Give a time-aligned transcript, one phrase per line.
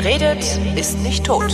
[0.00, 0.44] Wer redet,
[0.76, 1.52] ist nicht tot.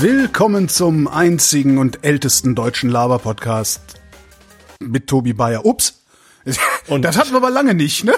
[0.00, 3.80] Willkommen zum einzigen und ältesten deutschen Laber-Podcast
[4.80, 5.64] mit Tobi Bayer.
[5.64, 6.02] Ups.
[6.88, 8.12] Und das hatten wir aber lange nicht, ne?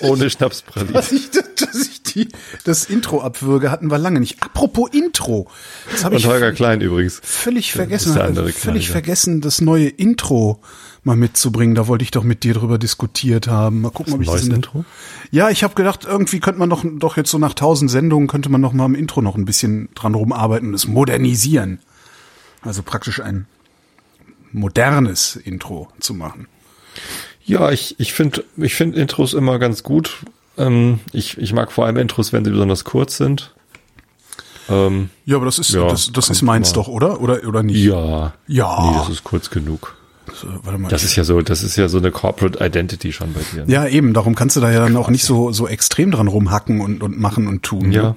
[0.00, 0.94] Ohne Schnapspralinen.
[0.94, 2.28] Dass ich, dass ich die,
[2.64, 4.42] das Intro abwürge, hatten wir lange nicht.
[4.42, 5.48] Apropos Intro.
[5.90, 7.20] Das Und ich Holger Klein übrigens.
[7.22, 8.92] völlig vergessen, andere völlig Kleine.
[8.92, 10.60] vergessen, das neue Intro
[11.04, 11.74] mal mitzubringen.
[11.74, 13.80] Da wollte ich doch mit dir drüber diskutiert haben.
[13.80, 14.84] Mal gucken, ob ich Neues das Intro?
[15.30, 18.48] Ja, ich habe gedacht, irgendwie könnte man doch, doch jetzt so nach tausend Sendungen könnte
[18.48, 21.80] man noch mal im Intro noch ein bisschen dran rumarbeiten und es modernisieren.
[22.62, 23.46] Also praktisch ein
[24.52, 26.46] modernes Intro zu machen.
[27.44, 30.18] Ja, ich, ich finde ich find Intros immer ganz gut.
[30.60, 33.54] Ähm, ich, ich mag vor allem Intros, wenn sie besonders kurz sind.
[34.68, 36.74] Ähm, Ja, aber das ist Ja, das, das ist meins mal.
[36.74, 37.20] doch, oder?
[37.20, 37.82] Oder oder nicht?
[37.84, 38.34] ja.
[38.46, 38.90] Ja.
[38.90, 39.96] Nee, das ist kurz genug.
[40.32, 40.88] So, warte mal.
[40.88, 43.64] Das ist ja so, das ist ja so eine Corporate Identity schon bei dir.
[43.66, 43.72] ne?
[43.72, 46.80] ja, eben, darum kannst du da ja dann auch nicht so so extrem dran rumhacken
[46.80, 47.90] und und machen und tun.
[47.90, 48.02] Ja.
[48.02, 48.14] Ne?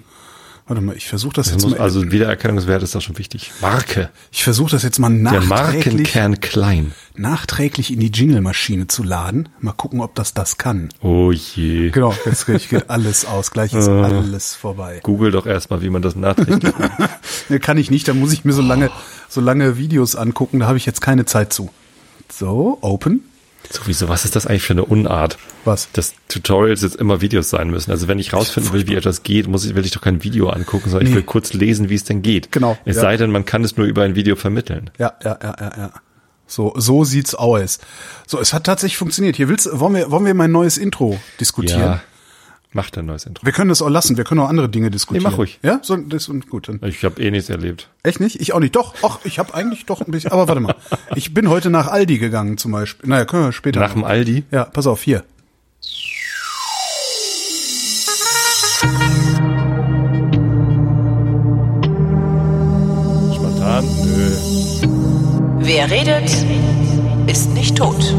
[0.66, 3.52] Warte mal, ich versuche das Das jetzt muss, mal also Wiedererkennungswert ist da schon wichtig.
[3.60, 4.10] Marke.
[4.32, 5.50] ich versuche das jetzt mal Der nachträglich
[6.16, 6.94] Markenkern klein.
[7.16, 9.50] nachträglich in die Jingle-Maschine zu laden.
[9.60, 10.88] Mal gucken, ob das das kann.
[11.02, 11.90] Oh je.
[11.90, 13.52] Genau, jetzt geht alles aus.
[13.52, 15.02] Gleich ist alles vorbei.
[15.04, 17.62] Google doch erstmal, wie man das nachträglich macht.
[17.62, 18.90] Kann ich nicht, da muss ich mir so lange,
[19.28, 21.70] so lange Videos angucken, da habe ich jetzt keine Zeit zu.
[22.32, 23.22] So, open.
[23.70, 25.38] Sowieso, was ist das eigentlich für eine Unart?
[25.66, 25.90] Was?
[25.94, 27.92] Dass Tutorials jetzt immer Videos sein müssen.
[27.92, 30.50] Also wenn ich rausfinden will, wie etwas geht, muss ich, will ich doch kein Video
[30.50, 31.16] angucken, sondern ich Nee.
[31.18, 32.52] will kurz lesen, wie es denn geht.
[32.52, 33.02] Genau, Es ja.
[33.04, 34.92] sei denn, man kann es nur über ein Video vermitteln.
[35.00, 35.92] Ja, ja, ja, ja, ja.
[36.46, 37.80] So, so sieht's aus.
[38.28, 39.38] So, es hat tatsächlich funktioniert.
[39.38, 41.80] Hier willst, wollen wir, wollen wir mein neues Intro diskutieren?
[41.82, 42.02] Ja.
[42.74, 43.46] Macht ein neues Intro.
[43.46, 44.18] Wir können das auch lassen.
[44.18, 45.24] Wir können auch andere Dinge diskutieren.
[45.24, 45.60] Nee, mach ruhig.
[45.62, 46.68] Ja, so, das und gut.
[46.68, 46.80] Dann.
[46.84, 47.90] Ich habe eh nichts erlebt.
[48.02, 48.42] Echt nicht?
[48.42, 48.76] Ich auch nicht.
[48.76, 50.32] Doch, ach, ich habe eigentlich doch ein bisschen.
[50.32, 50.76] Aber warte mal.
[51.16, 53.08] Ich bin heute nach Aldi gegangen zum Beispiel.
[53.08, 53.80] Naja, können wir später.
[53.80, 54.46] Nach dem Aldi?
[54.50, 55.24] Ja, pass auf, hier.
[63.36, 63.86] Spontan?
[64.04, 64.32] Nö.
[65.60, 66.36] Wer redet,
[67.28, 68.16] ist nicht tot.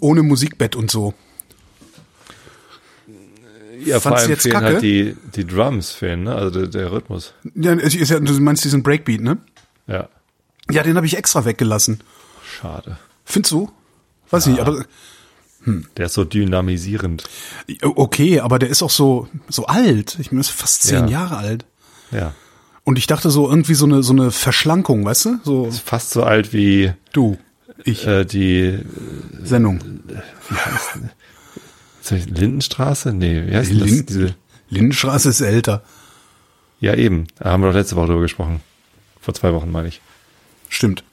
[0.00, 1.14] Ohne Musikbett und so.
[3.84, 4.66] Ja, vor Fandst du allem jetzt fehlen kacke?
[4.66, 6.34] halt die, die Drums fehlen, ne?
[6.34, 7.32] Also der, der Rhythmus.
[7.54, 9.38] Ja, es ist ja, du meinst diesen Breakbeat, ne?
[9.86, 10.08] Ja.
[10.70, 12.00] Ja, den habe ich extra weggelassen.
[12.60, 12.98] Schade.
[13.24, 13.70] Findest du?
[14.30, 14.84] Weiß ich nicht, aber
[15.96, 17.24] Der ist so dynamisierend.
[17.82, 20.16] okay, aber der ist auch so so alt.
[20.18, 21.20] Ich bin fast zehn Ja.
[21.22, 21.64] Jahre alt.
[22.10, 22.34] Ja.
[22.84, 25.38] Und ich dachte so irgendwie so eine so eine Verschlankung, weißt du?
[25.44, 27.38] So Fast so alt wie du,
[27.84, 28.78] ich, äh, die
[29.42, 29.80] Sendung.
[32.02, 33.12] Soll ich- Lindenstraße?
[33.12, 34.06] Nee, wie heißt denn das?
[34.06, 34.34] Diese,
[34.70, 35.82] Lindenstraße ist älter.
[36.80, 37.26] ja, eben.
[37.38, 38.60] Da haben wir doch letzte Woche drüber gesprochen.
[39.20, 40.00] Vor zwei Wochen, meine ich.
[40.68, 41.04] Stimmt.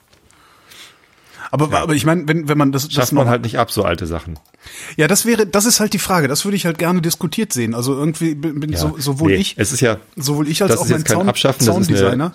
[1.63, 3.71] Aber, aber ich meine, wenn, wenn man das, das Schafft man noch- halt nicht ab,
[3.71, 4.37] so alte Sachen.
[4.97, 6.27] Ja, das wäre, das ist halt die Frage.
[6.27, 7.75] Das würde ich halt gerne diskutiert sehen.
[7.75, 10.79] Also irgendwie bin, bin so, sowohl Nee, ich, Es ist ja, sowohl ich als das
[10.79, 12.33] auch ist mein jetzt kein Abschaffen, das Sounddesigner.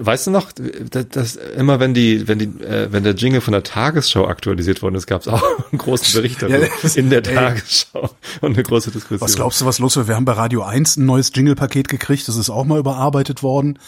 [0.00, 0.50] weißt du noch,
[0.90, 4.82] dass, dass immer wenn die, wenn die, äh, wenn der Jingle von der Tagesschau aktualisiert
[4.82, 7.34] worden ist, gab es auch einen großen Bericht darüber Ja, das- in der ey.
[7.34, 8.10] Tagesschau
[8.40, 9.20] und eine große Diskussion.
[9.20, 10.08] Was glaubst du, was los wird?
[10.08, 13.78] Wir haben bei Radio 1 ein neues Jingle-Paket gekriegt, das ist auch mal überarbeitet worden.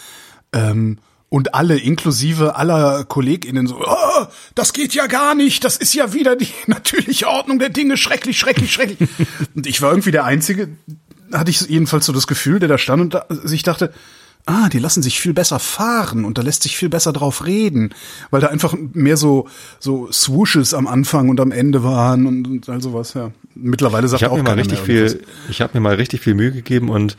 [0.53, 0.97] Ähm,
[1.29, 4.25] und alle, inklusive aller KollegInnen, so, oh,
[4.55, 8.37] das geht ja gar nicht, das ist ja wieder die natürliche Ordnung der Dinge, schrecklich,
[8.39, 9.09] schrecklich, schrecklich.
[9.55, 10.69] und ich war irgendwie der Einzige,
[11.31, 13.93] hatte ich jedenfalls so das Gefühl, der da stand und da, sich dachte,
[14.45, 17.93] ah, die lassen sich viel besser fahren und da lässt sich viel besser drauf reden,
[18.31, 19.47] weil da einfach mehr so,
[19.79, 23.31] so Swooshes am Anfang und am Ende waren und, und all sowas, ja.
[23.53, 26.51] Mittlerweile sagt Ich auch mir mal richtig viel, ich habe mir mal richtig viel Mühe
[26.51, 27.17] gegeben und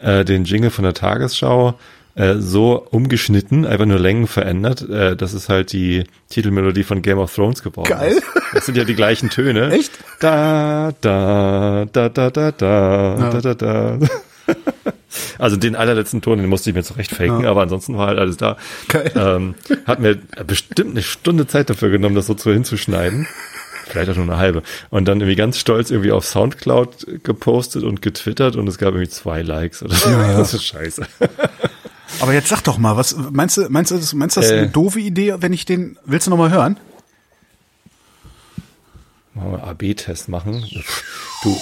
[0.00, 1.78] äh, den Jingle von der Tagesschau
[2.14, 7.18] äh, so umgeschnitten, einfach nur Längen verändert, äh, dass es halt die Titelmelodie von Game
[7.18, 8.12] of Thrones geworden Geil.
[8.12, 8.22] ist.
[8.52, 9.70] Das sind ja die gleichen Töne.
[9.72, 9.92] Echt?
[10.20, 13.30] Da, da, da, da, da, da, ja.
[13.30, 13.98] da, da, da.
[15.38, 17.50] Also den allerletzten Ton, den musste ich mir zurechtfaken, ja.
[17.50, 18.56] aber ansonsten war halt alles da.
[18.88, 19.12] Geil.
[19.14, 19.54] Ähm,
[19.84, 20.16] hat mir
[20.46, 23.26] bestimmt eine Stunde Zeit dafür genommen, das so zu hinzuschneiden.
[23.86, 24.62] Vielleicht auch nur eine halbe.
[24.88, 29.10] Und dann irgendwie ganz stolz irgendwie auf Soundcloud gepostet und getwittert und es gab irgendwie
[29.10, 30.08] zwei Likes oder so.
[30.08, 30.32] Ja.
[30.38, 31.06] Das ist scheiße.
[32.20, 34.56] Aber jetzt sag doch mal, was meinst du, meinst du, das- meinst du das ist
[34.56, 34.70] eine Äh.
[34.70, 36.78] doofe Idee, wenn ich den, willst du noch mal hören?
[39.34, 40.64] Machen wir AB-Test machen.
[41.42, 41.56] Du.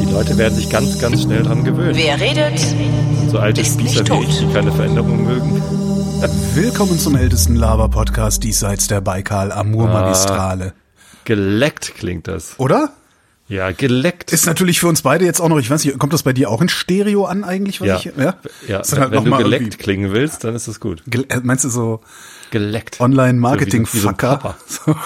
[0.00, 1.94] Die Leute werden sich ganz, ganz schnell dran gewöhnen.
[1.96, 2.58] Wer redet,
[3.30, 4.48] So alte ist nicht Spießer wie ich, tot.
[4.48, 5.62] die keine Veränderung mögen.
[6.54, 10.72] Willkommen zum ältesten Laber-Podcast diesseits der Baikal-Amur-Magistrale.
[11.24, 12.58] Geleckt klingt das.
[12.58, 12.90] Oder?
[13.52, 14.32] Ja, geleckt.
[14.32, 16.48] Ist natürlich für uns beide jetzt auch noch, ich weiß nicht, kommt das bei dir
[16.48, 17.82] auch in Stereo an eigentlich?
[17.82, 18.12] Was ja, ich, ja?
[18.66, 18.82] ja.
[18.88, 21.02] Wenn, halt wenn noch du mal geleckt klingen willst, dann ist das gut.
[21.28, 22.00] Äh, Meinst du so
[22.50, 22.98] Geleckt.
[23.00, 24.56] Online-Marketing-Fucker?
[24.66, 24.96] So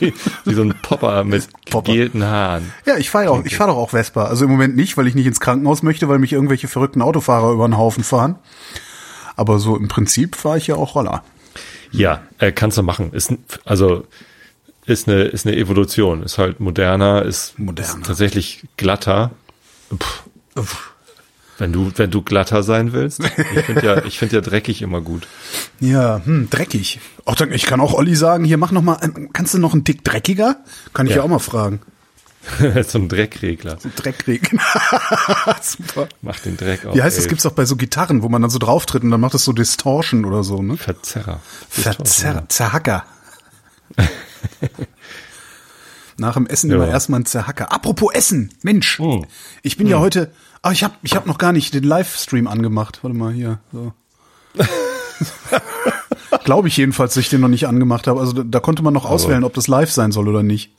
[0.00, 0.12] wie,
[0.44, 1.92] wie so ein Popper mit Popper.
[1.92, 2.72] gegelten Haaren.
[2.86, 4.24] Ja, ich fahre auch, ich fahre doch auch Vespa.
[4.24, 7.52] Also im Moment nicht, weil ich nicht ins Krankenhaus möchte, weil mich irgendwelche verrückten Autofahrer
[7.52, 8.34] über den Haufen fahren.
[9.36, 11.22] Aber so im Prinzip fahre ich ja auch Roller.
[11.92, 13.12] Ja, äh, kannst du machen.
[13.12, 13.32] Ist,
[13.64, 14.06] also,
[14.86, 16.22] ist eine, ist eine Evolution.
[16.22, 17.98] Ist halt moderner, ist, Moderner.
[17.98, 19.30] ist tatsächlich glatter.
[20.54, 20.64] Puh.
[21.58, 23.20] Wenn du, wenn du glatter sein willst.
[23.54, 25.28] Ich finde ja, ich finde ja dreckig immer gut.
[25.80, 26.98] Ja, hm, dreckig.
[27.24, 29.72] Auch dann, ich kann auch Olli sagen, hier mach noch mal, ähm, kannst du noch
[29.72, 30.56] einen Tick dreckiger?
[30.92, 31.22] Kann ich ja, Ja.
[31.22, 31.80] auch mal fragen.
[32.88, 33.78] so ein Dreckregler.
[33.94, 34.58] Dreckregel.
[35.62, 36.08] Super.
[36.22, 36.96] Mach den Dreck auf.
[36.96, 37.24] Wie heißt das?
[37.24, 37.28] elf.
[37.30, 39.44] Gibt's auch bei so Gitarren, wo man dann so drauf tritt und dann macht das
[39.44, 40.76] so Distortion oder so, ne?
[40.76, 41.40] Verzerrer.
[41.68, 43.04] Verzer Zerhacker.
[46.18, 46.76] Nach dem Essen Ja.
[46.76, 47.72] immer erstmal ein Zerhacker.
[47.72, 48.98] Apropos Essen, Mensch.
[48.98, 49.24] Hm.
[49.62, 50.30] Ich bin ja heute,
[50.62, 53.00] ah, ich habe ich hab noch gar nicht den Livestream angemacht.
[53.02, 53.58] Warte mal hier.
[53.72, 53.92] So.
[56.44, 58.20] Glaube ich jedenfalls, dass ich den noch nicht angemacht habe.
[58.20, 60.72] Also da, da konnte man noch auswählen, ob das live sein soll oder nicht.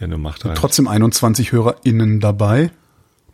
[0.00, 0.56] Ja, du mach halt.
[0.56, 2.70] Trotzdem 21 HörerInnen dabei.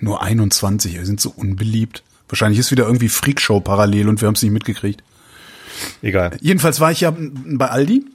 [0.00, 2.02] Nur 21, wir sind so unbeliebt.
[2.28, 5.02] Wahrscheinlich ist wieder irgendwie Freakshow parallel und wir haben es nicht mitgekriegt.
[6.02, 6.36] Egal.
[6.40, 8.06] Jedenfalls war ich ja bei Aldi,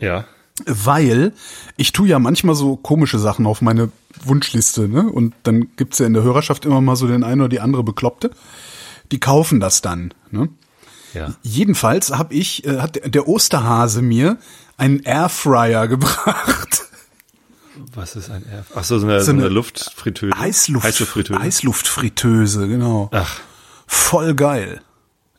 [0.00, 0.24] Ja.
[0.66, 1.32] weil
[1.76, 3.90] ich tu ja manchmal so komische Sachen auf meine
[4.24, 5.08] Wunschliste, ne?
[5.10, 7.82] Und dann gibt's ja in der Hörerschaft immer mal so den einen oder die andere
[7.84, 8.30] Bekloppte.
[9.12, 10.48] Die kaufen das dann, ne?
[11.14, 11.34] Ja.
[11.42, 14.36] Jedenfalls habe ich, äh, hat der- Osterhase mir
[14.76, 16.82] einen Airfryer gebracht.
[17.94, 18.64] Was ist ein Air?
[18.74, 20.36] Ach so, so eine, so eine eine Luftfritteuse.
[20.38, 21.40] Heißluft, Heißluftfritteuse.
[21.40, 23.08] Heißluftfritteuse, genau.
[23.12, 23.40] Ach,
[23.86, 24.80] Voll geil.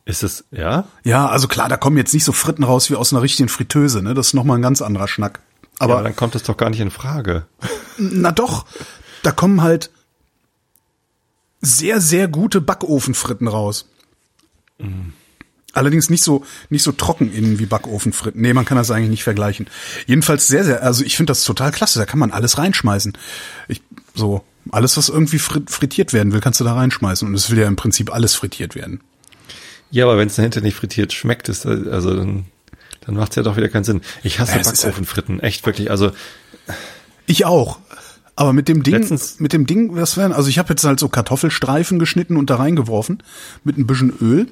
[0.09, 0.85] Ist das, ja?
[1.03, 4.01] Ja, also klar, da kommen jetzt nicht so Fritten raus wie aus einer richtigen Fritteuse,
[4.01, 4.13] ne?
[4.13, 5.39] Das ist nochmal ein ganz anderer Schnack.
[5.77, 7.45] Aber Aber dann kommt das doch gar nicht in Frage.
[7.97, 8.65] na doch,
[9.23, 9.91] da kommen halt
[11.61, 13.87] sehr, sehr gute Backofenfritten raus.
[15.73, 18.41] Allerdings nicht so, nicht so trocken innen wie Backofenfritten.
[18.41, 19.67] Nee, man kann das eigentlich nicht vergleichen.
[20.07, 21.99] Jedenfalls sehr, sehr, also ich finde das total klasse.
[21.99, 23.13] Da kann man alles reinschmeißen.
[23.67, 23.81] Ich,
[24.15, 27.27] so, alles, was irgendwie frit- frittiert werden will, kannst du da reinschmeißen.
[27.27, 29.01] Und es will ja im Prinzip alles frittiert werden.
[29.91, 32.45] Ja, aber wenn es dahinter nicht frittiert schmeckt, ist das, also dann,
[33.05, 34.01] dann macht es ja doch wieder keinen Sinn.
[34.23, 35.89] Ich hasse Ja, Backofenfritten, echt wirklich.
[35.91, 36.11] Also
[37.25, 37.79] Ich auch.
[38.35, 40.99] Aber mit dem Ding, Letztens- mit dem Ding, was wären, also ich habe jetzt halt
[40.99, 43.21] so Kartoffelstreifen geschnitten und da reingeworfen
[43.63, 44.47] mit ein bisschen Öl.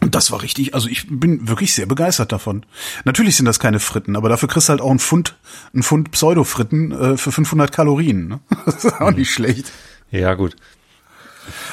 [0.00, 2.64] Und das war richtig, also ich bin wirklich sehr begeistert davon.
[3.04, 5.36] Natürlich sind das keine Fritten, aber dafür kriegst du halt auch einen Pfund,
[5.74, 8.28] einen Pfund Pseudo-Fritten äh, für 500 Kalorien.
[8.28, 8.40] Ne?
[8.64, 9.72] Das ist auch nicht schlecht.
[10.12, 10.54] ja gut.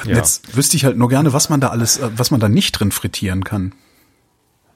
[0.04, 2.48] Ja, Jetzt wüsste ich halt nur gerne, was man da alles, äh, was man da
[2.48, 3.72] nicht drin frittieren kann.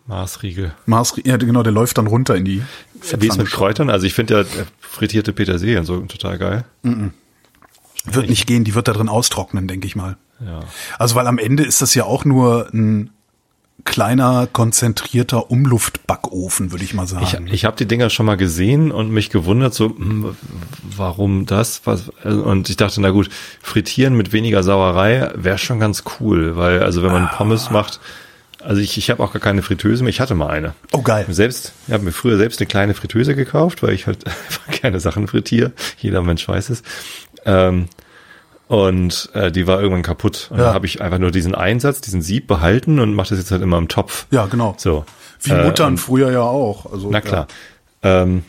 [0.07, 0.75] Maßriegel.
[0.87, 2.63] Mars, ja genau, der läuft dann runter in die
[3.19, 3.91] Wie ist mit Kräutern?
[3.91, 6.65] Also ich finde ja äh, frittierte Petersilie und so total geil.
[8.05, 10.17] Wird nicht gehen, die wird da drin austrocknen, denke ich mal.
[10.45, 10.61] Ja.
[10.99, 13.11] Also weil am Ende ist das ja auch nur ein
[13.85, 17.49] kleiner, konzentrierter Umluftbackofen, würde ich mal Ich, sagen.
[17.51, 20.37] ich habe die Dinger schon mal gesehen und mich gewundert, so, hm,
[20.97, 21.83] warum das?
[21.85, 23.29] Was, und ich dachte, na gut,
[23.63, 27.35] frittieren mit weniger Sauerei wäre schon ganz cool, weil, also wenn man Ah.
[27.37, 28.01] Pommes macht,
[28.63, 30.75] also ich, ich habe auch gar keine Fritteuse mehr, ich hatte mal eine.
[30.93, 31.25] oh geil.
[31.31, 35.01] Selbst, ich habe mir früher selbst eine kleine Fritteuse gekauft, weil ich halt einfach gerne
[35.01, 35.73] Sachen frittiere.
[35.99, 36.83] Jeder Mensch weiß es.
[37.47, 37.87] Ähm,
[38.71, 40.47] und äh, die war irgendwann kaputt.
[40.51, 40.67] Und Ja.
[40.67, 43.63] dann habe ich einfach nur diesen Einsatz, diesen Sieb behalten und mache das jetzt halt
[43.63, 44.27] immer im Topf.
[44.31, 44.75] Ja, genau.
[44.79, 45.05] So.
[45.43, 46.87] Wie Äh, Muttern und- früher ja auch.
[46.93, 47.49] Also, na klar.
[48.05, 48.45] Ähm,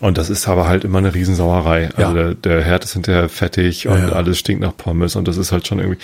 [0.00, 1.90] und das ist aber halt immer eine Riesensauerei.
[1.96, 2.12] Also Ja.
[2.14, 4.10] der, der Herd ist hinterher fettig und ja.
[4.12, 5.98] alles stinkt nach Pommes und das ist halt schon irgendwie.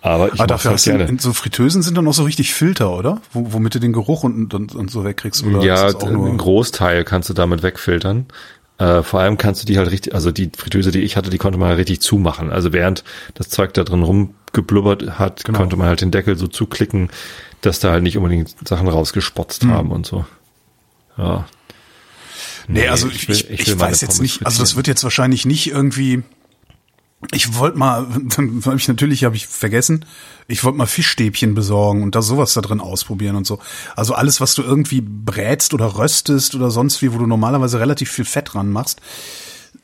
[0.00, 1.04] Aber ich Aber dafür halt hast du, gerne.
[1.08, 3.20] in so Fritteusen sind dann auch so richtig Filter, oder?
[3.32, 5.44] Wo, womit du den Geruch und, und, und so wegkriegst.
[5.44, 8.26] Oder ja, einen Großteil kannst du damit wegfiltern.
[8.82, 11.38] Äh, vor allem kannst du die halt richtig, also die Fritteuse, die ich hatte, die
[11.38, 12.50] konnte man halt richtig zumachen.
[12.50, 15.58] Also während das Zeug da drin rumgeblubbert hat, Genau.
[15.58, 17.08] konnte man halt den Deckel so zuklicken,
[17.60, 19.70] dass da halt nicht unbedingt Sachen rausgespotzt Hm.
[19.70, 20.24] haben und so.
[21.16, 21.46] Ja.
[22.66, 25.68] Nee, also ich, ich, ich, meine weiß jetzt nicht, also das wird jetzt wahrscheinlich nicht
[25.70, 26.22] irgendwie.
[27.30, 30.04] Ich wollte mal, dann habe ich natürlich, habe ich vergessen,
[30.48, 33.58] ich wollte mal Fischstäbchen besorgen und da sowas da drin ausprobieren und so.
[33.94, 38.10] Also alles, was du irgendwie brätst oder röstest oder sonst wie, wo du normalerweise relativ
[38.10, 39.00] viel Fett dran machst,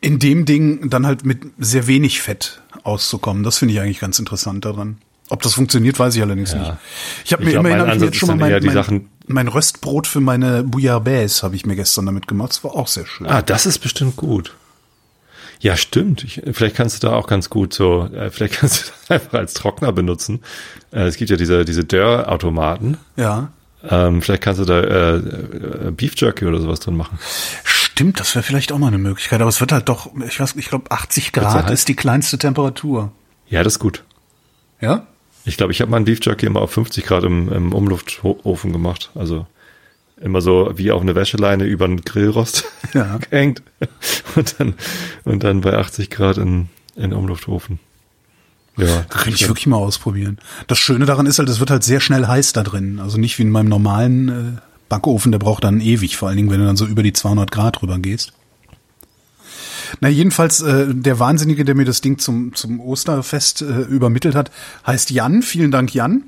[0.00, 3.42] in dem Ding dann halt mit sehr wenig Fett auszukommen.
[3.42, 4.98] Das finde ich eigentlich ganz interessant daran.
[5.30, 6.58] Ob das funktioniert, weiß ich allerdings Ja.
[6.58, 6.72] nicht.
[7.24, 9.08] Ich habe mir glaub, immerhin mein hab ich mir Ansatz jetzt schon mal mein, mein,
[9.26, 12.50] mein Röstbrot für meine Bouillabaisse habe ich mir gestern damit gemacht.
[12.50, 13.26] Das war auch sehr schön.
[13.26, 14.54] Ah, das ist bestimmt gut.
[15.60, 16.24] Ja, stimmt.
[16.24, 19.38] Ich, vielleicht kannst du da auch ganz gut so, äh, vielleicht kannst du das einfach
[19.38, 20.40] als Trockner benutzen.
[20.92, 22.96] Äh, es gibt ja diese, diese Dörr-Automaten.
[23.16, 23.50] Ja.
[23.88, 27.18] Ähm, vielleicht kannst du da äh, äh, Beef Jerky oder sowas drin machen.
[27.64, 30.54] Stimmt, das wäre vielleicht auch mal eine Möglichkeit, aber es wird halt doch, ich weiß,
[30.56, 31.72] ich glaube 80 Grad heiß?
[31.72, 33.12] ist die kleinste Temperatur.
[33.48, 34.04] Ja, das ist gut.
[34.80, 35.06] Ja?
[35.44, 39.10] Ich glaube, ich habe meinen Beef Jerky immer auf 50 Grad im, im Umluftofen gemacht.
[39.14, 39.46] Also
[40.20, 43.18] immer so wie auf eine Wäscheleine über einen Grillrost Ja.
[43.18, 43.62] gehängt
[44.34, 44.74] und dann
[45.24, 47.78] und dann bei 80 Grad in in Umluftofen.
[48.76, 50.38] Ja, Kann ich wirklich mal ausprobieren.
[50.68, 53.00] Das Schöne daran ist halt, es wird halt sehr schnell heiß da drin.
[53.00, 56.50] Also nicht wie in meinem normalen äh, Backofen, der braucht dann ewig, vor allen Dingen,
[56.50, 58.32] wenn du dann so über die 200 Grad rüber gehst.
[60.00, 64.50] Na, jedenfalls, äh, der Wahnsinnige, der mir das Ding zum, zum Osterfest äh, übermittelt hat,
[64.86, 65.42] heißt Jan.
[65.42, 66.22] Vielen Dank, Jan.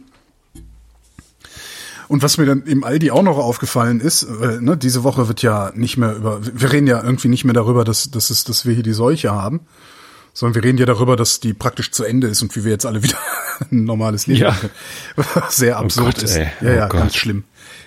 [2.11, 5.43] Und was mir dann im Aldi auch noch aufgefallen ist, äh, ne, diese Woche wird
[5.43, 8.67] ja nicht mehr über, wir reden ja irgendwie nicht mehr darüber, dass, dass, es, dass
[8.67, 9.61] wir hier die Seuche haben,
[10.35, 12.85] sondern wir reden ja darüber, dass die praktisch zu Ende ist und wie wir jetzt
[12.85, 13.17] alle wieder
[13.71, 14.57] ein normales Leben Ja.
[14.57, 14.71] haben.
[15.35, 16.35] Was sehr absurd Gott, ist.
[16.37, 16.49] ey.
[16.61, 17.00] Ja, ja, Oh Gott.
[17.00, 17.45] ganz schlimm.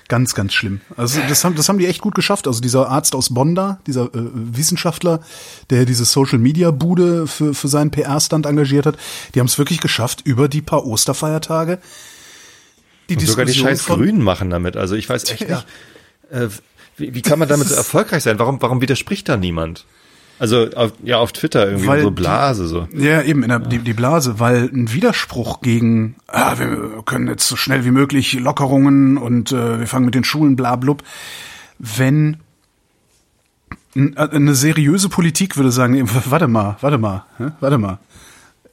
[0.08, 0.80] Ganz, ganz schlimm.
[0.96, 2.48] Also das haben, das haben die echt gut geschafft.
[2.48, 5.20] Also dieser Arzt aus Bonn da, dieser äh, Wissenschaftler,
[5.70, 8.96] der diese Social Media Bude für, für seinen PR-Stand engagiert hat,
[9.36, 11.80] die haben es wirklich geschafft, über die paar Osterfeiertage
[13.10, 14.78] die Und sogar die Diskussion scheiß Grünen machen damit.
[14.78, 15.56] Also ich weiß echt Ja.
[15.58, 15.68] nicht,
[16.32, 16.48] äh,
[16.98, 18.40] wie, wie kann man damit so erfolgreich sein?
[18.40, 19.86] Warum, warum widerspricht da niemand?
[20.40, 22.88] Also auf, ja auf Twitter irgendwie Weil so die- Blase so.
[22.94, 27.48] Ja, eben, in der, die, die Blase, weil ein Widerspruch gegen, ah, wir können jetzt
[27.48, 31.04] so schnell wie möglich Lockerungen und äh, wir fangen mit den Schulen, bla blub.
[31.80, 32.38] Wenn
[33.96, 37.26] äh, eine seriöse Politik würde sagen, warte mal, warte mal,
[37.60, 38.00] warte mal.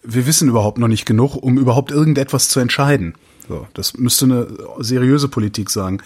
[0.03, 3.15] Wir wissen überhaupt noch nicht genug, um überhaupt irgendetwas zu entscheiden.
[3.51, 4.47] So, das müsste eine
[4.79, 6.01] seriöse Politik sagen.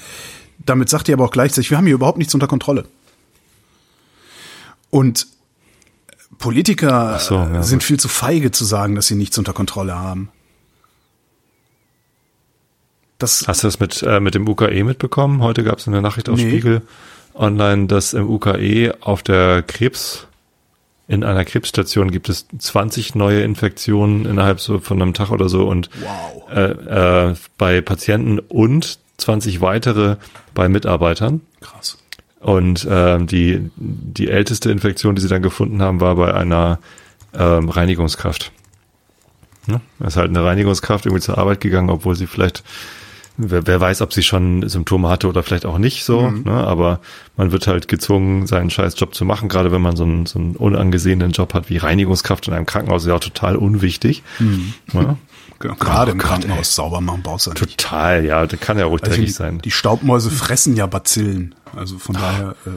[0.65, 2.87] Damit sagt ihr aber auch gleichzeitig, wir haben hier überhaupt nichts unter Kontrolle.
[4.89, 5.27] Und
[6.39, 7.85] Politiker so, ja, sind gut.
[7.85, 10.31] viel zu feige zu sagen, dass sie nichts unter Kontrolle haben.
[13.19, 15.43] Das, Hast du das mit, äh, mit dem UKE mitbekommen?
[15.43, 16.49] Heute gab es eine Nachricht auf Nee.
[16.49, 16.81] Spiegel
[17.35, 20.27] online, dass im UKE auf der Krebs,
[21.07, 25.69] in einer Krebsstation gibt es 20 neue Infektionen innerhalb so von einem Tag oder so
[25.69, 26.51] und Wow.
[26.51, 30.17] äh, äh, bei Patienten und 20 weitere
[30.55, 31.41] bei Mitarbeitern.
[31.61, 31.99] krass.
[32.41, 36.79] Und ähm, die, die älteste Infektion, die sie dann gefunden haben, war bei einer
[37.33, 38.53] ähm, Reinigungskraft.
[39.67, 39.81] Ne?
[40.07, 42.63] Ist halt eine Reinigungskraft irgendwie zur Arbeit gegangen, obwohl sie vielleicht,
[43.37, 46.53] wer, wer weiß, ob sie schon Symptome hatte oder vielleicht auch nicht so, ne?
[46.53, 47.01] aber
[47.37, 50.39] man wird halt gezwungen, seinen scheiß Job zu machen, gerade wenn man so einen, so
[50.39, 54.23] einen unangesehenen Job hat wie Reinigungskraft in einem Krankenhaus, ist ja auch total unwichtig.
[54.93, 55.17] Ne?
[55.59, 57.81] Gerade im Gott, Krankenhaus sauber machen brauchst du ja nicht.
[57.81, 59.59] Total, ja, das kann ja ruhig Also dreckig die, sein.
[59.61, 61.55] die Staubmäuse fressen ja Bazillen.
[61.75, 62.71] Also von daher, äh,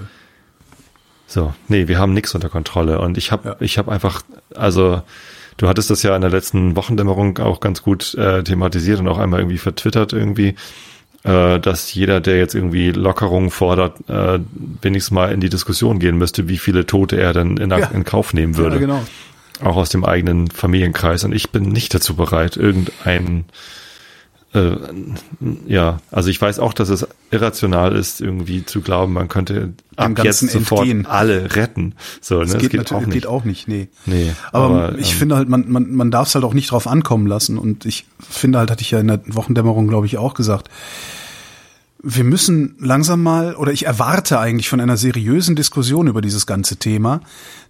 [1.25, 3.55] So, nee, wir haben nichts unter Kontrolle und ich habe Ja.
[3.59, 4.21] ich habe einfach
[4.55, 5.01] also
[5.57, 9.17] du hattest das ja in der letzten Wochendämmerung auch ganz gut äh, thematisiert und auch
[9.17, 10.55] einmal irgendwie vertwittert irgendwie
[11.23, 14.39] äh, dass jeder, der jetzt irgendwie Lockerungen fordert, äh,
[14.81, 17.87] wenigstens mal in die Diskussion gehen müsste, wie viele Tote er dann in, Ja.
[17.87, 18.75] in Kauf nehmen würde.
[18.75, 19.03] ja, genau.
[19.61, 21.23] Auch aus dem eigenen Familienkreis.
[21.23, 23.45] Und ich bin nicht dazu bereit, irgendein
[24.57, 24.77] äh,
[25.67, 30.23] ja, also ich weiß auch, dass es irrational ist, irgendwie zu glauben, man könnte ab
[30.23, 31.05] jetzt sofort entgehen.
[31.05, 31.95] alle retten.
[32.21, 32.59] So, Das ne?
[32.59, 33.13] geht, das natürlich, auch nicht.
[33.13, 33.87] geht auch nicht, nee.
[34.05, 36.71] Nee, aber, aber, ich ähm, finde halt, man, man, man darf es halt auch nicht
[36.71, 37.57] drauf ankommen lassen.
[37.57, 40.69] Und ich finde halt, hatte ich ja in der Wochendämmerung, glaube ich, auch gesagt,
[42.03, 46.77] wir müssen langsam mal, oder ich erwarte eigentlich von einer seriösen Diskussion über dieses ganze
[46.77, 47.21] Thema,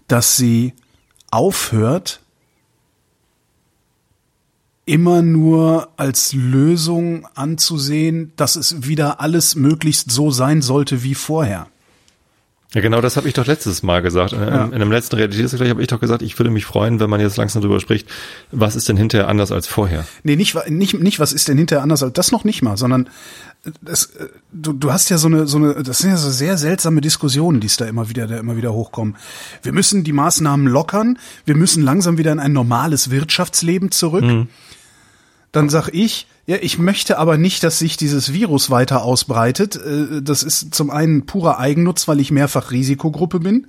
[0.08, 0.74] dass sie
[1.32, 2.22] aufhört,
[4.88, 11.68] immer nur als Lösung anzusehen, dass es wieder alles möglichst so sein sollte wie vorher.
[12.74, 14.34] Ja, genau das habe ich doch letztes Mal gesagt.
[14.34, 14.66] In, Ja.
[14.66, 17.38] in einem letzten Realitätsgespräch habe ich doch gesagt, ich würde mich freuen, wenn man jetzt
[17.38, 18.08] langsam darüber spricht,
[18.52, 20.06] was ist denn hinterher anders als vorher?
[20.24, 23.10] Nee, nicht, nicht, nicht, was ist denn hinterher anders als das noch nicht mal, sondern
[23.66, 26.30] äh, das, äh, du, du hast ja so eine, so eine, das sind ja so
[26.30, 29.16] sehr seltsame Diskussionen, die es da immer wieder, da immer wieder hochkommen.
[29.64, 34.48] Wir müssen die Maßnahmen lockern, wir müssen langsam wieder in ein normales Wirtschaftsleben zurück.
[35.52, 39.76] Dann sag ich, ja, ich möchte aber nicht, dass sich dieses Virus weiter ausbreitet.
[39.76, 43.68] Äh, Das ist zum einen purer Eigennutz, weil ich mehrfach Risikogruppe bin.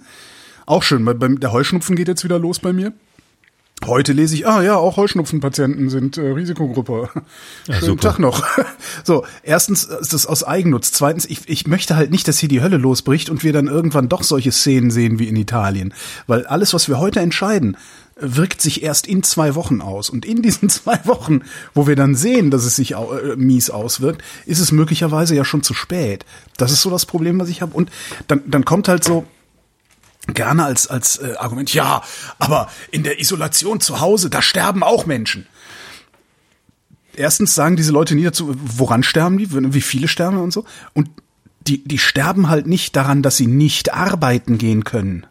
[0.67, 2.93] Auch schön, bei, beim, der Heuschnupfen geht jetzt wieder los bei mir.
[3.87, 7.11] Heute lese ich, ah ja, auch Heuschnupfenpatienten sind äh, Risikogruppe.
[7.67, 8.03] Schönen super.
[8.03, 8.45] Tag noch.
[9.05, 10.91] so, erstens ist das aus Eigennutz.
[10.91, 14.09] Zweitens, ich, ich möchte halt nicht, dass hier die Hölle losbricht und wir dann irgendwann
[14.09, 15.95] doch solche Szenen sehen wie in Italien.
[16.27, 17.77] Weil alles, was wir heute entscheiden,
[18.21, 20.11] wirkt sich erst in zwei Wochen aus.
[20.11, 21.43] Und in diesen zwei Wochen,
[21.75, 25.63] wo wir dann sehen, dass es sich äh, mies auswirkt, ist es möglicherweise ja schon
[25.63, 26.25] zu spät.
[26.57, 27.75] Das ist so das Problem, was ich habe.
[27.75, 27.91] Und
[28.27, 29.27] dann, dann kommt halt so,
[30.35, 32.03] gerne als als äh, Argument ja,
[32.39, 35.47] aber in der Isolation zu Hause, da sterben auch Menschen.
[37.17, 40.67] Erstens sagen diese Leute nie dazu, woran sterben die, wie viele sterben und so.
[40.93, 41.09] Und
[41.67, 45.27] die, die sterben halt nicht daran, dass sie nicht arbeiten gehen können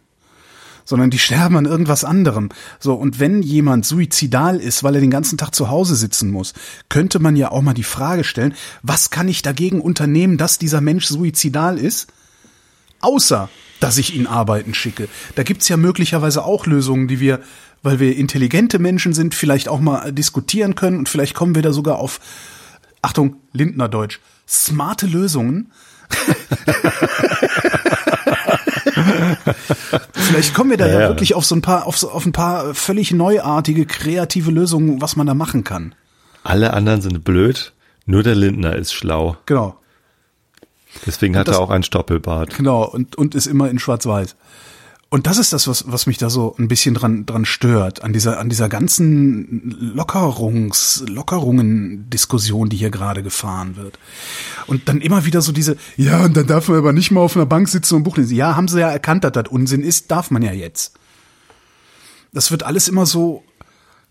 [0.88, 2.48] sondern die sterben an irgendwas anderem.
[2.80, 6.54] So, und wenn jemand suizidal ist, weil er den ganzen Tag zu Hause sitzen muss,
[6.88, 10.80] könnte man ja auch mal die Frage stellen, was kann ich dagegen unternehmen, dass dieser
[10.80, 12.08] Mensch suizidal ist?
[13.02, 13.50] Außer,
[13.82, 15.10] dass ich ihn arbeiten schicke.
[15.36, 17.42] Da gibt's ja möglicherweise auch Lösungen, die wir,
[17.84, 21.74] weil wir intelligente Menschen sind, vielleicht auch mal diskutieren können und vielleicht kommen wir da
[21.74, 22.22] sogar auf,
[23.02, 25.70] Achtung, Lindnerdeutsch, smarte Lösungen.
[30.14, 32.32] Vielleicht kommen wir da ja, ja, wirklich auf so ein paar, auf, so, auf ein
[32.32, 35.96] paar völlig neuartige, kreative Lösungen, was man da machen kann.
[36.44, 37.74] Alle anderen sind blöd,
[38.06, 39.38] nur der Lindner ist schlau.
[39.46, 39.78] Genau.
[41.06, 42.56] Deswegen hat das, er auch ein Stoppelbart.
[42.56, 44.36] Genau, und, und ist immer in Schwarz-Weiß.
[45.10, 48.12] Und das ist das, was, was mich da so ein bisschen dran, dran stört, an
[48.12, 54.00] dieser, an dieser ganzen Lockerungs, Lockerungen-Diskussion, die hier gerade gefahren wird.
[54.66, 57.38] Und dann immer wieder so diese, ja, und dann darf man aber nicht mal auf
[57.38, 58.36] einer Bank sitzen und Buch lesen.
[58.36, 60.96] Ja, haben sie ja erkannt, dass das Unsinn ist, darf man ja jetzt.
[62.34, 63.46] Das wird alles immer so,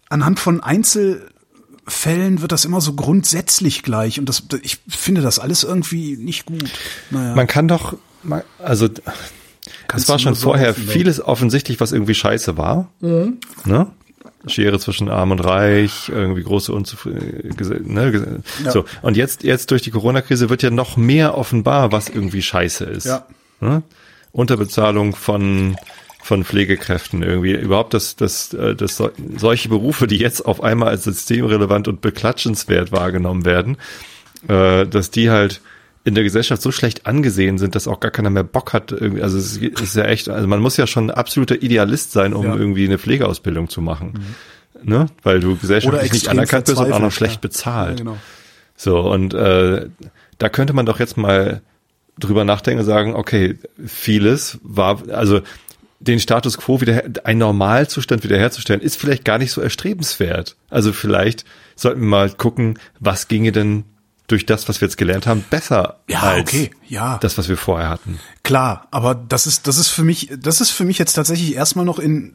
[0.09, 4.19] anhand von Einzelfällen wird das immer so grundsätzlich gleich.
[4.19, 6.71] Und das, ich finde das alles irgendwie nicht gut.
[7.11, 7.35] Naja.
[7.35, 7.99] Man kann doch,
[8.59, 8.89] also,
[9.95, 12.91] es war schon vorher so vieles offensichtlich, was irgendwie scheiße war.
[13.01, 13.39] Mhm.
[13.65, 13.89] Ne?
[14.47, 17.87] Schere zwischen Arm und Reich, irgendwie große Unzufriedenheit.
[17.87, 18.43] Ne?
[18.65, 18.71] Ja.
[18.71, 18.85] So.
[19.03, 23.07] Und jetzt, jetzt durch die Corona-Krise wird ja noch mehr offenbar, was irgendwie scheiße ist.
[23.07, 23.27] Ja.
[23.61, 23.83] Ne?
[24.33, 25.77] Unterbezahlung von,
[26.23, 27.55] von Pflegekräften irgendwie.
[27.55, 29.03] Überhaupt, dass, dass, äh, dass
[29.37, 33.79] solche Berufe, die jetzt auf einmal als systemrelevant und beklatschenswert wahrgenommen werden,
[34.49, 35.61] äh, dass die halt
[36.07, 38.93] in der Gesellschaft so schlecht angesehen sind, dass auch gar keiner mehr Bock hat.
[38.93, 42.47] Also es ist ja echt, also man muss ja schon ein absoluter Idealist sein, um
[42.47, 42.55] ja.
[42.55, 44.15] irgendwie eine Pflegeausbildung zu machen.
[44.85, 44.89] Mhm.
[44.89, 45.07] Ne?
[45.25, 47.41] Weil du gesellschaftlich nicht anerkannt bist und auch noch schlecht ja.
[47.41, 47.99] bezahlt.
[47.99, 48.19] Ja, genau.
[48.77, 49.89] So, und äh,
[50.39, 51.61] da könnte man doch jetzt mal
[52.21, 55.41] drüber nachdenken und sagen, okay, vieles war, also
[55.99, 60.55] den Status quo wieder, ein Normalzustand wiederherzustellen, ist vielleicht gar nicht so erstrebenswert.
[60.71, 63.85] Also vielleicht sollten wir mal gucken, was ginge denn
[64.27, 67.19] durch das, was wir jetzt gelernt haben, besser ja, als okay, ja.
[67.19, 68.19] das, was wir vorher hatten.
[68.43, 71.85] Klar, aber das ist, das ist für mich, das ist für mich jetzt tatsächlich erstmal
[71.85, 72.35] noch in,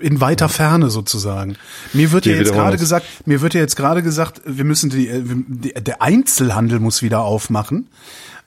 [0.00, 0.48] in weiter ja.
[0.48, 1.56] Ferne sozusagen.
[1.92, 5.10] Mir wird ja jetzt gerade gesagt, mir wird ja jetzt gerade gesagt, wir müssen die,
[5.46, 7.90] die, der Einzelhandel muss wieder aufmachen.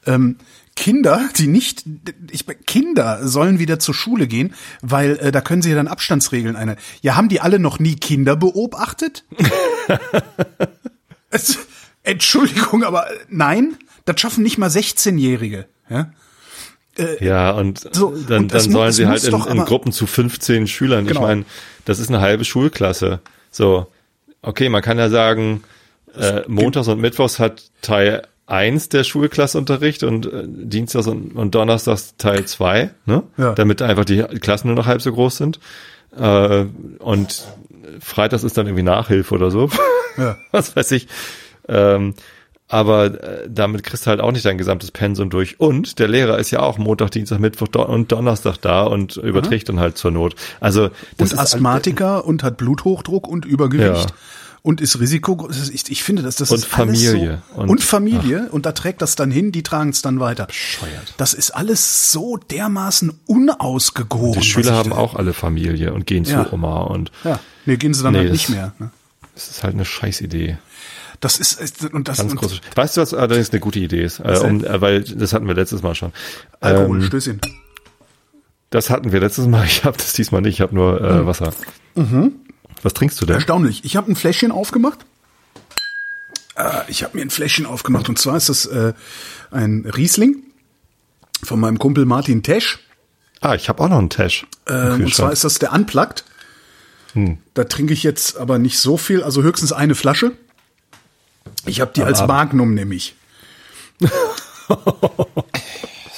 [0.08, 0.38] Ähm,
[0.76, 1.84] Kinder, die nicht,
[2.32, 6.56] ich, Kinder sollen wieder zur Schule gehen, weil äh, da können sie ja dann Abstandsregeln
[6.56, 6.78] eine.
[7.02, 9.26] Ja, haben die alle noch nie Kinder beobachtet?
[11.30, 11.60] es,
[12.04, 15.66] Entschuldigung, aber nein, das schaffen nicht mal 16-Jährige.
[15.90, 16.12] Ja?
[16.98, 20.08] Äh, ja, und so, dann, und dann sollen muss, sie halt in, in Gruppen zu
[20.08, 21.06] 15 Schülern.
[21.06, 21.20] Genau.
[21.20, 21.46] Ich meine,
[21.86, 23.20] das ist eine halbe Schulklasse.
[23.50, 23.88] So,
[24.42, 25.64] okay, man kann ja sagen,
[26.18, 31.56] äh, Montags und Mittwochs hat Teil 1 der Schulklasse Unterricht und äh, Dienstags und, und
[31.56, 33.24] Donnerstags Teil 2, ne?
[33.38, 33.54] Ja.
[33.54, 35.60] damit einfach die Klassen nur noch halb so groß sind.
[36.18, 36.66] Äh,
[37.00, 37.48] und
[38.02, 39.70] Freitags ist dann irgendwie Nachhilfe oder so.
[40.18, 40.38] Ja.
[40.52, 41.08] Was weiß ich.
[41.68, 42.14] Ähm,
[42.72, 45.60] aber äh, damit kriegst du halt auch nicht dein gesamtes Pensum durch.
[45.60, 49.68] Und der Lehrer ist ja auch Montag, Dienstag, Mittwoch Don und Donnerstag da und überträgt
[49.68, 49.76] mhm.
[49.76, 50.36] dann halt zur Not.
[50.62, 54.10] Also das und ist Asthmatiker halt, und hat Bluthochdruck und Übergewicht.
[54.10, 54.16] Ja.
[54.64, 58.46] Und ist Risiko, ich, ich finde, dass das und ist Familie so, und, und, Familie
[58.48, 58.54] ach.
[58.54, 60.46] und da trägt das dann hin, die tragen es dann weiter.
[60.46, 61.16] Bescheuert.
[61.18, 64.40] Das ist alles so dermaßen unausgegoren.
[64.40, 66.46] Die Schüler haben auch alle Familie und gehen ja.
[66.46, 68.74] zu Oma und ja, nee, gehen sie dann nee, halt nicht mehr.
[68.78, 68.92] Ne?
[69.34, 70.60] Das ist halt eine Scheißidee.
[71.22, 72.60] Das ist und das Ganz und, große.
[72.76, 74.20] Weißt du, was allerdings eine gute Idee ist?
[74.20, 76.12] Äh, um, äh, weil das hatten wir letztes Mal schon.
[76.60, 77.40] Alkohol, ähm, Stößchen.
[78.72, 79.66] Das hatten wir letztes Mal.
[79.68, 80.56] Ich habe das diesmal nicht.
[80.56, 81.28] Ich habe nur äh, mhm.
[81.28, 81.54] Wasser.
[81.94, 82.34] Mhm.
[82.82, 83.36] Was trinkst du denn?
[83.36, 83.86] Erstaunlich.
[83.86, 85.06] Ich habe ein Fläschchen aufgemacht.
[86.56, 88.94] Äh, ich habe mir ein Fläschchen aufgemacht und zwar ist das äh,
[89.52, 90.38] ein Riesling
[91.44, 92.80] von meinem Kumpel Martin Tesch.
[93.42, 94.48] Ah, ich habe auch noch einen Tesch.
[94.66, 96.24] Äh, und zwar ist das der Unplugged.
[97.14, 97.38] Hm.
[97.54, 100.32] Da trinke ich jetzt aber nicht so viel, also höchstens eine Flasche.
[101.66, 103.16] Ich habe die als Magnum nämlich.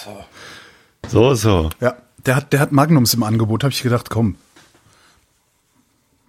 [0.03, 0.25] so.
[1.07, 1.69] so, so.
[1.79, 3.63] Ja, der hat, der hat Magnums im Angebot.
[3.63, 4.37] Habe ich gedacht, komm.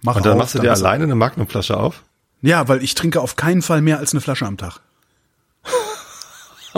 [0.01, 2.03] Mach Und dann auf, machst du dir alleine eine Magnumflasche auf?
[2.41, 4.79] Ja, weil ich trinke auf keinen Fall mehr als eine Flasche am Tag.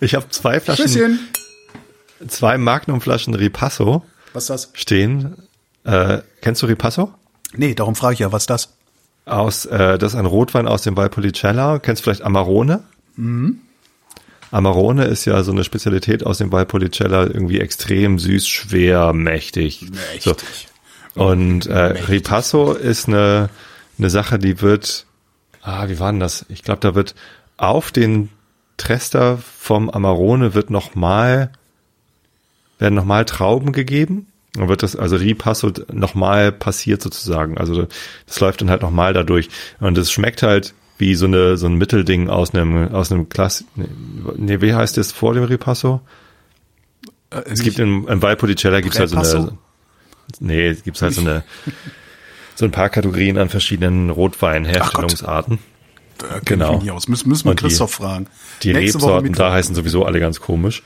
[0.00, 0.84] ich habe zwei Flaschen.
[0.84, 1.28] Bisschen.
[2.26, 4.04] Zwei Magnumflaschen Ripasso.
[4.32, 4.70] Was ist das?
[4.72, 5.36] Stehen.
[5.84, 7.14] Äh, kennst du Ripasso?
[7.52, 8.77] Nee, darum frage ich ja, was ist das?
[9.28, 11.78] Aus, äh, das ist ein Rotwein aus dem Valpolicella.
[11.78, 12.82] Kennst du vielleicht Amarone?
[13.16, 13.60] Mhm.
[14.50, 19.90] Amarone ist ja so eine Spezialität aus dem Valpolicella, irgendwie extrem süß, schwer, mächtig.
[19.90, 20.68] Mächtig.
[21.14, 21.22] So.
[21.22, 22.08] Und äh, mächtig.
[22.08, 23.50] Ripasso ist eine,
[23.98, 25.06] eine Sache, die wird,
[25.62, 26.46] ah, wie war denn das?
[26.48, 27.14] Ich glaube, da wird
[27.56, 28.30] auf den
[28.78, 31.50] Trester vom Amarone wird nochmal,
[32.78, 34.28] werden nochmal Trauben gegeben.
[34.54, 37.58] Dann wird das, also Ripasso nochmal passiert sozusagen.
[37.58, 37.86] Also
[38.26, 39.48] das läuft dann halt nochmal dadurch.
[39.80, 43.64] Und es schmeckt halt wie so eine, so ein Mittelding aus einem, aus einem Klass,
[44.36, 46.00] nee, wie heißt das vor dem Ripasso?
[47.30, 49.58] Äh, Es gibt in, in Valpolicella gibt's halt so eine,
[50.40, 51.44] nee, es gibt halt so eine,
[52.56, 55.58] so ein paar Kategorien an verschiedenen Rotweinherstellungsarten.
[56.18, 56.80] Da kenn genau.
[56.82, 57.06] Ich aus.
[57.06, 58.26] Müssen, müssen wir Und die- Christoph fragen.
[58.64, 60.82] Die Nächste Rebsorten da heißen sowieso alle ganz komisch.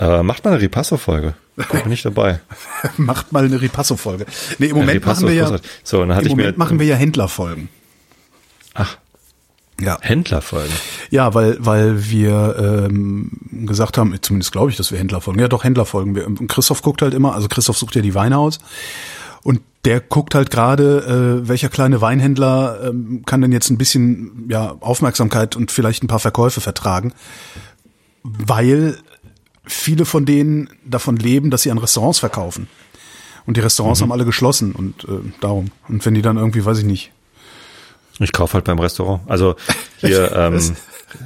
[0.00, 1.34] Äh, macht mal eine Ripasso-Folge.
[1.56, 2.40] Da bin ich dabei.
[2.96, 4.26] Macht mal eine Ripasso-Folge.
[4.58, 5.58] Nee, im Moment Ripasso machen wir ja.
[5.84, 7.68] So, und dann hatte im ich mir, Moment machen wir ja Händlerfolgen.
[8.74, 8.96] ach,
[9.80, 9.98] Ja.
[10.00, 10.72] Händlerfolgen.
[11.10, 13.30] Ja, weil, weil wir ähm,
[13.66, 15.40] gesagt haben, zumindest glaube ich, dass wir Händler folgen.
[15.40, 16.26] Ja, doch Händler folgen wir.
[16.48, 18.58] Christoph guckt halt immer, also Christoph sucht ja die Weine aus.
[19.42, 24.46] Und der guckt halt gerade, äh, welcher kleine Weinhändler ähm, kann denn jetzt ein bisschen
[24.48, 27.12] ja, Aufmerksamkeit und vielleicht ein paar Verkäufe vertragen.
[28.22, 28.98] Weil
[29.64, 32.68] viele von denen davon leben, dass sie an Restaurants verkaufen.
[33.46, 35.72] Und die Restaurants haben alle geschlossen und äh, darum.
[35.88, 37.10] Und wenn die dann irgendwie, weiß ich nicht,
[38.20, 39.22] Ich kaufe halt beim Restaurant.
[39.26, 39.56] Also
[39.98, 40.60] hier ähm,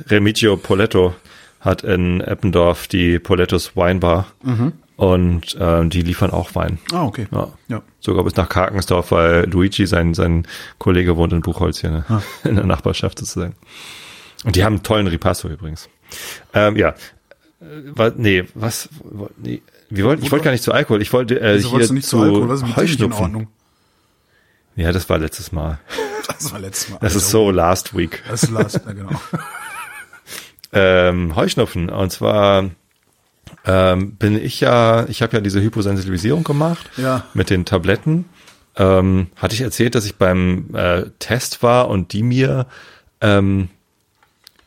[0.08, 1.14] Remigio Poletto
[1.60, 4.26] hat in Eppendorf die Polettos Weinbar
[4.96, 6.78] und ähm, die liefern auch Wein.
[6.92, 7.26] Ah, okay.
[7.30, 7.48] Ja.
[7.68, 7.82] Ja.
[8.00, 10.46] Sogar bis nach Karkensdorf, weil Luigi, sein, sein
[10.78, 12.04] Kollege, wohnt in Buchholz hier ne?
[12.08, 12.22] Ah.
[12.48, 13.54] in der Nachbarschaft sozusagen.
[14.44, 15.88] Und die haben einen tollen Ripasso übrigens.
[16.54, 16.94] Ähm, ja.
[17.60, 17.64] Äh,
[17.94, 18.88] wa- nee, was?
[19.36, 19.62] Nee.
[19.88, 21.00] Wir wollten, ich wollte gar nicht zu Alkohol.
[21.00, 22.48] Ich wollte äh, Wieso hier du nicht zu zu Alkohol?
[22.48, 23.22] Was ist Heuschnupfen.
[23.24, 23.48] Ordnung?
[24.74, 25.78] Ja, das war letztes Mal.
[26.38, 26.98] Das war letztes Mal.
[27.00, 27.24] Das Alter.
[27.24, 28.20] ist so last week.
[28.28, 29.10] Das ist last, ja, genau.
[30.72, 31.88] ähm, Heuschnupfen.
[31.88, 32.70] Und zwar
[33.64, 37.24] ähm, bin ich ja, ich habe ja diese Hyposensibilisierung gemacht Ja.
[37.34, 38.24] mit den Tabletten.
[38.76, 42.66] Ähm, hatte ich erzählt, dass ich beim äh, Test war und die mir
[43.20, 43.68] ähm,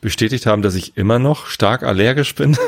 [0.00, 2.56] bestätigt haben, dass ich immer noch stark allergisch bin.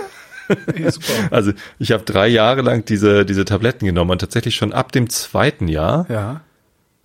[0.77, 0.91] Ja.
[1.31, 5.09] Also ich habe drei Jahre lang diese, diese Tabletten genommen und tatsächlich schon ab dem
[5.09, 6.41] zweiten Jahr Ja,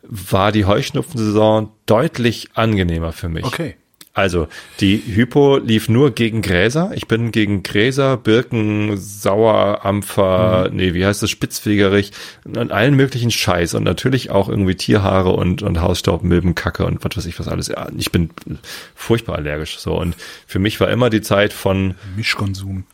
[0.02, 3.46] war die Heuschnupfensaison deutlich angenehmer für mich.
[3.46, 3.78] okay.
[4.18, 4.48] Also,
[4.80, 6.90] die Hypo lief nur gegen Gräser.
[6.96, 13.30] Ich bin gegen Gräser, Birken, Sauer, Ampfer, nee, wie heißt das, Spitzwegerich und allen möglichen
[13.30, 17.40] Scheiß und natürlich auch irgendwie Tierhaare und, und Hausstaub, Milben, Kacke und was weiß ich
[17.40, 17.68] was alles.
[17.68, 18.32] Ja, ich bin
[18.96, 19.94] furchtbar allergisch, so.
[20.00, 20.16] Und
[20.48, 22.86] für mich war immer die Zeit von, Mischkonsum.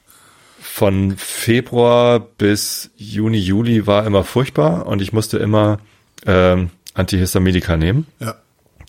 [0.60, 5.80] von Februar bis Juni, Juli war immer furchtbar und ich musste immer,
[6.26, 8.36] ähm, Antihistaminika nehmen Ja.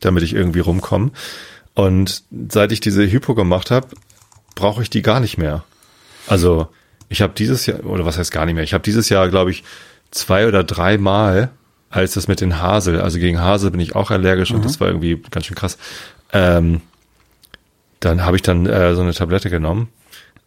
[0.01, 1.13] damit ich irgendwie rumkomme.
[1.75, 3.89] Und seit ich diese Hypo gemacht habe,
[4.55, 5.65] brauche ich die gar nicht mehr.
[6.27, 6.69] Also
[7.09, 9.51] ich habe dieses Jahr, oder was heißt gar nicht mehr, ich habe dieses Jahr, glaube
[9.51, 9.65] ich,
[10.11, 11.51] zwei oder drei Mal,
[11.91, 14.89] als das mit den Hasel, also gegen Hasel bin ich auch allergisch und das war
[14.89, 15.79] irgendwie ganz schön krass.
[16.33, 16.81] Ähm,
[18.01, 19.89] dann habe ich dann äh, so eine Tablette genommen.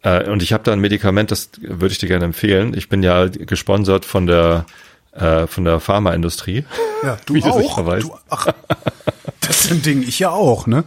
[0.02, 2.74] Äh, und ich habe da ein Medikament, das würde ich dir gerne empfehlen.
[2.74, 4.66] Ich bin ja gesponsert von der
[5.12, 6.64] äh, von der Pharmaindustrie.
[7.02, 7.98] Ja, du auch.
[7.98, 8.48] Du, ach,
[9.40, 10.02] das ist ein Ding.
[10.02, 10.84] Ich ja auch, ne?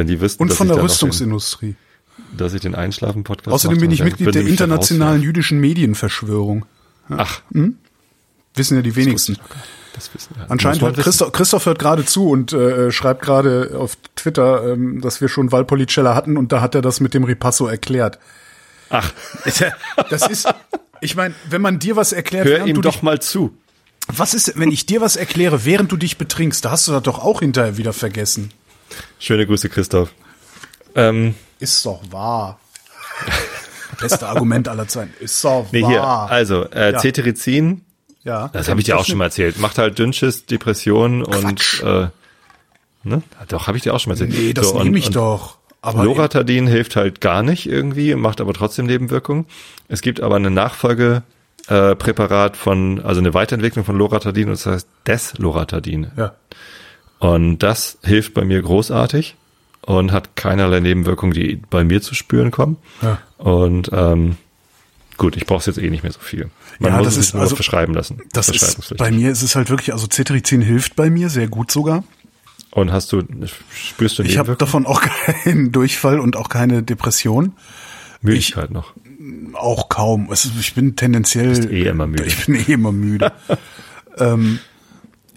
[0.00, 1.74] Wenn die wüssten, Und von der noch den- Rüstungsindustrie.
[2.36, 6.64] dass ich den Einschlafen-Podcast Außerdem bin ich Mitglied der internationalen jüdischen Medienverschwörung.
[7.10, 7.18] rauswerfen.
[7.52, 7.74] Ach,
[8.54, 9.36] Wissen ja die wenigsten.
[9.94, 10.50] das wissen wir.
[10.50, 10.96] Anscheinend hört.
[10.96, 15.52] Christoph, Christoph hört gerade zu und äh, schreibt gerade auf Twitter, ähm, dass wir schon
[15.52, 18.18] Valpolicella hatten und da hat er das mit dem Ripasso erklärt.
[18.88, 19.12] Ach,
[20.10, 20.48] Das ist,
[21.02, 23.54] ich meine, wenn man dir was erklärt, hör ihm du doch dich, mal zu.
[24.08, 27.02] was ist, wenn ich dir was erkläre, während du dich betrinkst, da hast du das
[27.02, 28.50] doch auch hinterher wieder vergessen.
[29.18, 30.10] Schöne Grüße, Christoph.
[30.94, 32.58] Ähm, Ist doch wahr.
[34.00, 35.12] Beste Argument aller Zeiten.
[35.20, 36.30] Ist doch nee, hier, wahr.
[36.30, 36.98] also, äh, Ja.
[36.98, 37.82] Cetirizin,
[38.24, 38.48] ja.
[38.52, 42.08] das habe ich dir auch schon mal erzählt, macht halt Dünnschiss, Depressionen und, äh,
[43.04, 43.22] ne?
[43.48, 44.38] Doch, habe ich dir auch schon mal erzählt.
[44.38, 45.58] Nee, das So, nehme ich und doch.
[45.82, 49.46] Aber Loratadin hilft halt gar nicht irgendwie, macht aber trotzdem Nebenwirkungen.
[49.88, 51.22] Es gibt aber eine Nachfolge,
[51.68, 56.10] äh, Präparat von, also eine Weiterentwicklung von Loratadin und das heißt Desloratadin.
[56.16, 56.34] ja.
[57.20, 59.36] Und das hilft bei mir großartig
[59.82, 62.76] und hat keinerlei Nebenwirkungen, die bei mir zu spüren kommen.
[63.02, 63.18] Ja.
[63.38, 64.36] Und ähm,
[65.16, 66.50] gut, ich brauche jetzt eh nicht mehr so viel.
[66.78, 68.20] Man Ja, muss das es ist nur also- verschreiben lassen.
[68.32, 71.70] Das ist, bei mir ist es halt wirklich, also Cetirizin hilft bei mir, sehr gut
[71.70, 72.04] sogar.
[72.70, 73.22] Und hast du,
[73.74, 75.02] spürst du Ich habe davon auch
[75.44, 77.52] keinen Durchfall und auch keine Depression.
[78.22, 78.92] Müdigkeit noch.
[79.54, 80.30] Auch kaum.
[80.32, 81.48] Es ist, ich bin tendenziell.
[81.48, 82.24] Bist eh immer müde.
[82.26, 83.32] Ich bin eh immer müde.
[84.18, 84.58] ähm,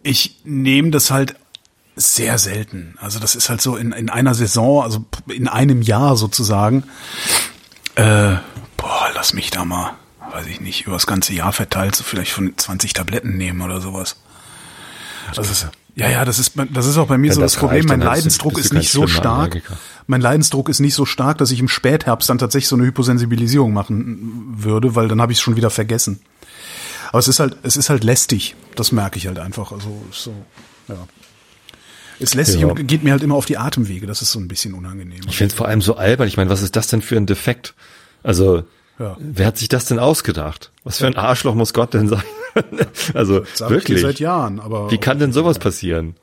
[0.04, 1.36] ich nehme das halt
[1.96, 2.96] sehr selten.
[3.00, 6.84] Also das ist halt so in, in einer Saison, also in einem Jahr sozusagen.
[7.96, 8.36] Äh,
[8.78, 9.94] boah, lass mich da mal,
[10.32, 13.82] weiß ich nicht, über das ganze Jahr verteilt, so vielleicht von 20 Tabletten nehmen oder
[13.82, 14.18] sowas.
[15.36, 17.60] Das ist, Ja, ja, das ist, das ist auch bei mir Wenn so das, das
[17.60, 17.78] Problem.
[17.78, 19.52] reicht, Mein Leidensdruck ist nicht so stark.
[19.54, 19.78] Allergiker.
[20.08, 23.72] Mein Leidensdruck ist nicht so stark, dass ich im Spätherbst dann tatsächlich so eine Hyposensibilisierung
[23.72, 26.20] machen würde, weil dann habe ich es schon wieder vergessen.
[27.10, 28.56] Aber es ist halt, es ist halt lästig.
[28.76, 29.72] Das merke ich halt einfach.
[29.72, 30.34] Also so,
[30.88, 30.96] ja.
[32.24, 32.68] Ist lästig Ja.
[32.68, 34.08] und geht mir halt immer auf die Atemwege.
[34.08, 35.22] Das ist so ein bisschen unangenehm.
[35.28, 36.28] Ich finde es vor allem so albern.
[36.28, 37.74] Ich meine, was ist das denn für ein Defekt?
[38.24, 38.64] Also,
[38.98, 39.18] Ja.
[39.20, 40.72] wer hat sich das denn ausgedacht?
[40.86, 42.24] Was für ein Arschloch muss Gott denn sein?
[43.14, 44.02] also, wirklich.
[44.02, 46.16] seit Jahren, aber Wie kann denn sowas passieren?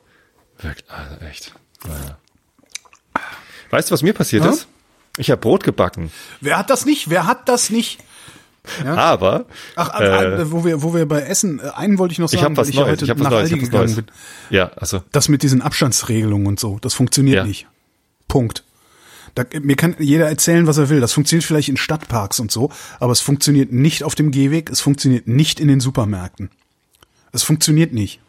[0.59, 1.53] Wirklich, also echt.
[1.87, 2.17] Naja.
[3.69, 4.51] Weißt du, was mir passiert Ja?
[4.51, 4.67] ist?
[5.17, 6.11] Ich habe Brot gebacken.
[6.39, 7.09] wer hat das nicht?
[7.09, 7.99] Wer hat das nicht?
[8.85, 9.45] Aber
[9.75, 12.39] Ach, äh, äh, wo wir, wo wir bei Essen, äh, einen wollte ich noch sagen,
[12.39, 12.91] ich habe was weil ich ja Neues.
[12.91, 13.47] heute Ich habe was nach Neues.
[13.49, 13.95] Ich hab was gegangen Neues.
[13.95, 14.05] bin.
[14.51, 17.43] Ja, also Das mit diesen Abstandsregelungen und so, das funktioniert Ja.
[17.45, 17.67] nicht.
[18.27, 18.63] Punkt.
[19.33, 20.99] Da, mir kann jeder erzählen, was er will.
[20.99, 22.69] Das funktioniert vielleicht in Stadtparks und so,
[22.99, 26.49] aber es funktioniert nicht auf dem Gehweg, es funktioniert nicht in den Supermärkten.
[27.31, 28.19] Es funktioniert nicht.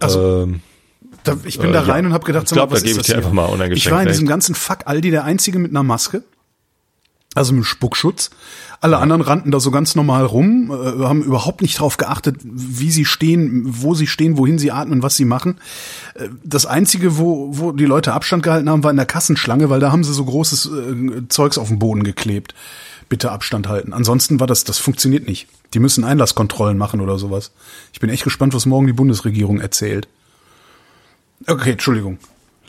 [0.00, 0.60] Also, ähm,
[1.24, 1.92] da, ich bin äh, da ja.
[1.92, 3.16] rein und habe gedacht, Ich sag mal, glaub, da was gebe ich dir hier?
[3.16, 6.22] einfach mal uneingeschränkt Ich war in diesem ganzen Fuck Aldi der Einzige mit einer Maske.
[7.34, 8.30] Also mit Spuckschutz.
[8.80, 12.90] Alle anderen rannten da so ganz normal rum, äh, haben überhaupt nicht drauf geachtet, wie
[12.90, 15.58] sie stehen, wo sie stehen, wohin sie atmen, was sie machen.
[16.14, 19.80] Äh, Das einzige, wo, wo die Leute Abstand gehalten haben, war in der Kassenschlange, weil
[19.80, 22.54] da haben sie so großes äh, Zeugs auf den Boden geklebt.
[23.08, 23.92] Bitte Abstand halten.
[23.92, 25.48] Ansonsten war das, das funktioniert nicht.
[25.74, 27.50] Die müssen Einlasskontrollen machen oder sowas.
[27.92, 30.08] Ich bin echt gespannt, was morgen die Bundesregierung erzählt.
[31.46, 32.18] Okay, Entschuldigung.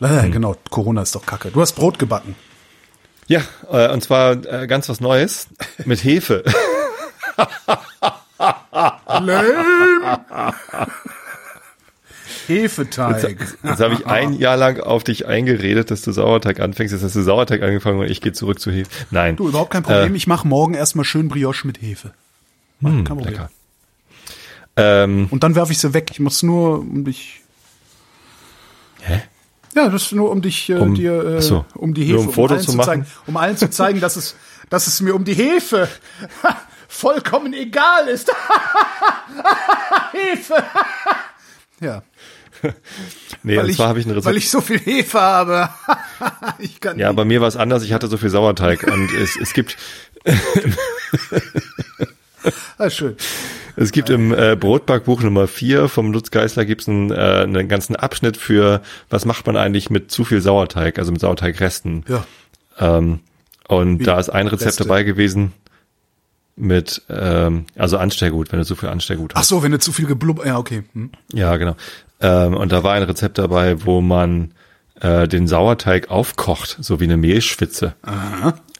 [0.00, 1.50] Äh, Genau, Corona ist doch kacke.
[1.50, 2.34] Du hast Brot gebacken.
[3.28, 5.48] Ja, äh, und zwar äh, ganz was Neues
[5.84, 6.44] mit Hefe.
[12.46, 13.38] Hefeteig.
[13.62, 16.92] Jetzt habe ich ein Jahr lang auf dich eingeredet, dass du Sauerteig anfängst.
[16.92, 18.90] Jetzt hast du Sauerteig angefangen und ich gehe zurück zu Hefe.
[19.10, 19.36] Nein.
[19.36, 20.14] Du, überhaupt kein Problem.
[20.14, 22.12] ich mache morgen erstmal schön Brioche mit Hefe.
[22.82, 23.26] kein Problem.
[23.26, 23.50] Äh, lecker.
[24.76, 26.10] Ähm, Und dann werfe ich sie weg.
[26.12, 27.40] Ich muss nur um dich.
[29.02, 29.22] hä?
[29.76, 31.64] Ja, das ist nur um dich, äh, Um- dir, äh, so.
[31.74, 32.86] um die Hefe, um Fotos allen zu machen?
[32.86, 34.34] zeigen, um allen zu zeigen, dass es,
[34.70, 35.86] dass es mir um die Hefe
[36.88, 38.32] vollkommen egal ist.
[40.12, 40.64] Hefe.
[41.80, 42.02] ja,
[43.42, 44.24] Nee, weil und zwar habe ich ein Rezept.
[44.24, 45.68] weil ich so viel Hefe habe.
[46.58, 47.16] ich kann ja, nicht.
[47.16, 47.82] bei mir war es anders.
[47.82, 49.76] Ich hatte so viel Sauerteig und es, es gibt
[52.78, 53.16] Ah, schön.
[53.76, 57.96] es gibt im äh, Brotbackbuch Nummer 4 vom Lutz Geisler gibt's einen, äh, einen ganzen
[57.96, 62.04] Abschnitt für was macht man eigentlich mit zu viel Sauerteig, also mit Sauerteigresten.
[62.08, 62.24] Ja.
[62.78, 63.20] Ähm,
[63.68, 64.04] und Wie?
[64.04, 64.84] da ist ein Rezept Reste?
[64.84, 65.52] dabei gewesen
[66.56, 69.48] mit ähm, also Anstellgut, wenn du zu viel Anstellgut Ach hast.
[69.48, 70.84] so, wenn du zu viel geblubber, ja, okay.
[70.94, 71.10] Hm.
[71.32, 71.76] Ja, genau.
[72.20, 74.52] Ähm, und da war ein Rezept dabei, wo man
[75.00, 77.94] äh, den Sauerteig aufkocht, so wie eine Mehlschwitze.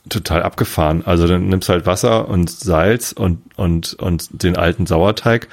[0.08, 1.02] Total abgefahren.
[1.04, 5.48] Also dann nimmst halt Wasser und Salz und und und den alten Sauerteig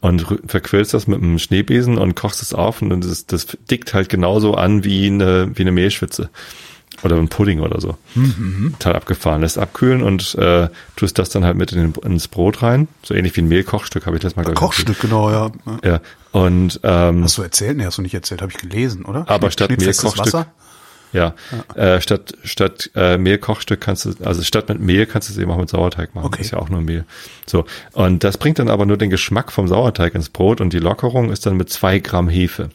[0.00, 4.08] und verquillst das mit einem Schneebesen und kochst es auf und das, das dickt halt
[4.08, 6.30] genauso an wie eine wie eine Mehlschwitze
[7.02, 7.96] oder ein Pudding oder so.
[8.78, 9.42] Total abgefahren.
[9.42, 12.88] Lässt abkühlen und äh, tust das dann halt mit in den, ins Brot rein.
[13.02, 15.50] So ähnlich wie ein Mehlkochstück habe ich das mal ich, Kochstück, genau, ja.
[15.84, 16.00] Ja.
[16.32, 17.76] Und ähm, Hast du erzählt?
[17.76, 19.28] Nee, hast du nicht erzählt, habe ich gelesen, oder?
[19.28, 20.46] Aber statt Mehlkochstück-
[21.12, 21.34] Wasser?
[21.74, 25.38] Ja, Äh, statt statt äh, Mehlkochstück kannst du, also statt mit Mehl kannst du es
[25.38, 26.26] eben auch mit Sauerteig machen.
[26.26, 26.42] Okay.
[26.42, 27.04] Ist ja auch nur Mehl.
[27.46, 30.78] So und das bringt dann aber nur den Geschmack vom Sauerteig ins Brot und die
[30.78, 32.70] Lockerung ist dann mit zwei Gramm Hefe.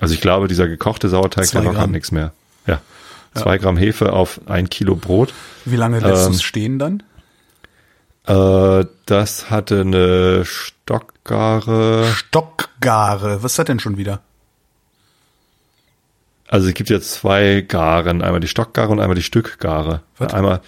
[0.00, 2.32] Also ich glaube, dieser gekochte Sauerteig, Zwei der lockert nichts mehr.
[2.66, 2.80] Ja,
[3.34, 5.32] zwei Gramm Hefe auf ein Kilo Brot.
[5.64, 7.02] Wie lange lässt Ähm, du es stehen dann?
[8.26, 12.04] Äh, das hatte eine Stockgare.
[12.14, 13.42] Stockgare.
[13.42, 14.20] Was ist das denn schon wieder?
[16.48, 20.00] Also es gibt jetzt zwei Garen, einmal die Stockgare und einmal die Stückgare.
[20.16, 20.32] Was?
[20.32, 20.60] Einmal,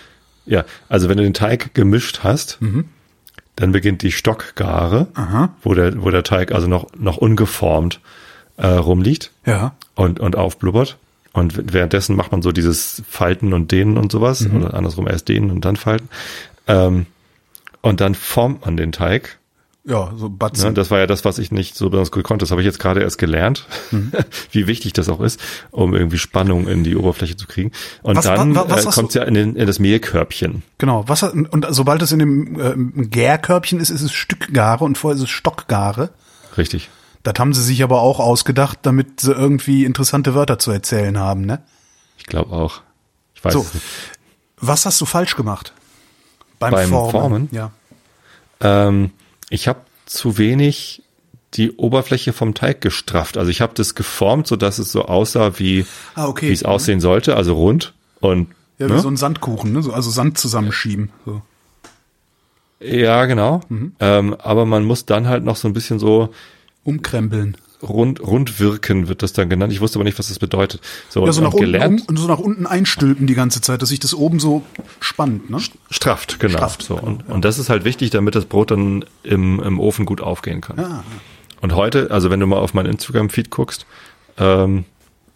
[0.46, 2.58] ja, also wenn du den Teig gemischt hast,
[3.56, 5.50] dann beginnt die Stockgare, Aha.
[5.62, 8.00] wo der, wo der Teig also noch, noch ungeformt
[8.58, 9.74] äh, rumliegt Ja.
[9.94, 10.98] und, und aufblubbert.
[11.32, 15.50] Und währenddessen macht man so dieses Falten und Dehnen und sowas, oder andersrum erst Dehnen
[15.50, 16.08] und dann Falten.
[16.66, 17.06] Ähm,
[17.82, 19.38] und dann formt man den Teig
[19.84, 20.74] Ja, so Ne, Batzen.
[20.74, 22.42] das war ja das, was ich nicht so besonders gut konnte.
[22.42, 23.66] Das habe ich jetzt gerade erst gelernt,
[24.52, 25.40] wie wichtig das auch ist,
[25.70, 27.72] um irgendwie Spannung in die Oberfläche zu kriegen.
[28.02, 30.62] Und Was- dann wa- äh, kommt es ja in, den, in das Mehlkörbchen.
[30.78, 31.04] Genau.
[31.08, 32.60] Was, und sobald es in dem
[33.00, 36.10] äh, Gärkörbchen ist, ist es Stückgare und vorher ist es Stockgare.
[36.58, 36.90] Richtig.
[37.22, 41.42] Das haben sie sich aber auch ausgedacht, damit sie irgendwie interessante Wörter zu erzählen haben,
[41.46, 41.62] ne?
[42.18, 42.82] Ich glaube auch.
[43.34, 43.60] Ich weiß So.
[43.60, 43.86] es nicht.
[44.58, 45.72] Was hast du falsch gemacht?
[46.58, 47.10] Beim, Beim Formen.
[47.10, 47.48] Formen?
[47.50, 47.70] Ja.
[48.60, 49.10] Ähm,
[49.50, 51.02] ich habe zu wenig
[51.54, 53.36] die Oberfläche vom Teig gestrafft.
[53.36, 55.84] Also ich habe das geformt, so dass es so aussah, wie
[56.14, 56.50] Ah, okay.
[56.50, 59.00] es aussehen sollte, also rund und Ja, wie ne?
[59.00, 59.82] so ein Sandkuchen, ne?
[59.82, 61.10] So, also Sand zusammenschieben.
[61.26, 61.42] So.
[62.80, 63.60] Ja, genau.
[63.68, 63.92] Mhm.
[64.00, 66.32] Ähm, aber man muss dann halt noch so ein bisschen so
[66.84, 67.56] Umkrempeln.
[67.82, 69.72] Rund, rundwirken wird das dann genannt.
[69.72, 70.80] Ich wusste aber nicht, was das bedeutet.
[71.08, 73.82] So, Ja, so und nach, unten, gelernt, um, so nach unten einstülpen die ganze Zeit,
[73.82, 74.62] dass sich das oben so
[75.00, 75.58] spannt, ne?
[75.90, 76.58] strafft, genau.
[76.58, 76.96] Strafft, so.
[76.96, 80.20] genau, Und, und das ist halt wichtig, damit das Brot dann im, im Ofen gut
[80.20, 80.78] aufgehen kann.
[80.78, 81.04] Ah,
[81.60, 83.86] Und heute, also wenn du mal auf meinen Instagram-Feed guckst,
[84.38, 84.84] ähm,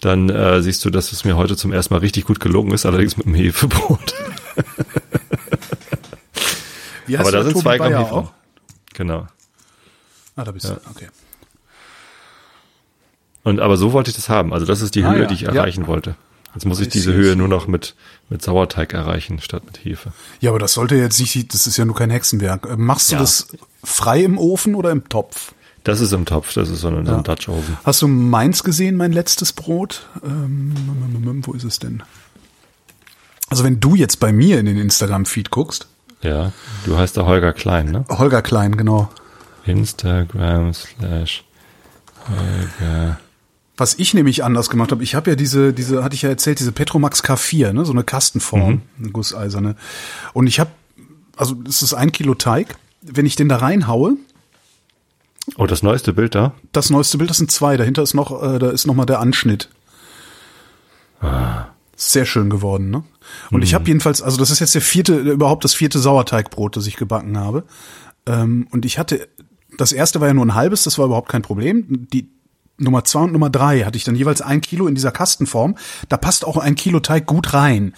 [0.01, 2.85] dann äh, siehst du, dass es mir heute zum ersten Mal richtig gut gelungen ist,
[2.85, 4.15] allerdings mit dem Hefebrot.
[7.19, 8.29] Aber da sind Tobi zwei Gramm Hefe.
[8.95, 9.27] Genau.
[10.37, 10.73] Ah, da bist du.
[10.91, 11.09] Okay.
[13.45, 14.53] Und aber so wollte ich das haben.
[14.53, 15.27] Also das ist die Ah, Höhe, ja.
[15.27, 15.53] die ich Ja.
[15.53, 16.17] erreichen wollte.
[16.55, 17.95] Jetzt muss ich diese Höhe nur noch mit,
[18.29, 20.13] mit Sauerteig erreichen, statt mit Hefe.
[20.41, 22.67] Ja, aber das sollte jetzt nicht, das ist ja nur kein Hexenwerk.
[22.71, 23.21] Äh, Machst du Ja.
[23.21, 23.49] das
[23.83, 25.53] frei im Ofen oder im Topf?
[25.83, 27.21] Das ist im Topf, das ist so ein, Ja.
[27.23, 27.77] Dutch Oven.
[27.85, 30.07] Hast du meins gesehen, mein letztes Brot?
[30.25, 30.73] Ähm,
[31.45, 32.03] wo ist es denn?
[33.51, 35.89] Also wenn du jetzt bei mir in den Instagram-Feed guckst,
[36.23, 36.53] Ja,
[36.87, 38.05] du heißt da Holger Klein, ne?
[38.09, 39.11] Holger Klein, genau.
[39.67, 41.45] Instagram slash
[42.29, 43.19] Holger.
[43.77, 46.61] Was ich nämlich anders gemacht habe, ich habe ja diese, diese, hatte ich ja erzählt,
[46.61, 49.75] diese Petromax K4, ne, so eine Kastenform, eine gusseiserne.
[50.33, 50.71] Und ich habe,
[51.37, 52.77] also es ist ein Kilo Teig.
[53.03, 54.17] Wenn ich den da reinhaue,
[55.57, 56.55] Oh, das neueste Bild da?
[56.73, 57.77] das neueste Bild, das sind zwei.
[57.77, 59.69] Dahinter ist noch, äh, da ist noch mal der Anschnitt.
[61.97, 63.05] Sehr schön geworden, ne?
[63.51, 66.87] Und ich habe jedenfalls, also das ist jetzt der vierte, überhaupt das vierte Sauerteigbrot, das
[66.87, 67.65] ich gebacken habe.
[68.27, 69.29] Ähm, und ich hatte,
[69.79, 72.09] das erste war ja nur ein halbes, das war überhaupt kein Problem.
[72.13, 72.29] Die
[72.77, 75.77] Nummer zwei und Nummer drei hatte ich dann jeweils ein Kilo in dieser Kastenform.
[76.09, 77.95] Da passt auch ein Kilo Teig gut rein.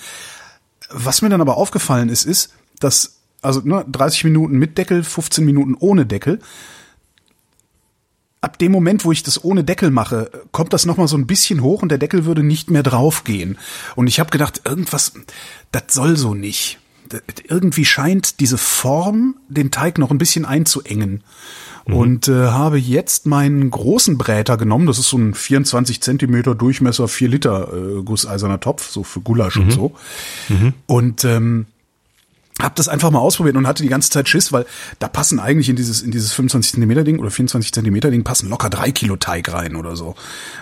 [0.90, 5.44] Was mir dann aber aufgefallen ist, ist, dass, also ne, 30 Minuten mit Deckel, 15
[5.44, 6.40] Minuten ohne Deckel,
[8.40, 11.62] ab dem Moment, wo ich das ohne Deckel mache, kommt das nochmal so ein bisschen
[11.62, 13.58] hoch und der Deckel würde nicht mehr draufgehen.
[13.96, 15.14] Und ich habe gedacht, irgendwas,
[15.72, 16.78] das soll so nicht.
[17.48, 21.24] Irgendwie scheint diese Form den Teig noch ein bisschen einzuengen.
[21.94, 24.86] Und äh, habe jetzt meinen großen Bräter genommen.
[24.86, 29.56] Das ist so ein 24 Zentimeter Durchmesser, 4 Liter äh, gusseiserner Topf, so für Gulasch
[29.56, 29.92] und so.
[30.86, 31.66] Und ähm,
[32.60, 34.64] hab das einfach mal ausprobiert und hatte die ganze Zeit Schiss, weil
[34.98, 38.48] da passen eigentlich in dieses in dieses 25 Zentimeter Ding oder 24 Zentimeter Ding passen
[38.48, 40.14] locker drei Kilo Teig rein oder so.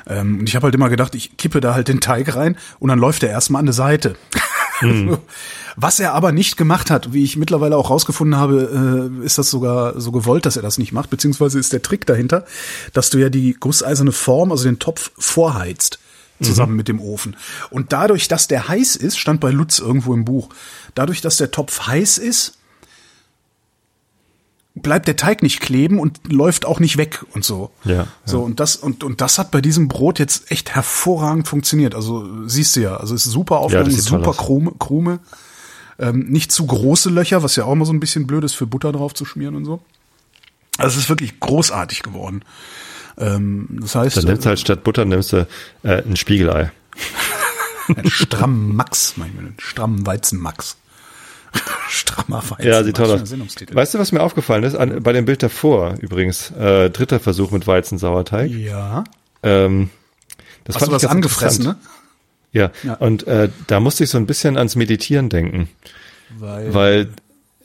[0.09, 2.89] Ähm, und ich habe halt immer gedacht, ich kippe da halt den Teig rein und
[2.89, 4.17] dann läuft er erstmal an der Seite.
[5.77, 9.51] Was er aber nicht gemacht hat, wie ich mittlerweile auch rausgefunden habe, äh, ist das
[9.51, 12.45] sogar so gewollt, dass er das nicht macht, beziehungsweise ist der Trick dahinter,
[12.93, 15.99] dass du ja die gusseiserne Form, also den Topf vorheizt
[16.43, 17.37] zusammen mit dem Ofen.
[17.71, 20.49] Und dadurch, dass der heiß ist, stand bei Lutz irgendwo im Buch,
[20.95, 22.59] dadurch, dass der Topf heiß ist,
[24.75, 27.71] bleibt der Teig nicht kleben und läuft auch nicht weg und so.
[27.85, 31.95] Ja, So, und das, und, und das hat bei diesem Brot jetzt echt hervorragend funktioniert.
[31.95, 34.33] Also, siehst du ja, also es ist super aufgegangen, toll super.
[34.33, 35.21] Krume, Krume.
[35.99, 38.67] Ähm, nicht zu große Löcher, was ja auch immer so ein bisschen blöd ist, für
[38.67, 39.81] Butter drauf zu schmieren und so.
[40.77, 42.43] Also es ist wirklich großartig geworden.
[43.17, 45.47] Ähm, das heißt, Dann nimmst du halt statt Butter nimmst du
[45.85, 46.73] äh, ein Spiegelei.
[47.97, 50.77] einen strammen Max, manchmal einen strammen Weizenmax.
[51.88, 52.67] Strammer Weizen.
[52.67, 53.33] Ja, sieht toll aus.
[53.73, 54.75] Weißt du, was mir aufgefallen ist?
[54.75, 58.51] An, bei dem Bild davor übrigens, äh, dritter Versuch mit Weizensauerteig.
[58.51, 59.05] Ja.
[59.43, 59.90] Ähm,
[60.64, 61.77] das Hast fand du was angefressen, ne?
[62.53, 62.71] Ja.
[62.85, 62.95] Ja.
[62.95, 65.69] und äh, da musste ich so ein bisschen ans Meditieren denken,
[66.38, 67.09] Weil, weil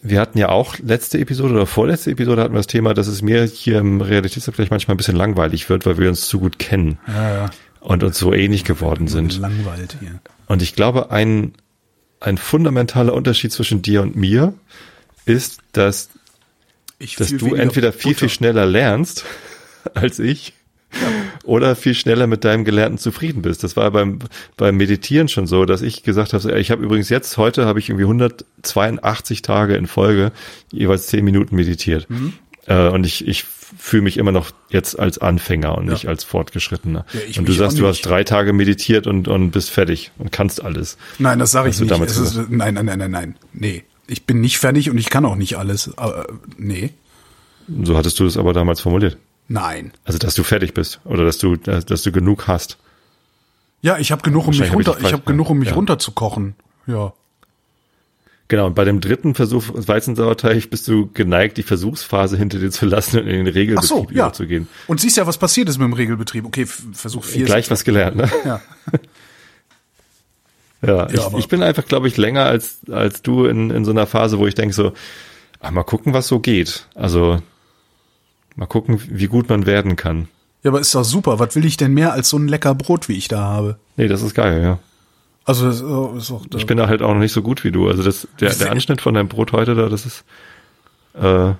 [0.02, 3.21] wir hatten ja auch letzte Episode oder vorletzte Episode hatten wir das Thema, dass es
[3.21, 6.97] mir hier im Realitätsabgleich manchmal ein bisschen langweilig wird, weil wir uns zu gut kennen
[7.08, 7.49] ja, ja,
[7.82, 9.39] und uns so ähnlich geworden sind.
[9.39, 10.19] langweilt hier.
[10.47, 11.54] Und ich glaube, ein,
[12.19, 14.53] ein fundamentaler Unterschied zwischen dir und mir
[15.25, 16.10] ist, dass,
[16.97, 18.19] Ich dass du entweder viel, Butter.
[18.19, 19.25] viel schneller lernst
[19.93, 20.53] als ich
[21.43, 23.63] oder viel schneller mit deinem Gelernten zufrieden bist.
[23.63, 24.19] Das war beim,
[24.58, 27.89] beim Meditieren schon so, dass ich gesagt habe, ich habe übrigens jetzt, heute habe ich
[27.89, 30.32] irgendwie 182 Tage in Folge
[30.71, 32.10] jeweils 10 Minuten meditiert.
[32.10, 32.34] Mhm.
[32.65, 33.45] Äh, und ich, ich
[33.77, 37.05] fühle mich immer noch jetzt als Anfänger und nicht als Fortgeschrittener.
[37.13, 40.63] Ja, und du sagst, du hast drei Tage meditiert und, und bist fertig und kannst
[40.63, 40.97] alles.
[41.19, 41.91] Nein, das sage ich nicht.
[41.91, 43.36] Es ist, nein, nein, nein, nein, nein.
[43.53, 43.84] Nee.
[44.08, 45.95] Ich bin nicht fertig und ich kann auch nicht alles.
[45.97, 46.25] Aber,
[46.58, 46.91] nee.
[47.84, 49.17] So hattest du das aber damals formuliert.
[49.47, 49.91] Nein.
[50.03, 52.78] Also, dass du fertig bist oder dass du, dass, dass du genug hast.
[53.82, 55.70] Ja, ich habe genug, um mich Wahrscheinlich hab ich runter, ich habe genug, um mich
[55.70, 55.76] ja.
[55.76, 56.55] runterzukochen.
[56.88, 57.13] Ja.
[58.50, 62.88] Genau, und bei dem dritten Versuch Weizensauerteig bist du geneigt, die Versuchsphase hinter dir zu
[62.88, 64.26] lassen und in den Regelbetrieb so, ja.
[64.26, 64.68] überzugehen.
[64.88, 66.45] Und siehst ja, was passiert ist mit dem Regelbetrieb.
[66.45, 67.45] Okay, Versuch vier.
[67.45, 68.30] Gleich was gelernt, ne?
[68.43, 68.62] Ja.
[70.82, 73.91] Ja, ich, aber- ich bin einfach, glaube ich, länger als, als du in, in so
[73.91, 74.93] einer Phase, wo ich denke so,
[75.60, 76.88] ach, mal gucken, was so geht.
[76.95, 77.41] Also,
[78.56, 80.30] mal gucken, wie gut man werden kann.
[80.64, 81.38] Ja, aber ist doch super.
[81.39, 83.78] Was will ich denn mehr als so ein lecker Brot, wie ich da habe?
[83.97, 84.80] Nee, das ist geil, ja.
[85.50, 87.72] Also, das äh, ist auch, Ich bin da halt auch noch nicht so gut wie
[87.72, 87.88] du.
[87.88, 90.24] Also das, der, der Anschnitt von deinem Brot heute da, das ist,
[91.20, 91.54] äh,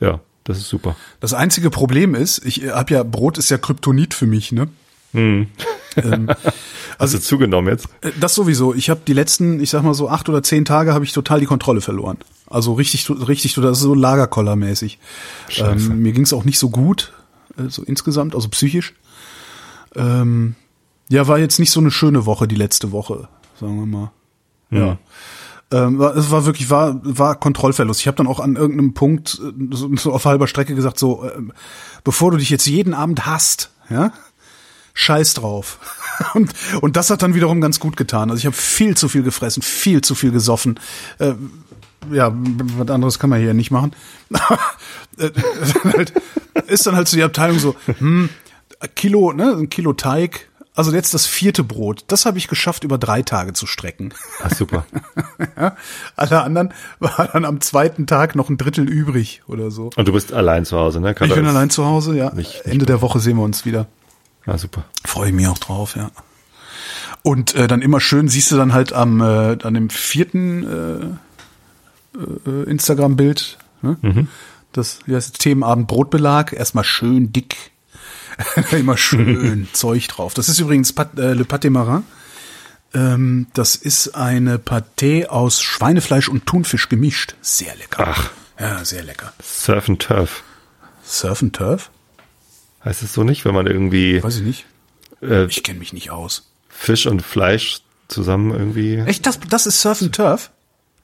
[0.00, 0.96] ja, Das ist super.
[1.20, 4.66] Das einzige Problem ist, ich habe ja, Brot ist ja Kryptonit für mich, ne?
[5.14, 5.46] Ähm,
[6.98, 7.86] Hast du zugenommen jetzt?
[8.00, 8.74] Äh, Das sowieso.
[8.74, 11.38] Ich habe die letzten, ich sag mal so acht oder zehn Tage habe ich total
[11.38, 12.18] die Kontrolle verloren.
[12.48, 14.98] Also richtig, richtig, das ist so Lagerkollermäßig.
[15.56, 17.12] Ähm, mir ging es auch nicht so gut,
[17.58, 18.94] äh, so insgesamt, also psychisch.
[19.94, 20.56] Ähm,
[21.10, 24.12] ja, war jetzt nicht so eine schöne Woche, die letzte Woche, sagen wir mal.
[24.70, 24.98] Ja.
[25.72, 28.00] Ähm, war, es war wirklich, war, war Kontrollverlust.
[28.00, 31.28] Ich habe dann auch an irgendeinem Punkt äh, so, so auf halber Strecke gesagt, so,
[31.30, 31.52] ähm,
[32.02, 34.12] bevor du dich jetzt jeden Abend hasst, ja,
[34.94, 35.78] scheiß drauf.
[36.34, 36.52] Und,
[36.82, 38.28] und das hat dann wiederum ganz gut getan.
[38.30, 40.78] Also ich habe viel zu viel gefressen, viel zu viel gesoffen.
[41.18, 41.32] Äh,
[42.12, 43.92] ja, was anderes kann man hier nicht machen.
[45.18, 45.30] Äh,
[45.84, 46.12] halt,
[46.66, 48.30] ist dann halt so die Abteilung so, hm,
[48.94, 50.49] Kilo, ne, ein Kilo Teig.
[50.74, 52.04] Also jetzt das vierte Brot.
[52.06, 54.14] Das habe ich geschafft, über drei Tage zu strecken.
[54.42, 54.86] Ah, super.
[55.56, 55.76] Ja,
[56.16, 59.90] alle anderen war dann am zweiten Tag noch ein Drittel übrig oder so.
[59.96, 61.10] Und du bist allein zu Hause, ne?
[61.10, 62.26] Ich Carla bin allein zu Hause, ja.
[62.32, 63.86] Nicht- nicht Ende der Woche sehen wir uns wieder.
[64.46, 64.84] Ah, super.
[65.04, 66.10] Freue ich mich auch drauf, ja.
[67.22, 71.18] Und äh, dann immer schön siehst du dann halt am äh, an dem vierten
[72.16, 74.26] äh, äh, Instagram-Bild, ne?
[74.72, 77.70] das wie heißt das, Themenabend Brotbelag, erstmal schön dick,
[78.72, 80.34] immer schön Zeug drauf.
[80.34, 82.04] Das ist übrigens Pat, äh, Le Pâté Marin.
[82.92, 87.34] Ähm, das ist eine Pâté aus Schweinefleisch und Thunfisch gemischt.
[87.40, 88.04] Sehr lecker.
[88.08, 88.30] Ach.
[88.58, 89.32] Ja, sehr lecker.
[89.42, 90.42] Surf and Turf.
[91.04, 91.90] Surf and Turf?
[92.84, 94.66] Heißt es so nicht, wenn man irgendwie Weiß ich nicht.
[95.22, 96.50] äh, Ich kenne mich nicht aus.
[96.68, 98.96] Fisch und Fleisch zusammen irgendwie.
[98.96, 100.50] Echt, das, das ist Surf and Turf?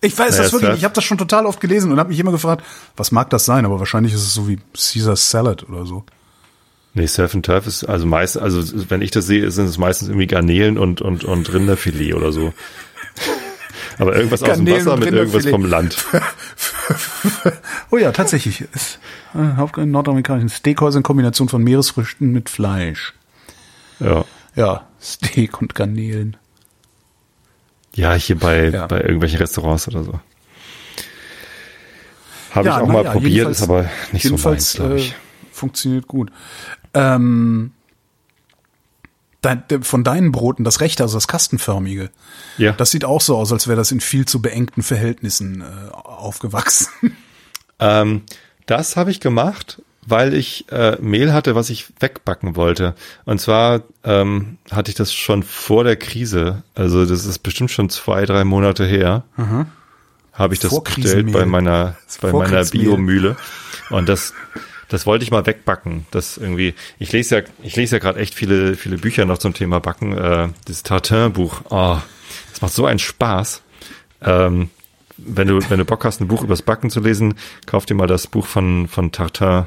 [0.00, 0.78] Ich weiß Naja, das wirklich.
[0.78, 2.64] Ich habe das schon total oft gelesen und habe mich immer gefragt,
[2.96, 3.64] was mag das sein?
[3.64, 6.04] Aber wahrscheinlich ist es so wie Caesar Salad oder so.
[6.96, 10.08] Nee, Surf and Turf ist also meist, also wenn ich das sehe, sind es meistens
[10.08, 12.54] irgendwie Garnelen und, und, und Rinderfilet oder so.
[13.98, 15.96] Aber irgendwas aus dem Garnelen Wasser mit irgendwas vom Land.
[17.90, 18.60] Oh ja, tatsächlich.
[18.72, 19.00] Ist,
[19.34, 23.12] äh, nordamerikanischen Steakhäuser in Kombination von Meeresfrüchten mit Fleisch.
[23.98, 24.24] Ja.
[24.54, 26.36] Ja, Steak und Garnelen.
[27.94, 28.86] Ja, hier bei, Ja.
[28.86, 30.20] bei irgendwelchen Restaurants oder so.
[32.52, 35.10] Habe ja, ich auch mal ja, probiert, ist aber nicht so meins, glaube ich.
[35.10, 35.14] Äh,
[35.56, 36.30] funktioniert gut.
[36.96, 37.72] Ähm,
[39.82, 42.10] von deinen Broten, das rechte, also das kastenförmige,
[42.58, 42.72] Ja.
[42.72, 46.88] das sieht auch so aus, als wäre das in viel zu beengten Verhältnissen äh, aufgewachsen.
[47.78, 48.22] Ähm,
[48.66, 52.96] das habe ich gemacht, weil ich äh, Mehl hatte, was ich wegbacken wollte.
[53.24, 57.88] Und zwar ähm, hatte ich das schon vor der Krise, also das ist bestimmt schon
[57.88, 59.22] zwei, drei Monate her,
[60.32, 62.64] habe ich das bestellt bei meiner, bei meiner.
[62.64, 63.36] Biomühle.
[63.90, 64.32] Und das,
[64.88, 66.06] das wollte ich mal wegbacken.
[66.10, 69.54] Das irgendwie, ich lese ja, ich lese ja gerade echt viele, viele Bücher noch zum
[69.54, 70.16] Thema Backen.
[70.16, 71.98] Äh, das Tartin-Buch, oh,
[72.52, 73.62] das macht so einen Spaß.
[74.22, 74.70] Ähm,
[75.18, 77.34] wenn du, wenn du Bock hast, ein Buch übers Backen zu lesen,
[77.66, 79.64] kauf dir mal das Buch von, von Tartin,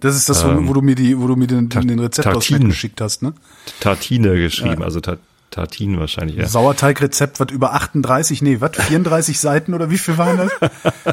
[0.00, 2.68] Das ist das, wo, wo du mir die, wo du mir den, den Tartine.
[2.68, 3.34] geschickt hast, ne?
[3.80, 5.18] Tartine geschrieben, also Ta-
[5.52, 6.48] Tartin wahrscheinlich, ja.
[6.48, 10.50] Sauerteigrezept, was über 38, nee, was, 34 Seiten oder wie viel waren das?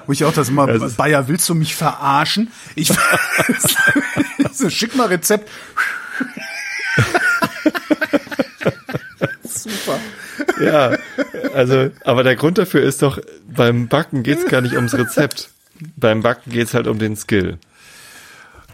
[0.08, 2.52] Wo ich auch das immer, Das Bayer, willst du mich verarschen?
[2.76, 2.92] Ich,
[4.54, 5.50] so, schick mal Rezept.
[9.44, 10.00] Super.
[10.62, 10.98] Ja,
[11.54, 15.50] also, aber der Grund dafür ist doch, beim Backen geht's gar nicht ums Rezept.
[15.98, 17.58] Beim Backen geht's halt um den Skill.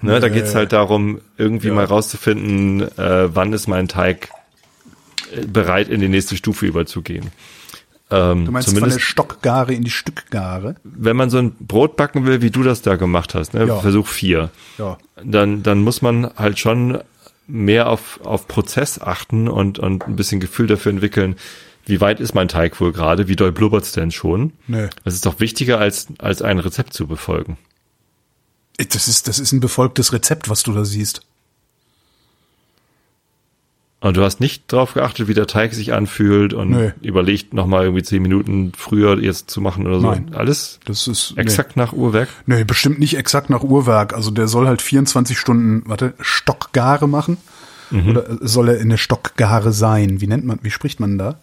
[0.01, 4.29] Ne, da geht's halt darum, irgendwie mal rauszufinden, äh, wann ist mein Teig
[5.47, 7.31] bereit, in die nächste Stufe überzugehen.
[8.11, 10.75] Ähm, Du meinst von zumindest, der Stockgare in die Stückgare?
[10.83, 13.79] wenn man so ein Brot backen will, wie du das da gemacht hast, ne, Ja.
[13.79, 14.97] Versuch vier, Ja.
[15.23, 16.99] dann, dann muss man halt schon
[17.47, 21.35] mehr auf, auf Prozess achten und, und ein bisschen Gefühl dafür entwickeln,
[21.87, 24.53] wie weit ist mein Teig wohl gerade, wie doll blubbert's denn schon?
[24.67, 24.87] Nö.
[25.03, 27.57] Das ist doch wichtiger, als, als ein Rezept zu befolgen.
[28.77, 31.21] Das ist, das ist ein befolgtes Rezept, was du da siehst.
[34.05, 36.91] Und du hast nicht drauf geachtet, wie der Teig sich anfühlt und Nö.
[37.01, 40.11] überlegt, nochmal irgendwie zehn Minuten früher jetzt zu machen oder so.
[40.11, 40.31] Nein.
[40.35, 42.29] Alles Das ist, exakt nach Uhrwerk?
[42.45, 42.57] Nee.
[42.57, 44.13] nee, bestimmt nicht exakt nach Uhrwerk.
[44.13, 47.37] Also der soll halt 24 Stunden, warte, Stockgare machen.
[47.89, 48.09] Mhm.
[48.09, 50.21] Oder soll er in der Stockgare sein?
[50.21, 51.39] Wie nennt man, wie spricht man da?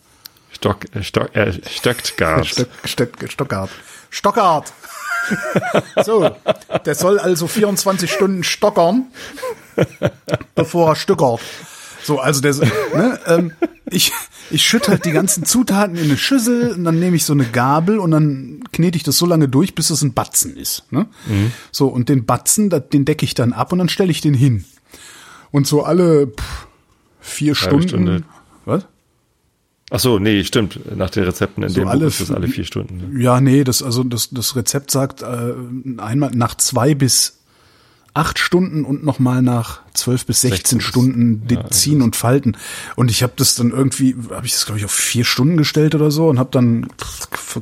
[0.52, 2.46] Stock, äh, Stock, äh, Stöcktgas.
[2.46, 3.70] Stock, Stock, Stockart.
[4.08, 4.72] Stockart.
[6.04, 6.30] so,
[6.86, 9.06] der soll also 24 Stunden stockern,
[10.54, 11.40] bevor er stückert.
[12.04, 13.52] So, also der, ne, ähm,
[13.90, 14.12] ich,
[14.50, 17.44] ich schütte halt die ganzen Zutaten in eine Schüssel und dann nehme ich so eine
[17.44, 20.90] Gabel und dann knete ich das so lange durch, bis es ein Batzen ist.
[20.90, 21.06] Ne?
[21.70, 24.64] So, und den Batzen, den decke ich dann ab und dann stelle ich den hin.
[25.50, 26.66] Und so alle pff,
[27.20, 27.88] vier Stunden.
[27.88, 28.22] Stunde.
[28.64, 28.86] Was?
[29.90, 30.80] Ach so, nee, stimmt.
[30.96, 33.12] Nach den Rezepten in So dem Buch alle ist das alle vier Stunden.
[33.12, 33.22] Ne?
[33.22, 35.52] Ja, nee, das also das das Rezept sagt äh,
[35.98, 37.41] einmal nach zwei bis
[38.14, 42.56] acht Stunden und nochmal nach zwölf bis 16, 16 Stunden ja, ziehen und falten.
[42.94, 45.94] Und ich habe das dann irgendwie, habe ich das glaube ich auf vier Stunden gestellt
[45.94, 46.88] oder so und habe dann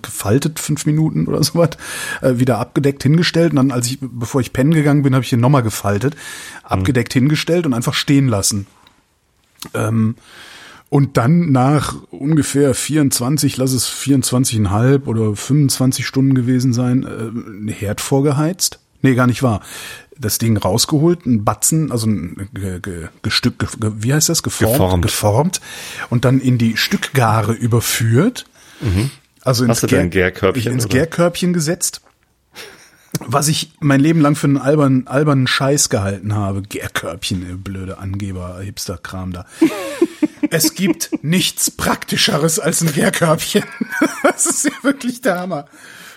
[0.03, 1.71] gefaltet fünf Minuten oder so was,
[2.21, 3.53] äh, wieder abgedeckt hingestellt.
[3.53, 6.17] Und dann, als ich, bevor ich pennen gegangen bin, habe ich hier nochmal gefaltet,
[6.65, 8.67] abgedeckt hingestellt und einfach stehen lassen.
[9.75, 10.17] Ähm,
[10.89, 17.05] und dann nach ungefähr 24, lass es 24,5 oder 25 Stunden gewesen sein,
[17.69, 18.81] äh, Herd vorgeheizt.
[19.03, 19.61] Nee, gar nicht wahr.
[20.19, 24.43] Das Ding rausgeholt, ein Batzen, also ein ge, ge, Gestück, ge, wie heißt das?
[24.43, 25.03] Geformt, Geformt.
[25.03, 25.61] geformt
[26.11, 28.45] und dann in die Stückgare überführt.
[29.43, 30.89] Also ins, Hast du dein Gärkörbchen, ins?
[30.89, 32.03] Gärkörbchen gesetzt.
[33.19, 36.63] Was ich mein Leben lang für einen albernen, albernen Scheiß gehalten habe.
[36.63, 39.47] Gärkörbchen, blöde Angeber, Hipster-Kram da.
[40.51, 43.65] es gibt nichts Praktischeres als ein Gärkörbchen.
[44.23, 45.67] das ist ja wirklich der Hammer.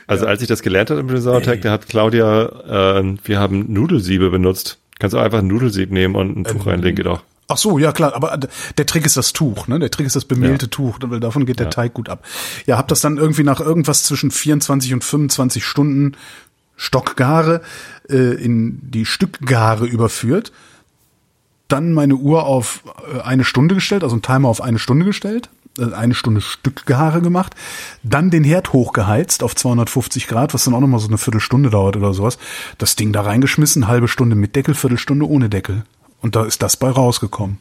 [0.07, 4.29] Also als ich das gelernt habe im Sauerteig, da hat Claudia, äh, wir haben Nudelsiebe
[4.29, 4.77] benutzt.
[4.99, 7.21] Kannst du einfach ein Nudelsieb nehmen und ein Tuch reinlegen, geht auch.
[7.47, 8.37] Ach so, ja klar, aber
[8.77, 9.77] der Trick ist das Tuch, ne?
[9.77, 10.69] Der Trick ist das bemehlte Ja.
[10.69, 12.25] Tuch, weil davon geht der Teig gut ab.
[12.65, 16.15] Ja, hab das dann irgendwie nach irgendwas zwischen 24 und 25 Stunden
[16.75, 17.61] Stockgare
[18.09, 20.51] äh, in die Stückgare überführt.
[21.67, 22.83] Dann meine Uhr auf
[23.13, 25.49] äh, eine Stunde gestellt, also ein Timer auf eine Stunde gestellt,
[25.79, 27.55] eine Stunde Stückgare gemacht,
[28.03, 31.95] dann den Herd hochgeheizt auf 250 Grad, was dann auch nochmal so eine Viertelstunde dauert
[31.95, 32.37] oder sowas.
[32.77, 35.83] Das Ding da reingeschmissen, halbe Stunde mit Deckel, Viertelstunde ohne Deckel.
[36.21, 37.57] Und da ist das bei rausgekommen.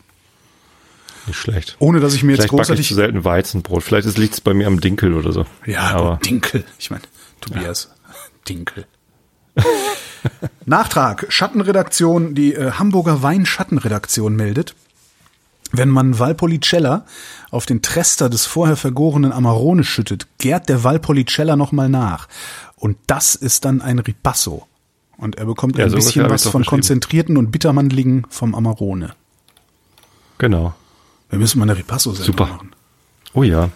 [1.26, 1.76] Nicht schlecht.
[1.78, 2.88] Ohne dass ich mir jetzt Vielleicht ich großartig.
[2.88, 3.82] zu selten Weizenbrot.
[3.82, 5.46] Vielleicht liegt es bei mir am Dinkel oder so.
[5.66, 6.64] Ja, aber Dinkel.
[6.78, 7.02] Ich meine,
[7.40, 7.90] Tobias,
[8.48, 8.86] Dinkel.
[10.66, 11.26] Nachtrag.
[11.28, 14.74] Schattenredaktion, die äh, Hamburger Wein-Schattenredaktion meldet,
[15.72, 17.04] wenn man Valpolicella
[17.50, 22.28] auf den Trester des vorher vergorenen Amarone schüttet, gärt der Valpolicella nochmal nach.
[22.76, 24.66] Und das ist dann ein Ripasso.
[25.16, 29.14] Und er bekommt Ja, ein so bisschen was von konzentrierten und bittermandeligen vom Amarone.
[30.38, 30.74] genau.
[31.30, 32.44] Wir müssen mal eine ripasso Super.
[32.46, 32.74] machen.
[33.32, 33.70] Oh ja.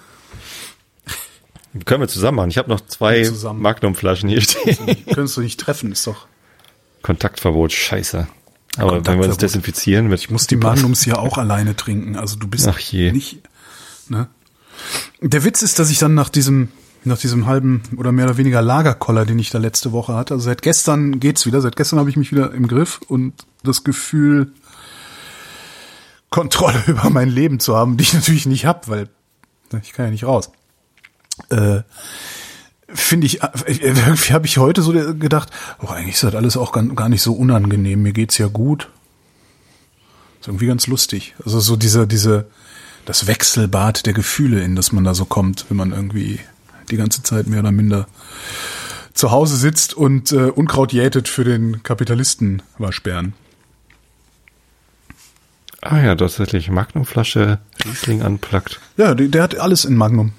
[1.87, 2.51] Können wir zusammen machen.
[2.51, 3.31] Ich habe noch zwei.
[3.55, 4.77] Magnumflaschen hier stehen.
[5.07, 6.27] Könntest du nicht treffen, ist doch.
[7.03, 8.27] Kontaktverbot, scheiße.
[8.77, 9.43] Aber wenn wir Kontaktverbot.
[9.43, 12.17] desinfizieren mit Ich muss die Magnums hier auch alleine trinken.
[12.17, 13.13] Also du bist Ach je.
[13.13, 13.41] nicht.
[14.09, 14.29] Ne?
[15.21, 16.69] Der Witz ist, dass ich dann nach diesem
[17.05, 20.45] nach diesem halben oder mehr oder weniger Lagerkoller, den ich da letzte Woche hatte, also
[20.45, 21.61] seit gestern geht's wieder.
[21.61, 24.53] Seit gestern habe ich mich wieder im Griff und das Gefühl
[26.31, 29.09] Kontrolle über mein Leben zu haben, die ich natürlich nicht hab, weil
[29.73, 30.51] ne, ich kann ja nicht raus.
[31.51, 31.83] Äh,
[32.89, 35.51] finde ich, irgendwie habe ich heute so gedacht,
[35.83, 38.03] oh, eigentlich ist das alles auch gar, gar nicht so unangenehm.
[38.03, 38.89] Mir geht's ja gut.
[40.41, 41.35] Ist irgendwie ganz lustig.
[41.45, 42.47] Also so diese, diese,
[43.05, 46.41] das Wechselbad der Gefühle, in das man da so kommt, wenn man irgendwie
[46.91, 48.07] die ganze Zeit mehr oder minder
[49.13, 53.33] zu Hause sitzt und äh, Unkraut jätet für den Kapitalisten Waschbären.
[55.81, 56.71] Ah ja, tatsächlich.
[56.71, 58.81] Magnumflasche Riesling anplagt.
[58.97, 60.33] Ja, der, der hat alles in Magnum.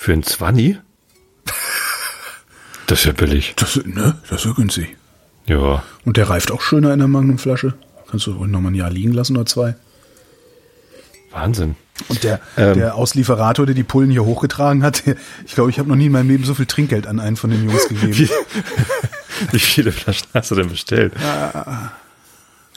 [0.00, 0.78] Für ein Zwanni?
[2.86, 3.52] Das ist ja billig.
[3.56, 4.96] Das, ne, das ist ja günstig.
[5.44, 5.82] Ja.
[6.06, 7.74] Und der reift auch schöner in der Magnumflasche.
[8.10, 9.74] Kannst du noch mal ein Jahr liegen lassen oder zwei.
[11.32, 11.76] Wahnsinn.
[12.08, 12.78] Und der, Ähm.
[12.78, 15.02] der Auslieferator, der die Pullen hier hochgetragen hat,
[15.44, 17.50] ich glaube, ich habe noch nie in meinem Leben so viel Trinkgeld an einen von
[17.50, 18.16] den Jungs gegeben.
[18.16, 18.30] Wie,
[19.52, 21.12] wie viele Flaschen hast du denn bestellt?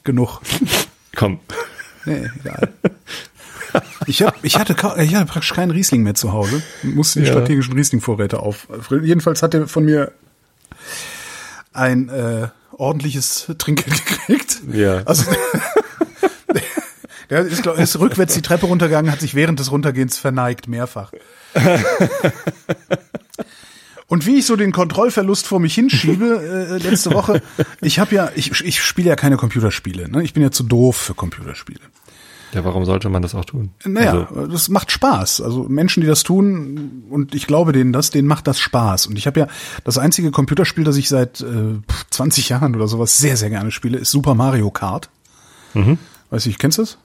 [0.03, 0.41] Genug.
[1.15, 1.39] Komm.
[2.03, 2.73] Nee, egal.
[4.07, 6.61] Ich, hab, ich, hatte, ich hatte praktisch keinen Riesling mehr zu Hause.
[6.83, 7.31] Musste die Ja.
[7.33, 8.67] strategischen Riesling-Vorräte auf.
[8.89, 10.11] Jedenfalls hat er von mir
[11.73, 14.61] ein äh, ordentliches Trinkgeld gekriegt.
[14.71, 15.03] Ja.
[15.05, 15.25] Also
[17.29, 21.11] der ist, glaub, ist rückwärts die Treppe runtergegangen, hat sich während des Runtergehens verneigt, mehrfach.
[24.07, 27.41] Und wie ich so den Kontrollverlust vor mich hinschiebe, äh, letzte Woche,
[27.81, 30.09] ich habe ja, ich, ich spiele ja keine Computerspiele.
[30.09, 30.21] Ne?
[30.23, 31.79] Ich bin ja zu doof für Computerspiele.
[32.53, 33.71] Ja, warum sollte man das auch tun?
[33.85, 35.41] Naja, Also, das macht Spaß.
[35.41, 39.07] Also Menschen, die das tun, und ich glaube denen das, denen macht das Spaß.
[39.07, 39.47] Und ich habe ja
[39.83, 41.79] das einzige Computerspiel, das ich seit äh,
[42.11, 45.09] 20 Jahren oder sowas sehr, sehr gerne spiele, ist Super Mario Kart.
[46.29, 46.97] Weißt du, ich kennst du das?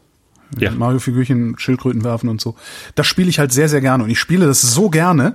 [0.59, 0.71] Ja.
[0.71, 2.55] Mario-Figürchen, Schildkröten werfen und so.
[2.95, 4.05] Das spiele ich halt sehr, sehr gerne.
[4.05, 5.35] Und ich spiele das so gerne,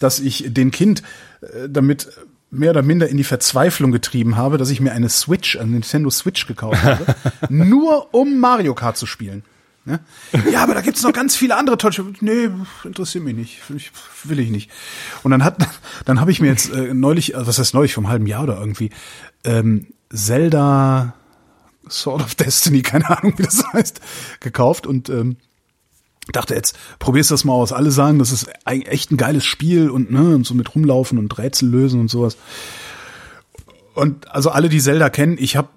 [0.00, 1.02] dass ich den Kind
[1.40, 2.08] äh, damit
[2.50, 6.10] mehr oder minder in die Verzweiflung getrieben habe, dass ich mir eine Switch, eine Nintendo
[6.10, 7.14] Switch gekauft habe,
[7.48, 9.44] nur um Mario Kart zu spielen.
[9.84, 10.00] Ne?
[10.52, 12.12] Ja, aber da gibt's noch ganz viele andere Spiele.
[12.20, 12.50] Nee,
[12.84, 13.62] interessiert mich nicht.
[13.74, 13.92] Ich,
[14.24, 14.70] will ich nicht.
[15.22, 15.56] Und dann hat,
[16.04, 18.58] dann habe ich mir jetzt äh, neulich, also was heißt neulich, vom halben Jahr oder
[18.58, 18.90] irgendwie,
[19.44, 21.14] ähm, Zelda
[21.88, 24.00] Sword of Destiny, keine Ahnung, wie das heißt,
[24.40, 25.36] gekauft und ähm,
[26.32, 27.72] dachte jetzt, probierst das mal aus.
[27.72, 31.18] Alle sagen, das ist eigentlich echt ein geiles Spiel und ne, und so mit rumlaufen
[31.18, 32.36] und Rätsel lösen und sowas.
[33.94, 35.68] Und also alle, die Zelda kennen, ich habe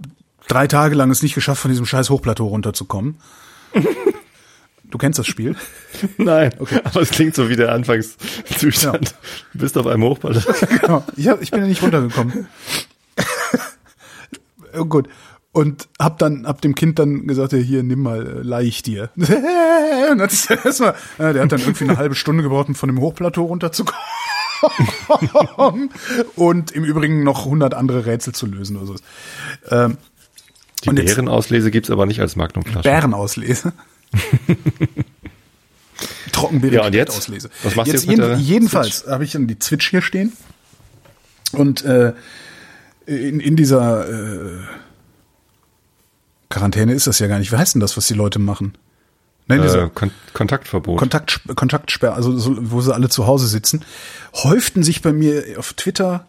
[0.48, 3.18] drei Tage lang es nicht geschafft, von diesem scheiß Hochplateau runterzukommen.
[4.94, 5.56] Du kennst das Spiel?
[6.20, 6.80] Nein, okay.
[6.84, 9.10] aber es klingt so wie der Anfangszustand.
[9.10, 9.18] Ja.
[9.54, 10.54] Du bist auf einem Hochplateau.
[10.82, 11.04] genau.
[11.18, 12.48] Ich, hab, ich bin ja nicht runtergekommen.
[14.78, 15.10] oh, gut.
[15.54, 18.82] Und hab dann, hab dem Kind dann gesagt, ja, hier, nimm mal, äh, leih ich
[18.84, 19.12] dir.
[19.16, 22.90] Und hat sich erstmal, äh, der hat dann irgendwie eine halbe Stunde gebraucht, um von
[22.90, 24.02] dem Hochplateau runterzukommen.
[26.36, 28.96] Und im Übrigen noch 100 andere Rätsel zu lösen oder so.
[29.70, 29.98] Ähm,
[30.84, 32.82] Die Und jetzt- Bärenauslese gibt's aber nicht als Magnumflasche.
[32.90, 33.74] Bärenauslese.
[36.32, 37.16] Trockenbeere Ja, und jetzt?
[37.18, 37.50] auslese.
[37.64, 40.34] Was machst du jetzt jetzt mit jeden, jedenfalls habe ich dann die Switch hier stehen
[41.52, 42.14] und äh,
[43.06, 44.50] in, in dieser äh,
[46.54, 47.52] Quarantäne ist das ja gar nicht.
[47.52, 48.78] Wie heißt denn das, was die Leute machen?
[49.48, 51.00] Nein, Äh, Kon Kontaktverbot.
[51.00, 53.84] Kontakt, Kontaktsperre, also so, wo sie alle zu Hause sitzen,
[54.36, 56.28] häuften sich bei mir auf Twitter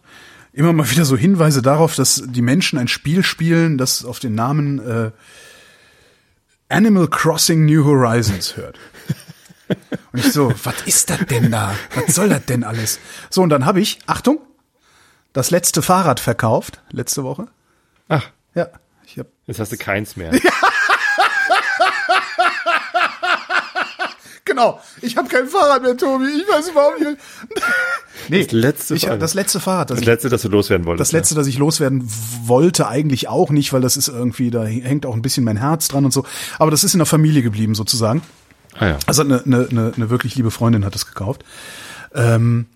[0.53, 4.35] immer mal wieder so Hinweise darauf, dass die Menschen ein Spiel spielen, das auf den
[4.35, 5.11] Namen äh,
[6.69, 8.79] Animal Crossing New Horizons hört.
[10.13, 11.75] Und ich so, was ist das denn da?
[11.95, 12.99] Was soll das denn alles?
[13.31, 14.39] So, und dann habe ich, Achtung,
[15.33, 17.49] das letzte Fahrrad verkauft, letzte Woche.
[18.09, 18.69] Ach, Ja,
[19.15, 20.33] ich habe jetzt hast du keins mehr.
[24.47, 26.27] Genau, ich habe kein Fahrrad mehr, Tobi.
[26.27, 27.17] Ich weiß überhaupt nicht.
[28.29, 29.23] nee, Das letzte ich, Fahrrad.
[29.23, 31.01] das letzte Fahrrad, das, Das ich, letzte, das du loswerden wolltest.
[31.09, 32.03] das letzte, das ich loswerden
[32.45, 35.89] wollte, eigentlich auch nicht, weil das ist irgendwie, da hängt auch ein bisschen mein Herz
[35.89, 36.25] dran und so.
[36.59, 38.21] Aber das ist in der Familie geblieben sozusagen.
[38.75, 38.81] Ja.
[38.81, 38.99] Ah ja.
[39.07, 41.43] Also eine, eine, eine, eine wirklich liebe Freundin hat es gekauft.
[42.15, 42.67] Ähm,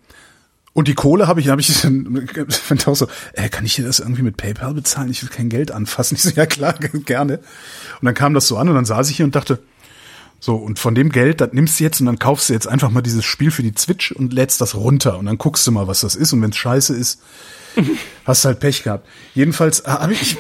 [0.79, 3.99] und die Kohle habe ich, habe ich fand auch so, äh, kann ich dir das
[3.99, 5.11] irgendwie mit PayPal bezahlen?
[5.11, 6.15] Ich will kein Geld anfassen.
[6.19, 6.75] Ich so, ja klar,
[7.05, 7.39] gerne.
[7.39, 9.59] Und dann kam das so an und dann saß ich hier und dachte,
[10.39, 12.91] so, und von dem Geld, das nimmst du jetzt und dann kaufst du jetzt einfach
[12.91, 15.89] mal dieses Spiel für die Switch und lädst das runter und dann guckst du mal,
[15.89, 16.33] was das ist.
[16.33, 17.23] Und wenn es scheiße ist,
[18.25, 19.09] hast du halt Pech gehabt.
[19.35, 20.37] Jedenfalls habe ich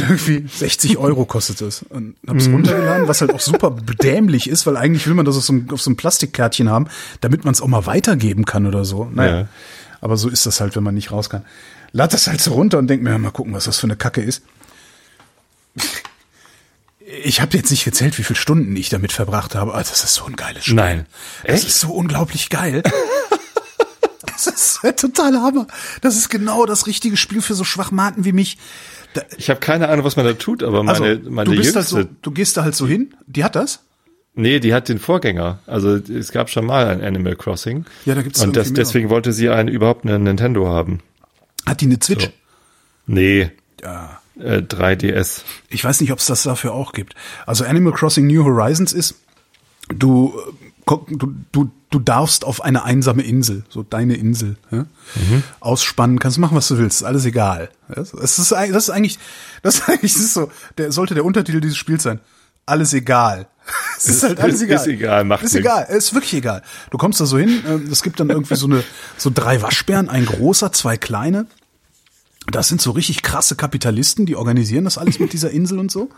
[0.00, 1.82] dann irgendwie 60 Euro kostet es.
[1.82, 5.44] Und hab's runtergeladen, was halt auch super dämlich ist, weil eigentlich will man das auf
[5.44, 6.86] so, ein, auf so ein Plastikkärtchen haben,
[7.20, 9.10] damit man es auch mal weitergeben kann oder so.
[9.12, 9.40] Naja.
[9.40, 9.48] Ja.
[10.00, 11.44] Aber so ist das halt, wenn man nicht raus kann.
[11.92, 14.22] Lad das halt so runter und denk mir, mal gucken, was das für eine Kacke
[14.22, 14.42] ist.
[17.24, 19.72] Ich habe jetzt nicht gezählt, wie viele Stunden ich damit verbracht habe.
[19.72, 20.76] Aber das ist so ein geiles Spiel.
[20.76, 21.06] Nein.
[21.44, 21.68] Das Echt?
[21.68, 22.82] ist so unglaublich geil.
[24.44, 25.66] Das ist ein totaler Hammer.
[26.00, 28.56] Das ist genau das richtige Spiel für so Schwachmaten wie mich.
[29.36, 32.02] Ich habe keine Ahnung, was man da tut, aber meine, also, meine du bist jüngste,
[32.02, 33.14] so, du gehst da halt so hin.
[33.26, 33.80] Die hat das?
[34.34, 35.58] nee, die hat den Vorgänger.
[35.66, 37.84] Also es gab schon mal ein Animal Crossing.
[38.06, 41.00] Ja, da gibt's Und das, deswegen wollte sie einen, überhaupt einen Nintendo haben.
[41.66, 42.24] Hat die eine Switch?
[42.26, 42.30] So.
[43.06, 43.50] Nee,
[43.82, 44.20] Ja.
[44.38, 45.42] äh, 3DS.
[45.68, 47.14] Ich weiß nicht, ob es das dafür auch gibt.
[47.44, 49.16] Also Animal Crossing New Horizons ist,
[49.88, 54.86] du, äh, du, du, du darfst auf eine einsame Insel, so deine Insel, ja?
[55.60, 57.70] ausspannen, kannst machen, was du willst, alles egal.
[57.88, 59.18] Das ist, das ist eigentlich,
[59.62, 62.20] das ist eigentlich das ist so, der sollte der Untertitel dieses Spiels sein.
[62.66, 63.48] Alles egal.
[63.98, 64.76] Es ist, Ist- halt alles ist- egal.
[64.78, 65.64] ist egal, macht Ist nix.
[65.64, 66.62] egal, es ist wirklich egal.
[66.90, 68.82] Du kommst da so hin, äh, es gibt dann irgendwie so eine,
[69.16, 71.46] so drei Waschbären, ein großer, zwei kleine.
[72.50, 76.08] Das sind so richtig krasse Kapitalisten, die organisieren das alles mit dieser Insel und so.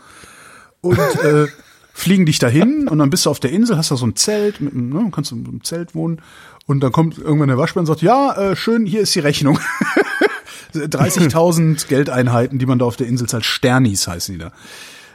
[0.81, 1.47] Und äh,
[1.93, 4.59] fliegen dich dahin und dann bist du auf der Insel, hast da so ein Zelt,
[4.59, 6.21] mit, ne, kannst du im Zelt wohnen.
[6.65, 9.59] Und dann kommt irgendwann der Waschbär und sagt, ja, äh, schön, hier ist die Rechnung.
[10.73, 13.45] 30.000 Geldeinheiten, die man da auf der Insel zahlt.
[13.45, 14.51] Sternis heißen die da.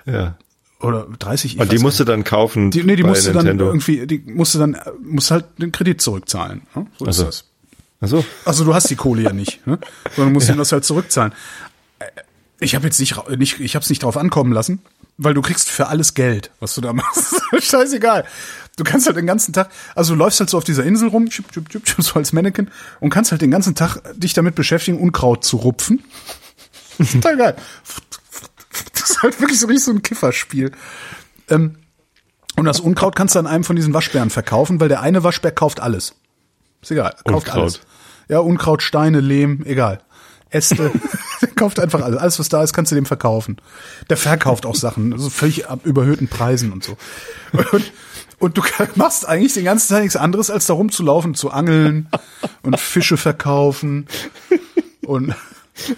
[0.07, 0.37] Ja.
[0.81, 1.55] Oder 30.
[1.55, 3.67] ich Und die musst du dann kaufen die, nee, die bei musste dann Nintendo.
[3.67, 6.63] irgendwie, die musste dann, äh, musst halt den Kredit zurückzahlen.
[6.75, 6.87] Ne?
[6.99, 7.25] So ist Also.
[7.25, 7.45] das.
[8.01, 8.25] Ach so.
[8.45, 9.79] Also du hast die Kohle ja nicht, ne?
[10.15, 10.55] sondern musst ja.
[10.55, 11.33] das halt zurückzahlen.
[11.99, 12.05] Äh,
[12.61, 14.81] Ich habe jetzt nicht, nicht ich habe es nicht drauf ankommen lassen,
[15.19, 17.35] weil du kriegst für alles Geld, was du da machst.
[17.59, 18.25] Scheißegal.
[18.77, 21.29] Du kannst halt den ganzen Tag, also du läufst halt so auf dieser Insel rum,
[21.29, 24.55] chip, chip, chip, chip, so als Mannequin und kannst halt den ganzen Tag dich damit
[24.55, 26.05] beschäftigen, Unkraut zu rupfen.
[27.13, 27.57] Total geil.
[28.95, 30.71] Das ist halt wirklich so richtig so ein Kifferspiel.
[31.51, 31.77] Ähm,
[32.57, 35.51] und das Unkraut kannst du an einem von diesen Waschbären verkaufen, weil der eine Waschbär
[35.51, 36.15] kauft alles.
[36.81, 37.63] Ist egal, kauft Unkraut.
[37.63, 37.81] alles.
[38.29, 40.03] Ja, Unkraut, Steine, Lehm, egal.
[40.51, 40.91] Äste,
[41.41, 42.19] der kauft einfach alles.
[42.19, 43.57] Alles, was da ist, kannst du dem verkaufen.
[44.09, 46.97] Der verkauft auch Sachen, also völlig ab überhöhten Preisen und so.
[47.73, 47.93] Und,
[48.39, 48.63] und du
[48.95, 52.09] machst eigentlich den ganzen Tag nichts anderes, als da rumzulaufen, zu angeln
[52.63, 54.07] und Fische verkaufen.
[55.03, 55.35] Und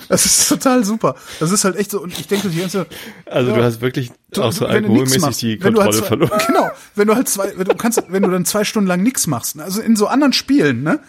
[0.08, 1.16] das ist total super.
[1.38, 2.86] Das ist halt echt so, und ich denke die ganze
[3.26, 3.56] Also ja.
[3.56, 6.42] du hast wirklich auch so du alkoholmäßig machst, die du Kontrolle halt zwei, verloren.
[6.46, 9.26] Genau, wenn du halt zwei, wenn du kannst, wenn du dann zwei Stunden lang nichts
[9.26, 9.64] machst, ne?
[9.64, 11.00] also in so anderen Spielen, ne?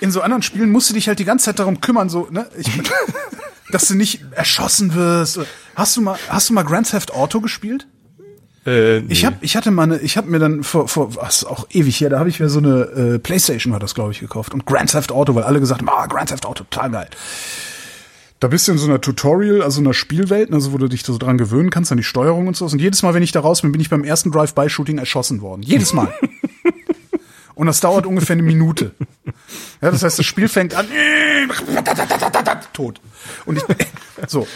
[0.00, 2.48] In so anderen Spielen musst du dich halt die ganze Zeit darum kümmern, so, ne?
[2.56, 2.70] Ich,
[3.70, 5.40] dass du nicht erschossen wirst.
[5.74, 7.86] Hast du mal, hast du mal Grand Theft Auto gespielt?
[8.66, 9.12] Äh, nee.
[9.12, 12.00] Ich hab, ich hatte mal eine, ich habe mir dann vor, vor was auch ewig
[12.00, 14.66] her, da habe ich mir so eine äh, PlayStation war das glaube ich gekauft und
[14.66, 17.08] Grand Theft Auto, weil alle gesagt haben, ah Grand Theft Auto total geil.
[18.38, 21.18] Da bist du in so einer Tutorial, also einer Spielwelt, also wo du dich so
[21.18, 22.64] dran gewöhnen kannst an die Steuerung und so.
[22.64, 25.62] Und jedes Mal, wenn ich da raus bin, bin ich beim ersten Drive-by-Shooting erschossen worden.
[25.62, 26.08] Jedes Mal.
[27.60, 28.92] und das dauert ungefähr eine Minute.
[29.82, 30.86] Ja, das heißt, das Spiel fängt an,
[32.72, 33.02] tot.
[33.44, 33.64] Und ich,
[34.28, 34.48] so.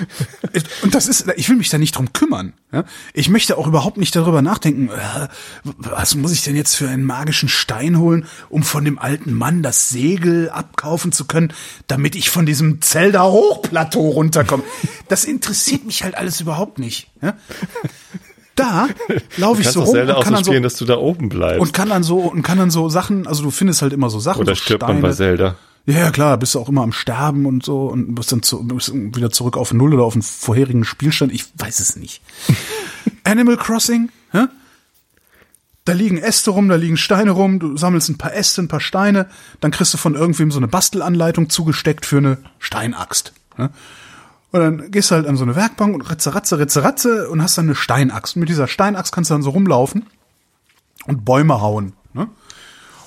[0.83, 2.55] Und das ist, ich will mich da nicht drum kümmern.
[2.73, 2.85] Ja?
[3.13, 5.29] Ich möchte auch überhaupt nicht darüber nachdenken, äh,
[5.65, 9.63] was muss ich denn jetzt für einen magischen Stein holen, um von dem alten Mann
[9.63, 11.53] das Segel abkaufen zu können,
[11.87, 14.63] damit ich von diesem Zelda Hochplateau runterkomme.
[15.09, 17.11] Das interessiert mich halt alles überhaupt nicht.
[17.21, 17.37] Ja?
[18.55, 18.89] Da
[19.37, 21.61] laufe ich so rum und kann dann so dass du da oben bleibst.
[21.61, 24.21] und kann dann so und kann dann so Sachen, also du findest halt immer so
[24.21, 25.01] Sachen, Oder so stirbt Steine.
[25.01, 25.57] man bei Zelda?
[25.87, 28.63] Ja, ja, klar, bist du auch immer am Sterben und so und bist dann zu,
[28.67, 31.33] bist wieder zurück auf Null oder auf den vorherigen Spielstand.
[31.33, 32.23] Ich weiß es nicht.
[33.25, 34.47] Animal Crossing, hä?
[35.85, 38.81] Da liegen Äste rum, da liegen Steine rum, du sammelst ein paar Äste, ein paar
[38.81, 39.29] Steine,
[39.61, 43.35] dann kriegst du von irgendwem so eine Bastelanleitung zugesteckt für eine Steinaxt.
[43.57, 43.69] hä?
[44.55, 47.43] Und dann gehst du halt an so eine Werkbank und ritze, ratze, ritze, ratze und
[47.43, 48.37] hast dann eine Steinaxt.
[48.37, 50.07] Und mit dieser Steinaxt kannst du dann so rumlaufen
[51.09, 51.95] und Bäume hauen.
[52.13, 52.29] Ne?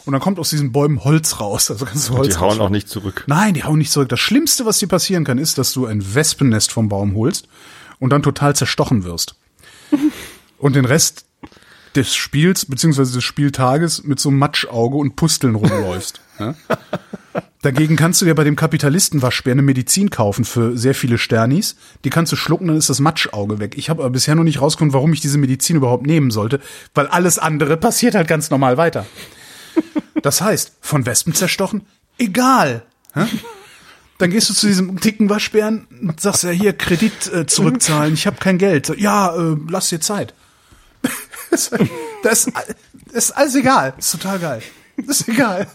[0.04, 1.72] Und dann kommt aus diesen Bäumen Holz raus.
[1.72, 2.68] Also kannst du Holz Die hauen rausschlagen.
[2.68, 3.24] auch nicht zurück.
[3.28, 4.10] Nein, die hauen nicht zurück.
[4.10, 7.48] Das Schlimmste, was dir passieren kann, ist, dass du ein Wespennest vom Baum holst
[8.00, 9.36] und dann total zerstochen wirst.
[10.58, 11.24] und den Rest
[11.96, 16.20] des Spiels, beziehungsweise des Spieltages mit so einem Matschauge und Pusteln rumläufst.
[16.40, 16.56] ja?
[17.64, 21.76] Dagegen kannst du dir bei dem Kapitalistenwaschbär eine Medizin kaufen für sehr viele Sternis.
[22.04, 23.76] Die kannst du schlucken, dann ist das Matschauge weg.
[23.78, 26.60] Ich habe aber bisher noch nicht rausgefunden, warum ich diese Medizin überhaupt nehmen sollte,
[26.94, 29.06] weil alles andere passiert halt ganz normal weiter.
[30.22, 31.82] Das heißt, von Wespen zerstochen,
[32.18, 32.84] egal.
[34.18, 38.28] Dann gehst du zu diesem dicken Waschbären und sagst ja hier Kredit äh, zurückzahlen, ich
[38.28, 38.92] habe kein Geld.
[38.98, 40.34] Ja, äh, lass dir Zeit.
[41.52, 41.72] das,
[42.24, 42.52] das
[43.14, 44.62] ist alles egal, ist total geil.
[45.06, 45.68] Das ist egal.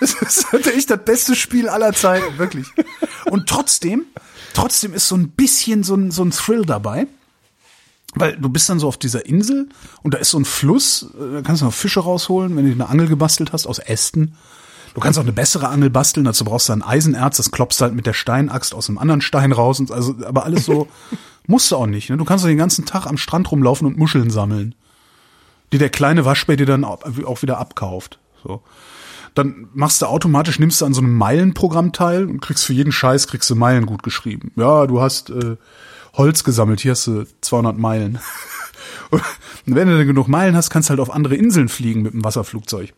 [0.00, 2.66] Das ist echt das beste Spiel aller Zeiten, wirklich.
[3.26, 4.04] Und trotzdem,
[4.54, 7.06] trotzdem ist so ein bisschen so ein, so ein Thrill dabei.
[8.16, 9.68] Weil du bist dann so auf dieser Insel
[10.02, 12.72] und da ist so ein Fluss, äh, da kannst du noch Fische rausholen, wenn du
[12.72, 14.36] eine Angel gebastelt hast aus Ästen.
[14.94, 17.82] Du kannst auch eine bessere Angel basteln, dazu brauchst du ein Eisenerz, das klopfst du
[17.82, 20.86] halt mit der Steinaxt aus einem anderen Stein raus und also, aber alles so,
[21.48, 22.16] musst du auch nicht, ne?
[22.16, 24.76] Du kannst doch den ganzen Tag am Strand rumlaufen und Muscheln sammeln.
[25.72, 28.62] Die der kleine Waschbär dir dann auch wieder abkauft, so.
[29.34, 32.92] Dann machst du automatisch, nimmst du an so einem Meilenprogramm teil und kriegst für jeden
[32.92, 34.52] Scheiß, kriegst du Meilen gut geschrieben.
[34.54, 35.56] Ja, du hast, äh,
[36.12, 38.20] Holz gesammelt, hier hast du 200 Meilen.
[39.10, 42.12] Und wenn du dann genug Meilen hast, kannst du halt auf andere Inseln fliegen mit
[42.12, 42.92] dem Wasserflugzeug.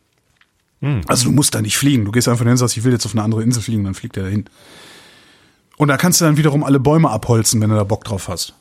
[1.06, 2.04] Also du musst da nicht fliegen.
[2.04, 3.94] Du gehst einfach hin und sagst, ich will jetzt auf eine andere Insel fliegen, dann
[3.94, 4.44] fliegt er dahin.
[5.78, 8.54] Und da kannst du dann wiederum alle Bäume abholzen, wenn du da Bock drauf hast.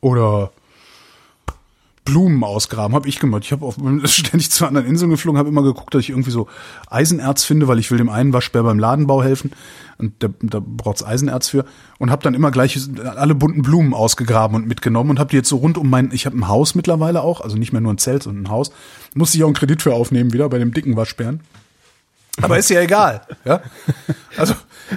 [0.00, 0.52] Oder
[2.10, 3.44] Blumen ausgraben, habe ich gemacht.
[3.44, 3.72] Ich habe
[4.08, 6.48] ständig zu anderen Inseln geflogen, habe immer geguckt, dass ich irgendwie so
[6.88, 9.52] Eisenerz finde, weil ich will dem einen Waschbär beim Ladenbau helfen
[9.98, 11.64] und da, da braucht's Eisenerz für
[11.98, 12.78] und habe dann immer gleich
[13.16, 16.26] alle bunten Blumen ausgegraben und mitgenommen und habe die jetzt so rund um mein, ich
[16.26, 18.72] habe ein Haus mittlerweile auch, also nicht mehr nur ein Zelt, sondern ein Haus.
[19.14, 21.40] Musste ich auch einen Kredit für aufnehmen wieder bei dem dicken Waschbären.
[22.42, 23.60] Aber ist ja egal, ja?
[24.36, 24.54] Also,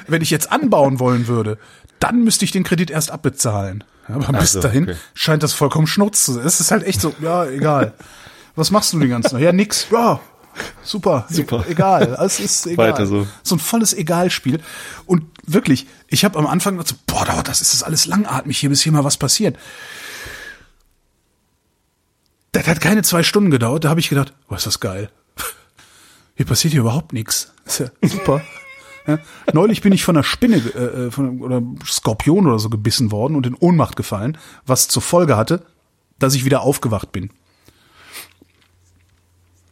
[0.07, 1.57] wenn ich jetzt anbauen wollen würde,
[2.04, 3.86] dann müsste ich den Kredit erst abbezahlen.
[4.10, 4.97] Aber bis so, dahin okay.
[5.14, 6.45] scheint das vollkommen Schnurz zu sein.
[6.45, 7.93] Es ist halt echt so, ja, egal.
[8.56, 9.39] Was machst du den ganzen Tag?
[9.39, 9.88] Ja, nix.
[9.89, 10.20] Ja,
[10.84, 11.26] super.
[11.30, 11.64] Super.
[11.66, 12.18] E egal.
[12.22, 12.91] Es ist egal.
[12.91, 13.26] Weiter so.
[13.41, 14.60] So ein volles Egalspiel.
[15.06, 18.58] Und wirklich, ich habe am Anfang gedacht, so, boah, da- das ist das alles langatmig
[18.58, 19.58] hier, bis hier mal was passiert.
[22.51, 23.86] Das hat keine zwei Stunden gedauert.
[23.86, 25.10] Da habe ich gedacht, oh, ist das geil.
[26.36, 27.54] Hier passiert hier überhaupt nichts.
[27.80, 28.41] Ja super.
[29.08, 29.20] Ja.
[29.51, 33.45] Neulich bin ich von einer Spinne äh, von, oder Skorpion oder so gebissen worden und
[33.45, 35.66] in Ohnmacht gefallen, was zur Folge hatte,
[36.20, 37.30] dass ich wieder aufgewacht bin.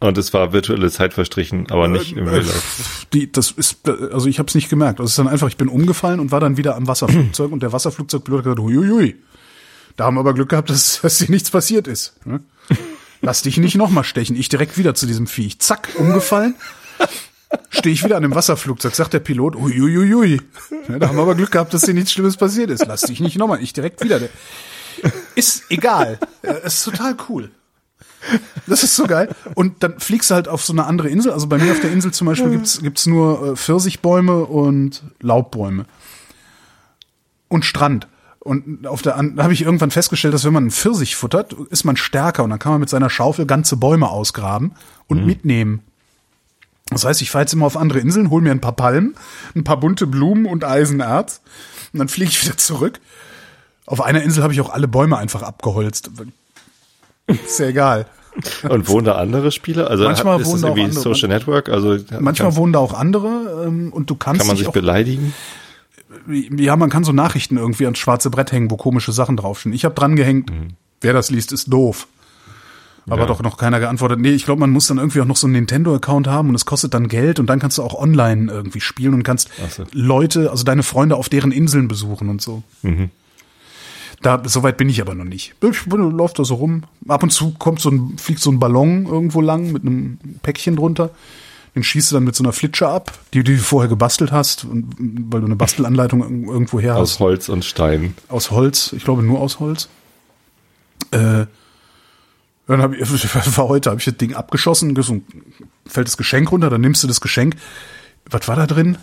[0.01, 3.05] Und es war virtuelle Zeit verstrichen, aber nicht im Real Life.
[3.13, 4.99] Die, das ist, also ich habe es nicht gemerkt.
[4.99, 7.61] Also es ist dann einfach, ich bin umgefallen und war dann wieder am Wasserflugzeug und
[7.61, 9.15] der Wasserflugzeugpilot hat gesagt, huiuiui.
[9.97, 12.15] Da haben wir aber Glück gehabt, dass, dass dir nichts passiert ist.
[13.21, 14.35] Lass dich nicht nochmal stechen.
[14.35, 15.59] Ich direkt wieder zu diesem Viech.
[15.59, 16.55] Zack, umgefallen.
[17.69, 20.41] Stehe ich wieder an dem Wasserflugzeug, sagt der Pilot, uiuiui.
[20.87, 22.85] Da haben wir aber Glück gehabt, dass dir nichts Schlimmes passiert ist.
[22.85, 23.61] Lass dich nicht nochmal.
[23.61, 24.19] Ich direkt wieder.
[25.35, 26.19] Ist egal.
[26.63, 27.51] Ist total cool.
[28.67, 29.33] Das ist so geil.
[29.55, 31.31] Und dann fliegst du halt auf so eine andere Insel.
[31.31, 35.85] Also bei mir auf der Insel zum Beispiel gibt's gibt's nur äh, Pfirsichbäume und Laubbäume.
[37.47, 38.07] Und Strand.
[38.39, 41.83] Und auf der da habe ich irgendwann festgestellt, dass wenn man einen Pfirsich futtert, ist
[41.83, 44.73] man stärker und dann kann man mit seiner Schaufel ganze Bäume ausgraben
[45.07, 45.81] und mitnehmen.
[46.91, 49.15] Das heißt, ich fahre jetzt immer auf andere Inseln, hol mir ein paar Palmen,
[49.55, 51.41] ein paar bunte Blumen und Eisenerz
[51.93, 52.99] und dann fliege ich wieder zurück.
[53.85, 56.11] Auf einer Insel habe ich auch alle Bäume einfach abgeholzt.
[57.27, 58.05] Ist ja egal.
[58.67, 59.89] Und wohnen da andere Spieler?
[59.89, 61.01] Also Manchmal ist wohnen das da auch irgendwie andere.
[61.01, 61.69] Social Network?
[61.69, 65.33] Also Manchmal wohnen da auch andere ähm, und du kannst kann man sich auch beleidigen?
[66.27, 69.73] ja, man kann so Nachrichten irgendwie ans schwarze Brett hängen, wo komische Sachen draufstehen.
[69.73, 70.51] Ich habe dran gehängt,
[70.99, 72.07] wer das liest, ist doof.
[73.07, 73.25] Aber Ja.
[73.27, 74.19] doch noch keiner geantwortet.
[74.19, 76.65] Nee, ich glaube, man muss dann irgendwie auch noch so einen Nintendo-Account haben und es
[76.65, 79.83] kostet dann Geld und dann kannst du auch online irgendwie spielen und kannst so.
[79.91, 82.61] Leute, also deine Freunde auf deren Inseln besuchen und so.
[84.21, 85.55] Da, soweit bin ich aber noch nicht.
[85.61, 86.83] Ich läuft da so rum.
[87.07, 90.75] Ab und zu kommt so ein, fliegt so ein Ballon irgendwo lang mit einem Päckchen
[90.75, 91.09] drunter.
[91.73, 94.65] Den schießt du dann mit so einer Flitsche ab, die, die du vorher gebastelt hast,
[94.65, 94.93] und,
[95.31, 98.13] weil du eine Bastelanleitung irg- irgendwo her hast Aus Holz und Stein.
[98.27, 99.87] aus Holz, ich glaube nur aus Holz.
[101.11, 101.45] Äh,
[102.67, 105.21] dann habe ich, war heute, habe ich das Ding abgeschossen, so
[105.85, 107.55] fällt das Geschenk runter, dann nimmst du das Geschenk.
[108.25, 108.97] Was war da drin?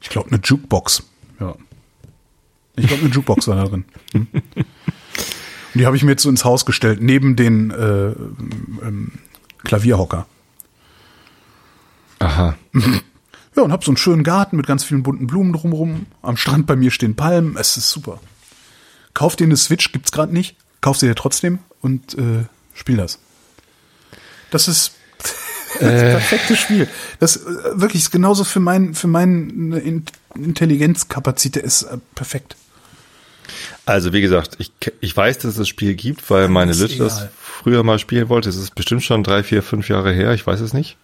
[0.00, 1.02] Ich glaube eine Jukebox.
[1.40, 1.54] Ja.
[2.76, 3.84] Ich glaube eine Jukebox war da drin.
[4.12, 4.26] Hm.
[5.76, 9.12] Und die habe ich mir jetzt so ins Haus gestellt, neben den äh, ähm,
[9.62, 10.26] Klavierhocker.
[12.18, 12.56] Aha.
[13.54, 16.06] Ja, und hab so einen schönen Garten mit ganz vielen bunten Blumen drumherum.
[16.22, 17.56] Am Strand bei mir stehen Palmen.
[17.58, 18.20] Es ist super.
[19.12, 20.56] Kauf dir eine Switch, gibt's gerade nicht.
[20.80, 23.18] Kauf sie dir trotzdem und äh, spiel das.
[24.50, 24.92] Das ist
[25.80, 26.88] das perfekte Spiel.
[27.18, 30.04] Das äh, wirklich ist genauso für mein für meine In
[30.34, 32.56] Intelligenzkapazität ist äh, perfekt.
[33.84, 37.28] Also wie gesagt, ich, ich weiß, dass es das Spiel gibt, weil meine Lütte das
[37.40, 38.48] früher mal spielen wollte.
[38.48, 40.32] Es ist bestimmt schon drei, vier, fünf Jahre her.
[40.32, 40.96] Ich weiß es nicht,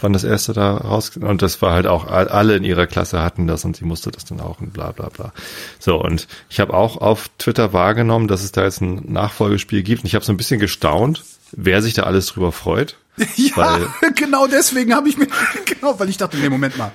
[0.00, 3.20] wann das erste da raus und das war halt auch all- alle in ihrer Klasse
[3.22, 5.32] hatten das und sie musste das dann auch und bla bla bla.
[5.78, 10.02] So und ich habe auch auf Twitter wahrgenommen, dass es da jetzt ein Nachfolgespiel gibt
[10.02, 12.96] und ich habe so ein bisschen gestaunt, wer sich da alles drüber freut.
[13.36, 15.26] Ja, Weil- genau deswegen habe ich mir
[15.64, 16.92] genau, weil ich dachte, nee, Moment mal.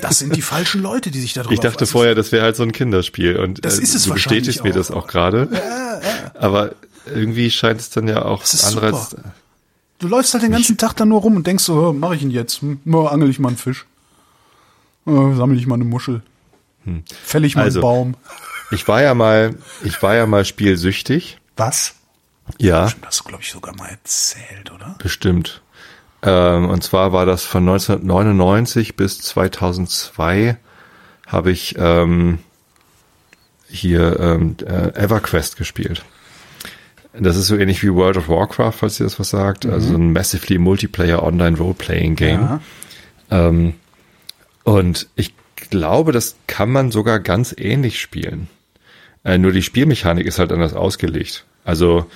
[0.00, 1.90] Das sind die falschen Leute, die sich da drüber Ich dachte freuen.
[1.90, 4.90] vorher, das wäre halt so ein Kinderspiel und Das ist es du bestätigst mir das
[4.92, 5.48] auch gerade.
[6.34, 6.72] Aber
[7.12, 9.32] irgendwie scheint es dann ja auch andere super.
[9.98, 12.30] Du läufst halt den ganzen Tag da nur rum und denkst so, mache ich ihn
[12.30, 12.62] jetzt?
[12.62, 13.86] Hm, angel ich mal einen Fisch.
[15.06, 16.22] Äh, sammle ich mal eine Muschel.
[17.24, 17.80] Fäll ich mal Also.
[17.80, 18.14] einen Baum.
[18.70, 21.38] Ich war ja mal, ich war ja mal spielsüchtig.
[21.56, 21.94] Was?
[22.58, 24.96] Ja, Das hast du, glaube ich, sogar mal erzählt, oder?
[25.02, 25.60] bestimmt.
[26.22, 30.56] Ähm, und zwar war das von 1999 bis 2002
[31.26, 32.38] habe ich ähm,
[33.68, 36.04] hier ähm, äh, EverQuest gespielt.
[37.12, 39.66] Das ist so ähnlich wie World of Warcraft, falls ihr das was sagt.
[39.66, 42.40] Also ein massively Multiplayer Online Role-Playing Game.
[42.40, 42.60] Ja.
[43.30, 43.74] Ähm,
[44.64, 45.34] und ich
[45.70, 48.48] glaube, das kann man sogar ganz ähnlich spielen.
[49.24, 51.44] Äh, nur die Spielmechanik ist halt anders ausgelegt.
[51.64, 52.06] Also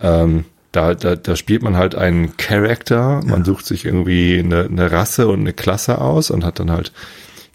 [0.00, 4.92] ähm, da, da, da spielt man halt einen Character, man sucht sich irgendwie eine, eine
[4.92, 6.92] Rasse und eine Klasse aus und hat dann halt,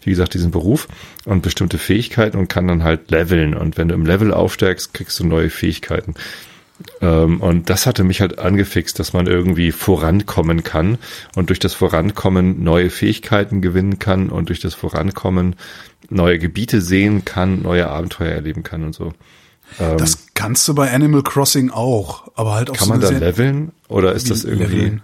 [0.02, 0.88] wie gesagt, diesen Beruf
[1.24, 3.54] und bestimmte Fähigkeiten und kann dann halt leveln.
[3.54, 6.14] Und wenn du im Level aufsteigst, kriegst du neue Fähigkeiten.
[7.00, 10.98] Ähm, und das hatte mich halt angefixt, dass man irgendwie vorankommen kann
[11.36, 15.56] und durch das Vorankommen neue Fähigkeiten gewinnen kann und durch das Vorankommen
[16.10, 19.12] neue Gebiete sehen kann, neue Abenteuer erleben kann und so.
[19.78, 23.72] Das kannst du bei Animal Crossing auch, aber halt auf Kann so man da leveln
[23.88, 25.02] oder ist das irgendwie leveln?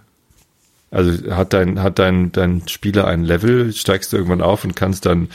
[0.91, 5.05] also hat dein hat dein dein Spieler ein Level, steigst du irgendwann auf und kannst
[5.05, 5.29] dann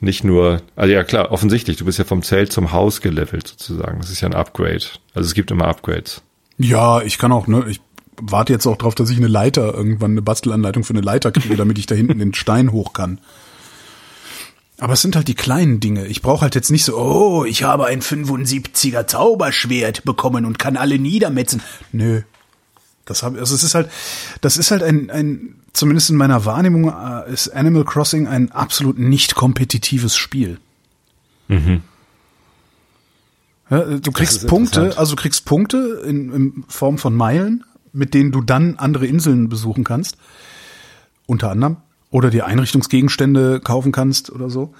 [0.00, 4.00] nicht nur, also ja klar, offensichtlich, du bist ja vom Zelt zum Haus gelevelt sozusagen.
[4.00, 4.84] Das ist ja ein Upgrade.
[5.14, 6.22] Also es gibt immer Upgrades.
[6.58, 7.80] Ja, ich kann auch, ne, ich
[8.20, 11.56] warte jetzt auch drauf, dass ich eine Leiter, irgendwann eine Bastelanleitung für eine Leiter kriege,
[11.56, 13.20] damit ich da hinten den Stein hoch kann.
[14.78, 16.06] Aber es sind halt die kleinen Dinge.
[16.06, 20.76] Ich brauche halt jetzt nicht so, oh, ich habe ein 75er Zauberschwert bekommen und kann
[20.76, 21.62] alle niedermetzen.
[21.92, 22.22] Nö.
[23.06, 23.88] Das habe also es ist halt
[24.40, 28.98] das ist halt ein ein zumindest in meiner Wahrnehmung äh, ist Animal Crossing ein absolut
[28.98, 30.58] nicht kompetitives Spiel.
[33.70, 38.32] Ja, du kriegst Punkte, also du kriegst Punkte in, in Form von Meilen, mit denen
[38.32, 40.16] du dann andere Inseln besuchen kannst.
[41.26, 41.78] Unter anderem.
[42.10, 44.72] Oder dir Einrichtungsgegenstände kaufen kannst oder so.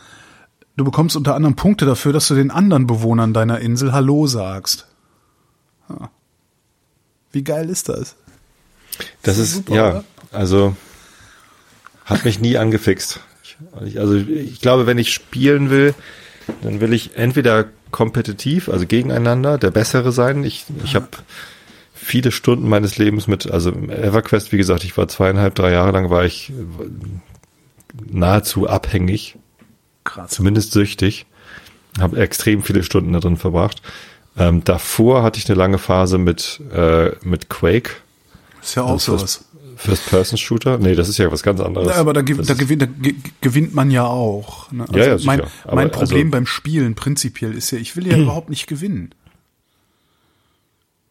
[0.77, 4.87] Du bekommst unter anderem Punkte dafür, dass du den anderen Bewohnern deiner Insel Hallo sagst.
[7.33, 8.17] Wie geil ist das?
[9.23, 10.05] Das ist ist, super, ja, oder?
[10.33, 10.77] also
[12.07, 13.21] hat mich nie angefixt.
[13.85, 15.95] Ich, also ich glaube, wenn ich spielen will,
[16.63, 20.45] dann will ich entweder kompetitiv, also gegeneinander, der Bessere sein.
[20.45, 21.09] Ich, ich habe
[21.95, 26.11] viele Stunden meines Lebens mit, also EverQuest, wie gesagt, ich war zweieinhalb, drei Jahre lang,
[26.11, 26.53] war ich
[28.09, 29.37] nahezu abhängig,
[30.05, 30.31] Krass.
[30.31, 31.27] zumindest süchtig.
[31.99, 33.81] Habe extrem viele Stunden da drin verbracht.
[34.37, 37.93] Ähm, davor hatte ich eine lange Phase mit, äh, mit Quake.
[38.63, 39.45] Ist ja auch Das sowas.
[39.77, 40.79] First-Person-Shooter?
[40.79, 41.89] Nee, das ist ja was ganz anderes.
[41.89, 44.71] Ja, aber da, Das da, gewinnt, da ge- gewinnt man ja auch.
[44.73, 44.87] Ne?
[44.93, 45.27] Ja, ja, sicher.
[45.67, 49.11] mein, mein Problem also- beim Spielen prinzipiell ist ja, ich will ja überhaupt nicht gewinnen.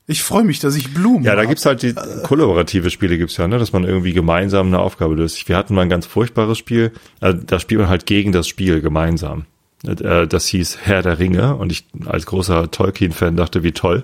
[0.08, 3.48] Ich freue mich, dass ich Blumen Ja, da gibt's halt die kollaborative Spiele gibt's ja,
[3.48, 5.48] ne, dass man irgendwie gemeinsam eine Aufgabe löst.
[5.50, 6.92] Wir hatten mal ein ganz furchtbares Spiel,
[7.22, 9.46] also da spielt man halt gegen das Spiel gemeinsam.
[9.88, 14.04] Äh, Das hieß Herr der Ringe und ich als großer Tolkien-Fan dachte, wie toll.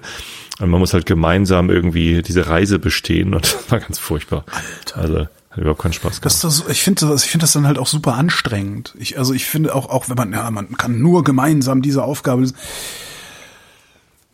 [0.62, 4.45] Und man muss halt gemeinsam irgendwie diese Reise bestehen und das war ganz furchtbar.
[4.86, 4.97] Alter.
[4.97, 6.43] Also hat überhaupt keinen Spaß Das gemacht.
[6.43, 8.93] doch so, ich finde das, ich finde das dann halt auch super anstrengend.
[8.97, 12.49] Ich, also ich finde auch, auch wenn man, ja, man kann nur gemeinsam diese Aufgabe.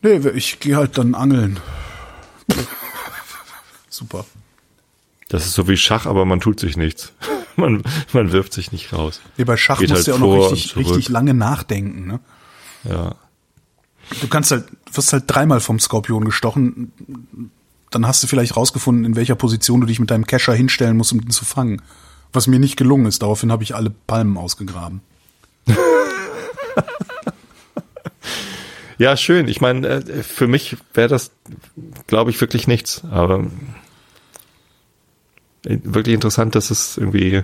[0.04, 1.60] Nee, ich gehe halt dann angeln.
[3.90, 4.26] super.
[5.30, 7.14] Das ist so wie Schach, aber man tut sich nichts.
[7.60, 7.82] Man,
[8.14, 9.20] man wirft sich nicht raus.
[9.36, 12.06] Nee, bei Schach Geht musst du halt ja auch noch richtig, richtig lange nachdenken.
[12.06, 12.20] Ne?
[12.84, 13.16] Ja.
[14.22, 16.92] Du kannst halt, wirst halt dreimal vom Skorpion gestochen.
[17.92, 21.12] Dann hast du vielleicht rausgefunden, in welcher Position du dich mit deinem Kescher hinstellen musst,
[21.14, 21.82] um ihn zu fangen.
[22.34, 23.22] Was mir nicht gelungen ist.
[23.22, 25.02] Daraufhin habe ich alle Palmen ausgegraben.
[29.00, 29.48] Ja, schön.
[29.48, 31.30] Ich meine, äh, für mich wäre das,
[32.08, 33.04] glaube ich, wirklich nichts.
[33.12, 33.46] Aber
[35.66, 37.44] äh, wirklich interessant, dass es irgendwie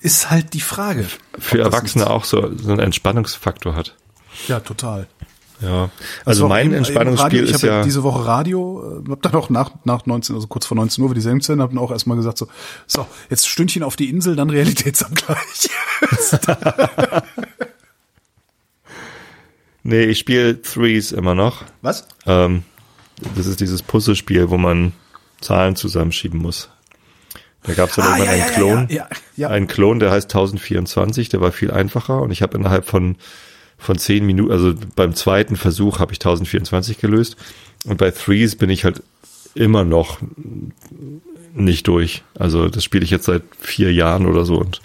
[0.00, 1.06] Ist halt die Frage.
[1.36, 3.96] für Erwachsene auch so, so einen Entspannungsfaktor hat.
[4.46, 5.08] Ja, total.
[5.62, 5.90] Ja.
[6.24, 9.70] Also mein Entspannungsspiel ich ist habe ja, diese Woche Radio, äh, hab dann auch nach,
[9.84, 12.38] nach 19, also kurz vor 19 Uhr, wie die Sendung hab dann auch erstmal gesagt
[12.38, 12.48] so,
[12.86, 15.70] so, jetzt Stündchen auf die Insel, dann Realitätsabgleich.
[19.82, 21.62] nee, ich spiele Threes immer noch.
[21.80, 22.08] Was?
[22.26, 22.64] Ähm,
[23.36, 24.92] das ist dieses Puzzlespiel, wo man
[25.40, 26.70] Zahlen zusammenschieben muss.
[27.62, 29.48] Da gab es dann Ah, irgendwann ja, einen ja, Klon, ja, ja, ja.
[29.48, 33.16] einen Klon, der heißt 1024, der war viel einfacher und ich habe innerhalb von
[33.82, 37.36] von zehn Minuten, also beim zweiten Versuch habe ich 1024 gelöst
[37.84, 39.02] und bei Threes bin ich halt
[39.54, 40.18] immer noch
[41.54, 42.22] nicht durch.
[42.38, 44.80] Also das spiele ich jetzt seit vier Jahren oder so und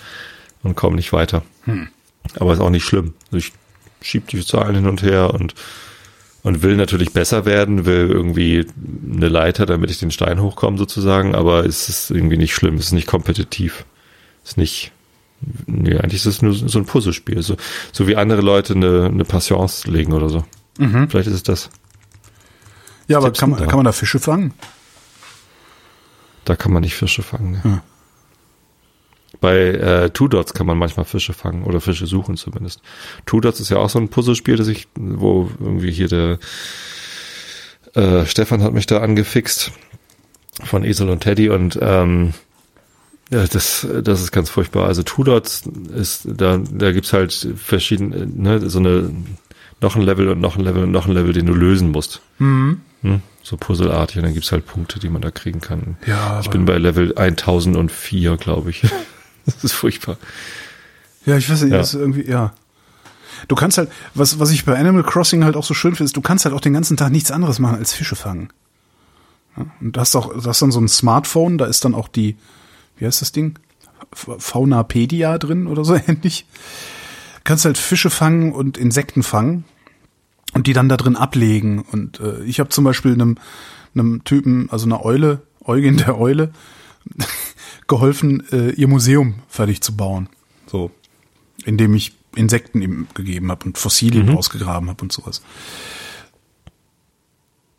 [0.64, 1.44] und komme nicht weiter.
[1.64, 1.88] Hm.
[2.40, 3.14] Aber ist auch nicht schlimm.
[3.28, 3.54] Also ich
[4.02, 5.54] schieb die Zahlen hin und her und
[6.44, 8.66] und will natürlich besser werden, will irgendwie
[9.12, 12.86] eine Leiter, damit ich den Stein hochkomme sozusagen, aber es ist irgendwie nicht schlimm, es
[12.86, 13.86] ist nicht kompetitiv.
[14.44, 14.92] Es ist nicht,
[15.66, 17.58] nee, eigentlich ist es nur so ein Puzzlespiel, so,
[17.92, 20.46] so wie andere Leute eine, eine Patience legen oder so.
[21.10, 21.70] Vielleicht ist es das.
[23.08, 23.66] Ja, aber kann man, da?
[23.66, 24.54] kann man da Fische fangen?
[26.46, 27.52] Da kann man nicht Fische fangen.
[27.52, 27.64] Ne?
[27.64, 27.82] Hm.
[29.40, 32.82] Bei äh, Two Dots kann man manchmal Fische fangen oder Fische suchen zumindest.
[33.26, 36.40] Two Dots ist ja auch so ein Puzzlespiel, das ich, wo irgendwie hier der
[37.94, 39.72] äh, Stefan hat mich da angefixt
[40.64, 42.34] von Esel und Teddy und ähm,
[43.30, 44.88] ja, das, das ist ganz furchtbar.
[44.88, 45.64] Also Two Dots
[45.96, 49.12] ist, da, da gibt's halt verschiedene, ne, so eine
[49.82, 52.22] noch ein Level und noch ein Level und noch ein Level, den du lösen musst.
[52.40, 52.82] Mhm.
[53.04, 53.22] Hm?
[53.44, 55.98] So puzzelartig und dann gibt's halt Punkte, die man da kriegen kann.
[56.08, 58.82] Ja, ich bin bei Level 1004, glaube ich.
[59.46, 60.18] das ist furchtbar.
[61.26, 61.78] Ja, ich weiß nicht, Ja.
[61.78, 62.54] das ist irgendwie, ja.
[63.48, 66.18] Du kannst halt, was, was ich bei Animal Crossing halt auch so schön finde, ist,
[66.18, 68.50] du kannst halt auch den ganzen Tag nichts anderes machen als Fische fangen.
[69.56, 72.08] Ja, und du hast auch, du hast dann so ein Smartphone, da ist dann auch
[72.08, 72.36] die,
[72.98, 73.60] wie heißt das Ding?
[74.14, 76.46] Faunapedia drin oder so ähnlich.
[77.44, 79.64] Kannst halt Fische fangen und Insekten fangen
[80.54, 81.80] und die dann da drin ablegen.
[81.80, 83.38] Und äh, ich habe zum Beispiel einem,
[83.94, 86.52] einem Typen, also einer Eule, Eugen der Eule,
[87.88, 90.30] geholfen, äh, ihr Museum fertig zu bauen.
[90.66, 90.92] So,
[91.66, 95.42] indem ich Insekten ihm gegeben habe und Fossilien ausgegraben habe und sowas.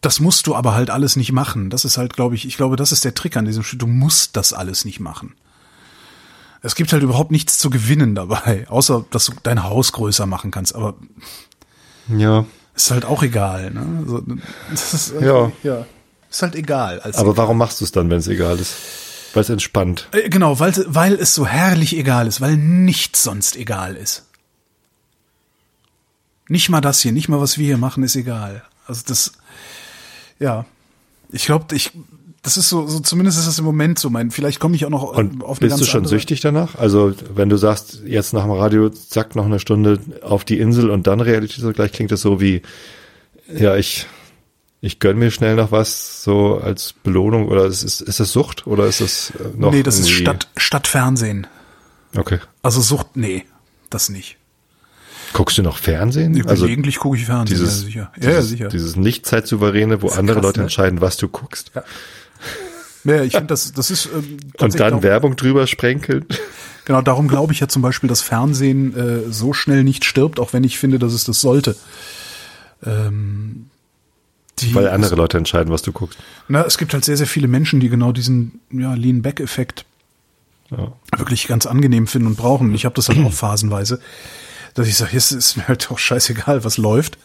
[0.00, 1.70] Das musst du aber halt alles nicht machen.
[1.70, 3.78] Das ist halt, glaube ich, ich glaube, das ist der Trick an diesem Spiel.
[3.80, 5.34] Du musst das alles nicht machen.
[6.62, 10.50] Es gibt halt überhaupt nichts zu gewinnen dabei, außer dass du dein Haus größer machen
[10.50, 10.74] kannst.
[10.74, 10.94] Aber
[12.08, 12.44] Ja.
[12.76, 13.70] ist halt auch egal.
[13.72, 13.86] Ne?
[14.02, 14.22] Also,
[14.70, 15.50] das ist, Ja.
[15.62, 15.86] ja.
[16.30, 17.00] Ist halt egal.
[17.14, 18.74] Aber warum machst du es dann, wenn es egal ist?
[19.34, 20.08] Weil es entspannt.
[20.12, 24.26] Äh, Genau, weil, weil es so herrlich egal ist, weil nichts sonst egal ist.
[26.48, 28.62] Nicht mal das hier, nicht mal was wir hier machen, ist egal.
[28.86, 29.32] Also das,
[30.38, 30.64] ja,
[31.30, 31.90] ich glaube, ich,
[32.42, 34.90] das ist so, so, zumindest ist das im Moment so mein, vielleicht komme ich auch
[34.90, 36.76] noch Und auf eine bist du schon andere- süchtig danach?
[36.76, 40.90] Also, wenn du sagst, jetzt nach dem Radio, zack, noch eine Stunde auf die Insel
[40.90, 42.62] und dann Realität so gleich klingt das so wie,
[43.54, 44.06] ja, ich,
[44.80, 48.66] ich gönn mir schnell noch was, so als Belohnung, oder ist, ist, ist das Sucht,
[48.66, 49.72] oder ist das äh, noch?
[49.72, 51.46] Nee, das ist Stadt, Stadtfernsehen.
[52.16, 52.38] Okay.
[52.62, 53.44] Also Sucht, nee,
[53.90, 54.37] das nicht.
[55.32, 56.32] Guckst du noch Fernsehen?
[56.34, 58.00] Gelegentlich gucke ich Fernsehen, Also dieses, ja sicher.
[58.00, 58.68] Ja, dieses, ja, sicher.
[58.68, 60.64] Dieses nicht zeitsouveräne, wo andere krass, Leute ne?
[60.64, 61.70] entscheiden, was du guckst.
[63.04, 66.24] Ja, ich finde, das, das ist ähm, Und dann auch- Werbung drüber sprenkeln.
[66.84, 70.54] Genau, darum glaube ich ja zum Beispiel, dass Fernsehen äh, so schnell nicht stirbt, auch
[70.54, 71.76] wenn ich finde, dass es das sollte.
[72.82, 73.66] Ähm,
[74.60, 76.18] die, Weil andere Leute entscheiden, was du guckst.
[76.48, 79.84] Na, es gibt halt sehr, sehr viele Menschen, die genau diesen ja, Lean-Back-Effekt
[80.70, 80.92] Ja.
[81.16, 82.74] wirklich ganz angenehm finden und brauchen.
[82.74, 84.00] Ich habe das halt auch phasenweise,
[84.78, 87.18] dass ich sage, es ist mir halt auch scheißegal, was läuft.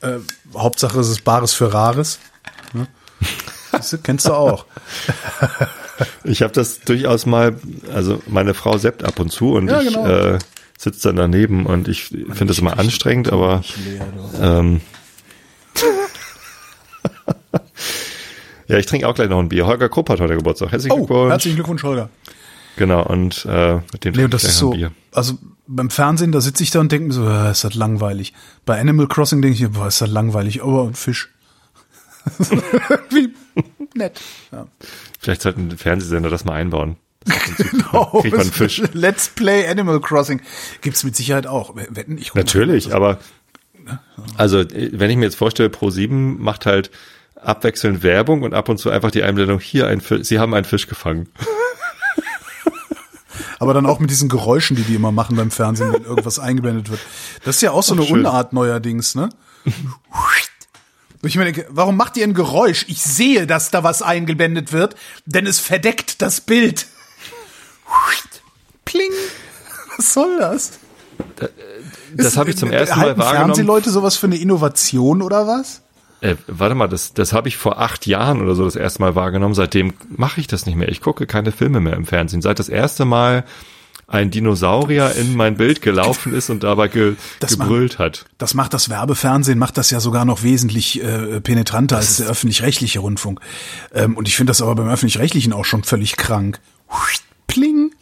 [0.00, 0.18] Äh,
[0.54, 2.18] Hauptsache es ist Bares für Rares.
[3.72, 4.64] Siehst du, kennst du auch.
[6.22, 7.56] Ich habe das durchaus mal,
[7.92, 10.06] also meine Frau seppt ab und zu und Ja, ich genau.
[10.06, 10.38] äh,
[10.78, 13.64] sitze dann daneben und ich finde das immer anstrengend, aber
[14.40, 14.80] ähm,
[18.68, 19.66] ja, ich trinke auch gleich noch ein Bier.
[19.66, 20.70] Holger Krupp hat heute Geburtstag.
[20.70, 21.30] Herzlichen Oh, Glückwunsch.
[21.32, 22.10] herzlichen Glückwunsch, Holger.
[22.78, 24.92] Genau, und äh, mit dem Nee, und das ist so, Bier.
[25.12, 25.34] also
[25.66, 28.32] beim Fernsehen, da sitze ich da und denke mir so, äh, ist das langweilig.
[28.64, 31.28] Bei Animal Crossing denke ich, mir, boah, ist das langweilig, aber ein Fisch.
[33.10, 33.34] Wie
[33.94, 34.20] nett.
[34.52, 34.66] Ja.
[35.18, 36.96] Vielleicht sollten Fernsehsender das mal einbauen.
[37.26, 38.22] Kriegt Genau.
[38.24, 38.82] man einen Fisch.
[38.92, 40.40] Let's Play Animal Crossing
[40.80, 41.74] gibt's mit Sicherheit auch.
[41.76, 42.34] Wetten, ich.
[42.34, 43.18] Natürlich, aber
[44.36, 46.90] also äh, wenn ich mir jetzt vorstelle, Pro7 macht halt
[47.36, 50.64] abwechselnd Werbung und ab und zu einfach die Einblendung hier ein Fisch, sie haben einen
[50.64, 51.28] Fisch gefangen.
[53.58, 56.90] Aber dann auch mit diesen Geräuschen, die die immer machen beim Fernsehen, wenn irgendwas eingeblendet
[56.90, 57.00] wird.
[57.44, 58.20] Das ist ja auch so eine schön.
[58.20, 59.30] Unart neuerdings, ne?
[61.22, 62.84] Ich denke, warum macht ihr ein Geräusch?
[62.88, 64.94] Ich sehe, dass da was eingeblendet wird,
[65.26, 66.86] denn es verdeckt das Bild.
[68.84, 69.10] Pling.
[69.96, 70.72] Was soll das?
[72.14, 73.46] Das habe ich zum ersten Mal wahrgenommen.
[73.46, 75.82] Fernsehleute sowas für eine Innovation oder was?
[76.20, 79.14] Äh, warte mal, das, das habe ich vor acht Jahren oder so das erste Mal
[79.14, 79.54] wahrgenommen.
[79.54, 80.88] Seitdem mache ich das nicht mehr.
[80.88, 82.42] Ich gucke keine Filme mehr im Fernsehen.
[82.42, 83.44] Seit das erste Mal
[84.08, 88.24] ein Dinosaurier in mein Bild gelaufen ist und dabei ge Das gebrüllt hat.
[88.38, 93.00] Das macht das Werbefernsehen, macht das ja sogar noch wesentlich äh, penetranter als der öffentlich-rechtliche
[93.00, 93.40] Rundfunk.
[93.92, 96.58] Ähm, und ich finde das aber beim öffentlich-rechtlichen auch schon völlig krank.
[97.46, 97.92] Pling.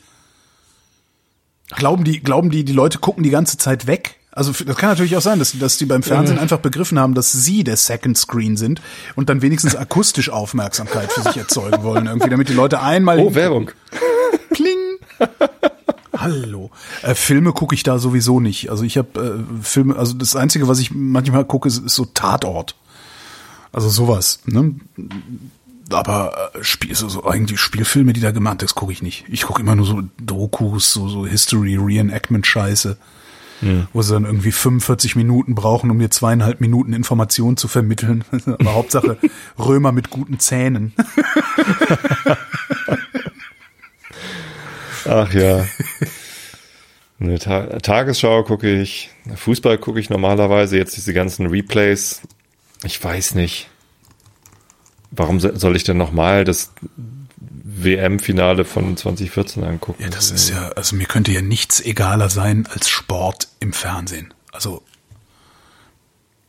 [1.70, 4.16] Glauben die, glauben die, die Leute gucken die ganze Zeit weg?
[4.36, 7.32] Also das kann natürlich auch sein, dass, dass die beim Fernsehen einfach begriffen haben, dass
[7.32, 8.82] sie der Second Screen sind
[9.14, 13.34] und dann wenigstens akustisch Aufmerksamkeit für sich erzeugen wollen, irgendwie, damit die Leute einmal Oh,
[13.34, 13.70] Werbung.
[14.50, 14.98] Pling.
[16.18, 16.70] Hallo.
[17.00, 18.70] Äh, Filme gucke ich da sowieso nicht.
[18.70, 22.04] Also ich habe äh, Filme, also das Einzige, was ich manchmal gucke, ist, ist so
[22.04, 22.76] Tatort.
[23.72, 24.40] Also sowas.
[24.44, 24.74] Ne?
[25.88, 29.24] Aber äh, Spiel, so, so eigentlich Spielfilme, die da gemacht, das gucke ich nicht.
[29.28, 32.98] Ich gucke immer nur so Dokus, so, so History, Reenactment-Scheiße.
[33.92, 38.22] Wo sie dann irgendwie 45 Minuten brauchen, um mir zweieinhalb Minuten Informationen zu vermitteln.
[38.46, 39.16] Aber Hauptsache
[39.58, 40.92] Römer mit guten Zähnen.
[45.08, 45.64] Ach ja.
[47.18, 52.20] Eine Ta Tagesschau gucke ich, Fußball gucke ich normalerweise, jetzt diese ganzen Replays.
[52.84, 53.68] Ich weiß nicht.
[55.12, 56.72] Warum so- soll ich denn nochmal das
[57.82, 60.02] WM-Finale von 2014 angucken?
[60.02, 64.32] Ja, das ist ja, also mir könnte ja nichts egaler sein als Sport im Fernsehen.
[64.52, 64.82] Also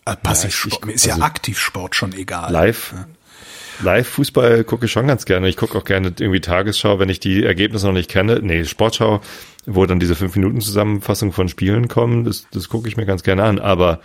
[0.06, 2.52] äh, Passivsport, ich- mir ist ja also- Aktivsport schon egal.
[2.52, 2.94] Live.
[3.84, 5.48] Live-Fußball gucke ich schon ganz gerne.
[5.50, 8.40] Ich gucke auch gerne irgendwie Tagesschau, wenn ich die Ergebnisse noch nicht kenne.
[8.42, 9.22] Nee, Sportschau,
[9.68, 13.60] wo dann diese 5-Minuten-Zusammenfassung von Spielen kommen, das, das gucke ich mir ganz gerne an.
[13.60, 14.00] Aber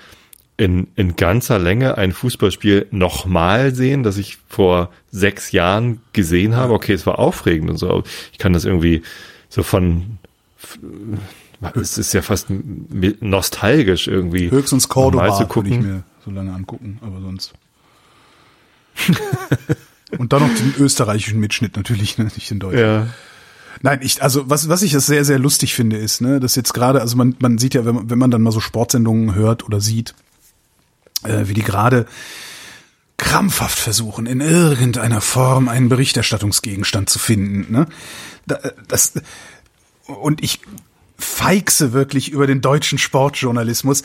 [0.57, 6.75] in, in ganzer Länge ein Fußballspiel nochmal sehen, das ich vor sechs Jahren gesehen habe,
[6.75, 7.89] okay, es war aufregend und so.
[7.89, 9.03] aber Ich kann das irgendwie
[9.49, 10.19] so von,
[11.75, 12.49] es ist ja fast
[13.21, 14.51] nostalgisch irgendwie.
[14.51, 15.83] Höchstens Cordoba zu würde ich gucken.
[15.83, 17.53] mir so lange angucken, aber sonst.
[20.19, 22.25] Und dann noch den österreichischen Mitschnitt natürlich, ne?
[22.25, 22.79] nicht den deutschen.
[22.79, 23.07] Ja.
[23.81, 26.75] Nein, ich, also was, was ich das sehr, sehr lustig finde, ist, ne, dass jetzt
[26.75, 29.65] gerade, also man, man sieht ja, wenn man, wenn man dann mal so Sportsendungen hört
[29.65, 30.15] oder sieht,
[31.25, 32.07] äh, wie die gerade
[33.17, 37.73] krampfhaft versuchen, in irgendeiner Form einen Berichterstattungsgegenstand zu finden.
[37.73, 37.87] Ne?
[38.47, 38.59] Da,
[38.89, 39.13] das,
[40.07, 40.61] und ich
[41.17, 44.03] feixe wirklich über den deutschen Sportjournalismus,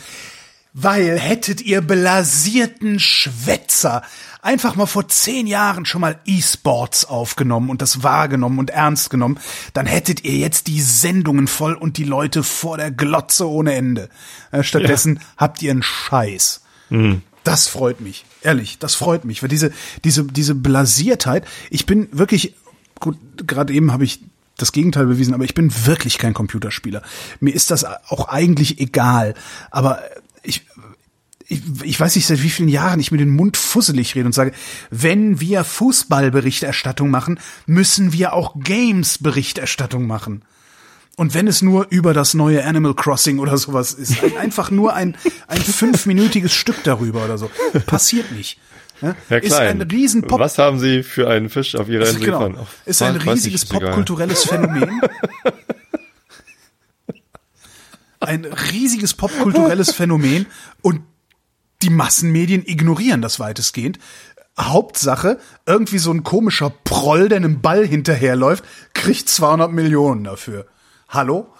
[0.73, 4.03] weil hättet ihr blasierten Schwätzer
[4.43, 9.39] einfach mal vor zehn Jahren schon mal E-Sports aufgenommen und das wahrgenommen und ernst genommen,
[9.73, 14.09] dann hättet ihr jetzt die Sendungen voll und die Leute vor der Glotze ohne Ende.
[14.51, 16.61] Äh, Stattdessen habt ihr einen Scheiß.
[17.43, 19.71] Das freut mich, ehrlich, das freut mich, weil diese
[20.03, 21.45] diese diese Blasiertheit.
[21.69, 22.55] Ich bin wirklich
[22.99, 23.17] gut.
[23.45, 24.19] Gerade eben habe ich
[24.57, 27.03] das Gegenteil bewiesen, aber ich bin wirklich kein Computerspieler.
[27.39, 29.35] Mir ist das auch eigentlich egal.
[29.71, 30.01] Aber
[30.43, 30.65] ich
[31.47, 34.33] ich, ich weiß nicht, seit wie vielen Jahren ich mir den Mund fusselig rede und
[34.33, 34.51] sage,
[34.89, 40.43] wenn wir Fußballberichterstattung machen, müssen wir auch Games-Berichterstattung machen.
[41.19, 44.93] Und wenn es nur über das neue Animal Crossing oder sowas ist, ein- einfach nur
[44.93, 45.17] ein,
[45.47, 47.49] ein fünfminütiges Stück darüber oder so.
[47.87, 48.59] Passiert nicht.
[49.01, 49.15] Ja?
[49.27, 52.23] Herr ist Klein, ein riesen Pop was haben Sie für einen Fisch auf Ihrer Insel
[52.23, 52.67] genau, gefahren?
[52.67, 55.01] Ach, ist ein riesiges popkulturelles Phänomen.
[58.19, 60.47] Ein riesiges popkulturelles Phänomen
[60.81, 61.01] und
[61.83, 63.99] die Massenmedien ignorieren das weitestgehend.
[64.59, 68.63] Hauptsache, irgendwie so ein komischer Proll, der einem Ball hinterherläuft,
[68.93, 70.65] kriegt 200 Millionen dafür.
[71.09, 71.47] Hallo?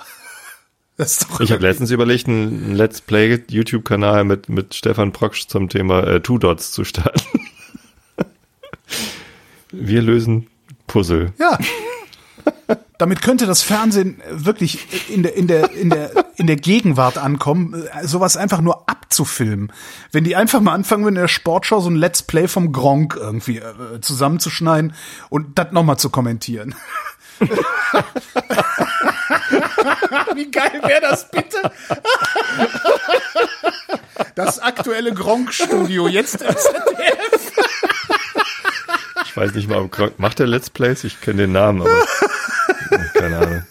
[1.39, 6.21] Ich habe letztens überlegt, einen Let's Play YouTube-Kanal mit, mit Stefan Proksch zum Thema äh,
[6.21, 7.21] Two Dots zu starten.
[9.71, 10.47] Wir lösen
[10.87, 11.33] Puzzle.
[11.37, 11.59] Ja.
[12.97, 17.83] Damit könnte das Fernsehen wirklich in der, in der, in der, in der Gegenwart ankommen,
[18.01, 19.71] sowas einfach nur abzufilmen.
[20.11, 23.57] Wenn die einfach mal anfangen, in der Sportschau so ein Let's Play vom Gronk irgendwie
[23.59, 24.95] äh, zusammenzuschneiden
[25.29, 26.73] und das nochmal zu kommentieren.
[30.35, 31.71] Wie geil wäre das bitte?
[34.35, 37.51] Das aktuelle Gronk-Studio jetzt im ZDF.
[39.25, 41.03] Ich weiß nicht mal, ob Gronk, macht der Let's Plays?
[41.03, 42.05] Ich kenne den Namen, aber
[43.13, 43.63] keine Ahnung.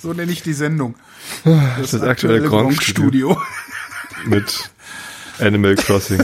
[0.00, 0.96] So nenne ich die Sendung.
[1.78, 3.40] Das, das aktuelle Gronk-Studio.
[4.24, 4.70] Mit
[5.38, 6.22] Animal Crossing.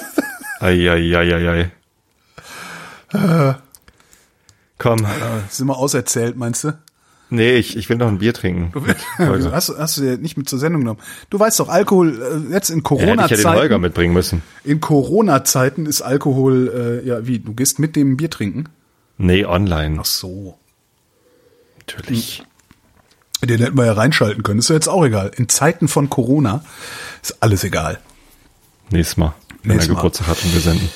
[0.60, 1.70] Eieieiei.
[4.78, 5.06] Komm.
[5.48, 6.78] Sind wir auserzählt, meinst du?
[7.30, 8.72] Nee, ich, ich will noch ein Bier trinken.
[8.72, 8.82] Du,
[9.52, 11.00] hast, hast du dir nicht mit zur Sendung genommen?
[11.28, 13.18] Du weißt doch, Alkohol äh, jetzt in Corona-Zeiten.
[13.18, 14.42] Ja, hätte ich ja den Holger mitbringen müssen.
[14.64, 17.38] In Corona-Zeiten ist Alkohol, äh, ja, wie?
[17.38, 18.64] Du gehst mit dem Bier trinken?
[19.18, 19.98] Nee, online.
[20.00, 20.56] Ach so.
[21.78, 22.44] Natürlich.
[23.44, 24.58] Den hätten wir ja reinschalten können.
[24.58, 25.30] Ist ja jetzt auch egal.
[25.36, 26.64] In Zeiten von Corona
[27.22, 28.00] ist alles egal.
[28.90, 29.96] Nächstes Mal, wenn Nächstes er.
[29.96, 30.88] Geburtstag hat und wir senden.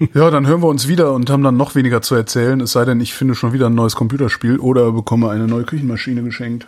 [0.14, 2.60] Ja, dann hören wir uns wieder und haben dann noch weniger zu erzählen.
[2.60, 6.22] Es sei denn, ich finde schon wieder ein neues Computerspiel oder bekomme eine neue Küchenmaschine
[6.22, 6.66] geschenkt.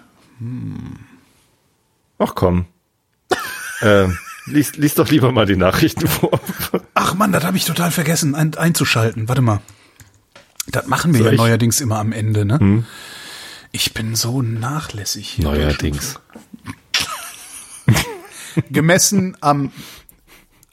[2.18, 2.66] Ach komm.
[3.80, 6.38] ähm, lies, lies doch lieber mal die Nachrichten vor.
[6.94, 9.28] Ach Mann, das habe ich total vergessen ein, einzuschalten.
[9.28, 9.60] Warte mal.
[10.68, 11.38] Das machen wir Soll ja ich?
[11.38, 11.46] Hm?
[11.46, 12.84] neuerdings immer am Ende, ne?
[13.72, 15.46] Ich bin so nachlässig hier.
[15.46, 16.20] Neuerdings.
[18.70, 19.72] Gemessen am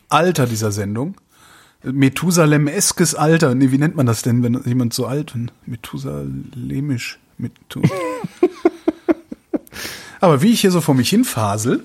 [0.09, 1.15] Alter dieser Sendung.
[1.83, 3.55] Methusalem-eskes Alter.
[3.55, 5.51] Nee, wie nennt man das denn, wenn jemand so alt ist?
[5.65, 7.19] Methusalemisch.
[7.37, 7.81] Methu
[10.19, 11.83] Aber wie ich hier so vor mich hinfasel,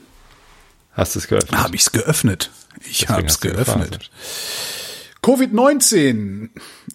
[0.92, 1.52] Hast du es gehört?
[1.52, 2.50] habe ich's geöffnet.
[2.88, 4.10] Ich hast du geöffnet.
[5.22, 6.50] Covid-19.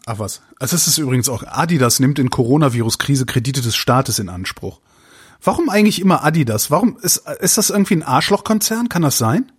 [0.06, 0.42] Ach was.
[0.60, 4.80] Also es ist übrigens auch Adidas nimmt in Coronavirus-Krise Kredite des Staates in Anspruch.
[5.42, 6.70] Warum eigentlich immer Adidas?
[6.70, 8.90] Warum ist, ist das irgendwie ein Arschlochkonzern?
[8.90, 9.52] Kann das sein?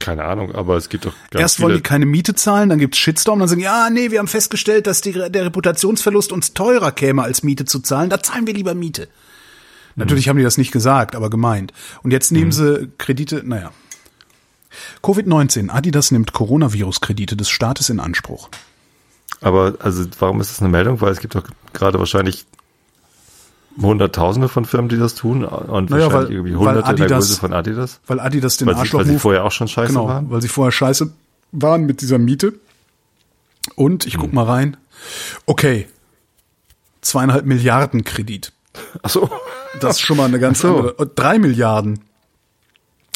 [0.00, 1.68] Keine Ahnung, aber es gibt doch ganz Erst viele.
[1.68, 4.86] wollen die keine Miete zahlen, dann gibt's Shitstorm, dann sagen, ja, nee, wir haben festgestellt,
[4.86, 8.10] dass die, der Reputationsverlust uns teurer käme, als Miete zu zahlen.
[8.10, 9.08] Da zahlen wir lieber Miete.
[9.96, 11.72] Natürlich haben die das nicht gesagt, aber gemeint.
[12.02, 13.72] Und jetzt nehmen sie Kredite, naja.
[15.02, 15.68] Covid-19.
[15.68, 18.48] Adidas nimmt Coronavirus-Kredite des Staates in Anspruch.
[19.42, 21.00] aber also warum ist das eine Meldung?
[21.00, 22.46] Weil es gibt doch gerade wahrscheinlich
[23.80, 27.18] Hunderttausende von Firmen, die das tun und Naja, wahrscheinlich weil- irgendwie Hunderte in der Adidas-
[27.28, 28.00] Größe von Adidas.
[28.06, 30.30] Weil Adidas den Weil sie, Arschloch weil sie vorher auch schon scheiße genau, waren.
[30.30, 31.12] weil sie vorher scheiße
[31.52, 32.54] waren mit dieser Miete.
[33.76, 34.20] Und ich Hm.
[34.20, 34.76] guck mal rein.
[35.46, 35.86] Okay.
[37.00, 38.52] Zweieinhalb Milliarden Kredit.
[39.02, 39.30] Ach so.
[39.80, 40.76] Das ist schon mal eine ganz Ach so.
[40.76, 40.94] andere.
[40.98, 42.00] Oh, Drei Milliarden.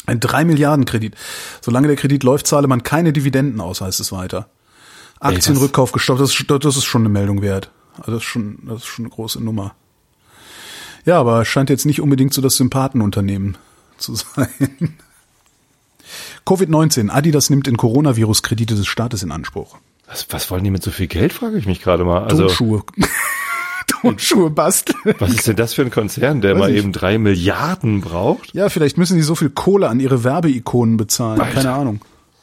[0.07, 1.15] Ein drei Milliarden Kredit.
[1.61, 4.47] Solange der Kredit läuft, zahle man keine Dividenden aus, heißt es weiter.
[5.19, 7.71] Aktienrückkauf gestoppt, das ist, das ist schon eine Meldung wert.
[7.97, 9.73] Also das ist schon, das ist schon eine große Nummer.
[11.05, 13.57] Ja, aber scheint jetzt nicht unbedingt so das Sympathenunternehmen
[13.97, 14.97] zu sein.
[16.45, 17.09] Covid-19.
[17.09, 19.77] Adidas nimmt in Coronavirus Kredite des Staates in Anspruch.
[20.07, 22.25] Was, was wollen die mit so viel Geld, frage ich mich gerade mal.
[22.25, 22.83] Also, Turnschuhe.
[23.87, 25.15] Turnschuhe basteln.
[25.19, 26.77] was ist denn das für ein Konzern, der Weiß mal ich.
[26.77, 28.53] eben drei Milliarden braucht?
[28.53, 31.41] Ja, vielleicht müssen die so viel Kohle an ihre Werbeikonen bezahlen.
[31.41, 31.53] Alter.
[31.55, 32.01] Keine Ahnung.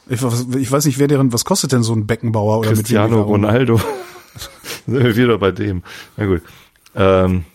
[0.09, 3.77] Ich, ich weiß nicht, wer deren, was kostet denn so ein Beckenbauer oder Cristiano Ronaldo.
[4.85, 5.83] Sind wir wieder bei dem.
[6.17, 6.41] Na gut.
[6.95, 7.45] Ähm,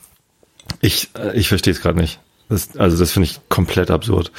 [0.80, 2.20] ich äh, ich verstehe es gerade nicht.
[2.48, 4.32] Das, also das finde ich komplett absurd.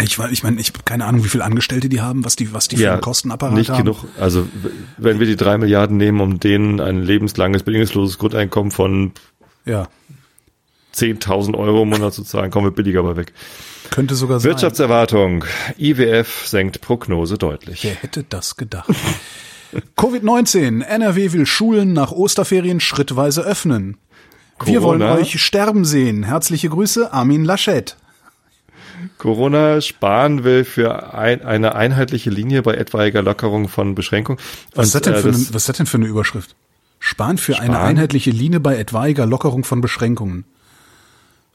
[0.00, 2.68] Ich ich meine, ich habe keine Ahnung, wie viele Angestellte die haben, was die, was
[2.68, 3.78] die für einen Kostenapparat nicht haben.
[3.78, 4.04] genug.
[4.20, 4.46] Also
[4.96, 9.10] wenn wir die drei Milliarden nehmen, um denen ein lebenslanges, bedingungsloses Grundeinkommen von
[9.64, 9.88] Ja,
[10.94, 13.32] 10.000 Euro im Monat zu zahlen, kommen wir billiger bei weg.
[13.90, 14.50] könnte sogar sein.
[14.50, 15.44] Wirtschaftserwartung.
[15.78, 17.82] IWF senkt Prognose deutlich.
[17.82, 18.88] Wer hätte das gedacht?
[19.96, 20.82] Covid-19.
[20.82, 23.96] NRW will Schulen nach Osterferien schrittweise öffnen.
[24.64, 25.20] Wir wollen Corona.
[25.20, 26.24] euch sterben sehen.
[26.24, 27.96] Herzliche Grüße, Armin Laschet.
[29.18, 34.40] Corona sparen will für ein, eine einheitliche Linie bei etwaiger Lockerung von Beschränkungen.
[34.74, 36.56] Was ist, das äh, für das- eine, was ist das denn für eine Überschrift?
[36.98, 37.86] Sparen für eine Sparen?
[37.86, 40.44] einheitliche Linie bei etwaiger Lockerung von Beschränkungen.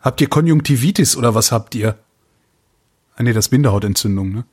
[0.01, 1.97] Habt ihr Konjunktivitis oder was habt ihr?
[3.15, 4.45] Ah nee, das ist Bindehautentzündung, ne?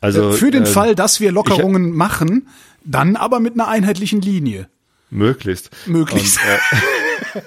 [0.00, 2.48] also, für den äh, Fall, dass wir Lockerungen machen,
[2.84, 4.68] dann aber mit einer einheitlichen Linie.
[5.14, 5.70] Möglichst.
[5.86, 6.38] Möglichst.
[6.38, 7.42] Und, äh,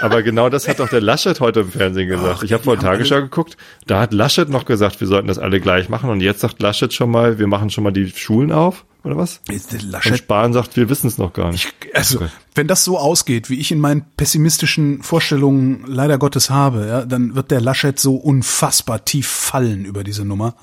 [0.00, 2.36] aber genau das hat doch der Laschet heute im Fernsehen gesagt.
[2.38, 3.56] Ach, ich habe vorhin Tagesschau geguckt,
[3.86, 6.92] da hat Laschet noch gesagt, wir sollten das alle gleich machen und jetzt sagt Laschet
[6.92, 9.40] schon mal, wir machen schon mal die Schulen auf, oder was?
[9.50, 11.72] Ist der Und Laschet Spahn sagt, wir wissen es noch gar nicht.
[11.94, 12.28] Also, Okay.
[12.54, 17.34] wenn das so ausgeht, wie ich in meinen pessimistischen Vorstellungen leider Gottes habe, ja, dann
[17.34, 20.54] wird der Laschet so unfassbar tief fallen über diese Nummer.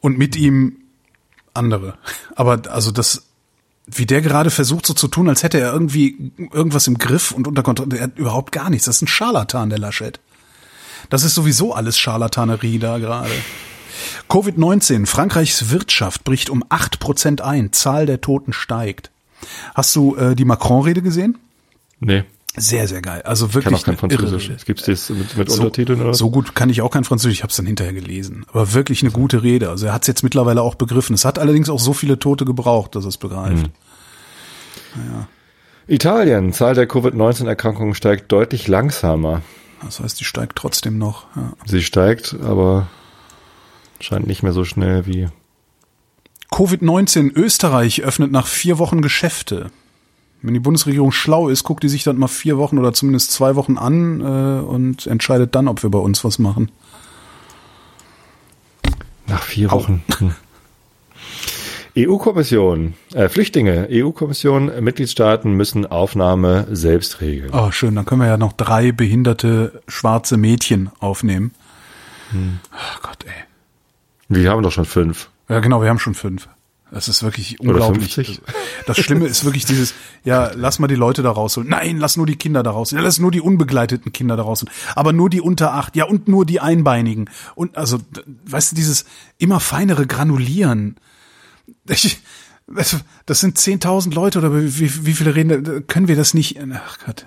[0.00, 0.78] Und mit ihm
[1.54, 1.94] andere.
[2.34, 3.28] Aber also das,
[3.86, 7.48] wie der gerade versucht so zu tun, als hätte er irgendwie irgendwas im Griff und
[7.48, 7.96] unter Kontrolle.
[7.96, 8.86] Er hat überhaupt gar nichts.
[8.86, 10.20] Das ist ein Scharlatan, der Laschet.
[11.10, 13.32] Das ist sowieso alles Scharlatanerie da gerade.
[14.28, 15.06] Covid-19.
[15.06, 17.72] Frankreichs Wirtschaft bricht um acht Prozent ein.
[17.72, 19.10] Zahl der Toten steigt.
[19.74, 21.38] Hast du äh, die Macron-Rede gesehen?
[22.00, 22.24] Nee.
[22.54, 23.22] Sehr, sehr geil.
[23.22, 23.82] Also Ich wirklich.
[23.82, 24.50] kann auch kein irre Französisch.
[24.50, 24.64] Rede.
[24.66, 26.12] Gibt's das mit, mit So, Untertiteln oder?
[26.14, 28.44] so gut kann ich auch kein Französisch, ich habe es dann hinterher gelesen.
[28.52, 29.70] Aber wirklich eine gute Rede.
[29.70, 31.14] Also er hat es jetzt mittlerweile auch begriffen.
[31.14, 33.70] Es hat allerdings auch so viele Tote gebraucht, dass er es begreift.
[35.86, 36.52] Italien.
[36.52, 39.42] Zahl der Covid-19-Erkrankungen steigt deutlich langsamer.
[39.82, 41.26] Das heißt, die steigt trotzdem noch.
[41.34, 41.52] Ja.
[41.66, 42.88] Sie steigt, aber
[44.00, 45.28] scheint nicht mehr so schnell wie.
[46.52, 49.70] Covid-19 Österreich öffnet nach vier Wochen Geschäfte.
[50.42, 53.54] Wenn die Bundesregierung schlau ist, guckt die sich dann mal vier Wochen oder zumindest zwei
[53.54, 56.70] Wochen an äh, und entscheidet dann, ob wir bei uns was machen.
[59.26, 60.02] Nach vier Wochen.
[60.18, 60.32] Hm.
[61.94, 67.50] EU-Kommission, äh, Flüchtlinge, EU-Kommission, Mitgliedstaaten müssen Aufnahme selbst regeln.
[67.52, 71.52] Oh, schön, dann können wir ja noch drei behinderte schwarze Mädchen aufnehmen.
[72.70, 73.44] Ach Gott, ey.
[74.28, 75.28] Wir haben doch schon fünf.
[75.50, 76.48] Ja, genau, wir haben schon fünf.
[76.92, 78.14] Das ist wirklich unglaublich.
[78.14, 78.42] 50?
[78.86, 79.94] Das Schlimme ist wirklich dieses,
[80.24, 81.70] ja, lass mal die Leute da rausholen.
[81.70, 83.02] Nein, lass nur die Kinder da rausholen.
[83.02, 84.72] Ja, lass nur die unbegleiteten Kinder da rausholen.
[84.94, 85.96] Aber nur die unter acht.
[85.96, 87.30] Ja, und nur die Einbeinigen.
[87.54, 87.98] Und also,
[88.44, 89.06] weißt du, dieses
[89.38, 90.96] immer feinere Granulieren.
[91.88, 92.20] Ich,
[92.66, 96.58] du, das sind 10.000 Leute oder wie, wie, viele reden, können wir das nicht?
[96.74, 97.26] Ach Gott.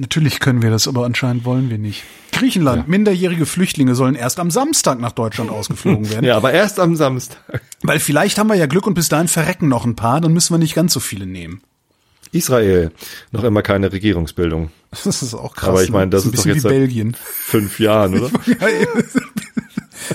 [0.00, 2.04] Natürlich können wir das, aber anscheinend wollen wir nicht.
[2.30, 6.24] Griechenland, minderjährige Flüchtlinge sollen erst am Samstag nach Deutschland ausgeflogen werden.
[6.24, 7.60] Ja, aber erst am Samstag.
[7.82, 10.54] Weil vielleicht haben wir ja Glück und bis dahin verrecken noch ein paar, dann müssen
[10.54, 11.62] wir nicht ganz so viele nehmen.
[12.30, 12.92] Israel,
[13.32, 14.70] noch immer keine Regierungsbildung.
[15.04, 15.68] Das ist auch krass.
[15.68, 15.96] Aber ich ne?
[15.96, 17.14] meine, das ein ist doch bisschen jetzt wie Belgien.
[17.20, 18.30] Fünf Jahren, oder?
[18.46, 19.04] Ja, eben.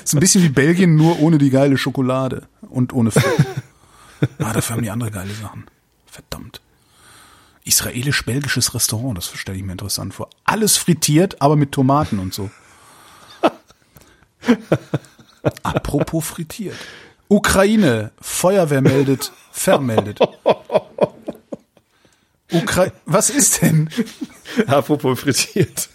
[0.03, 3.23] ist ein bisschen wie Belgien, nur ohne die geile Schokolade und ohne Fett.
[4.39, 5.65] ah, dafür haben die andere geile Sachen.
[6.07, 6.62] Verdammt.
[7.65, 10.29] Israelisch-belgisches Restaurant, das stelle ich mir interessant vor.
[10.43, 12.49] Alles frittiert, aber mit Tomaten und so.
[15.63, 16.75] Apropos frittiert.
[17.29, 20.19] Ukraine, Feuerwehr meldet, vermeldet.
[22.51, 23.89] Ukra Was ist denn?
[24.67, 25.89] Apropos frittiert.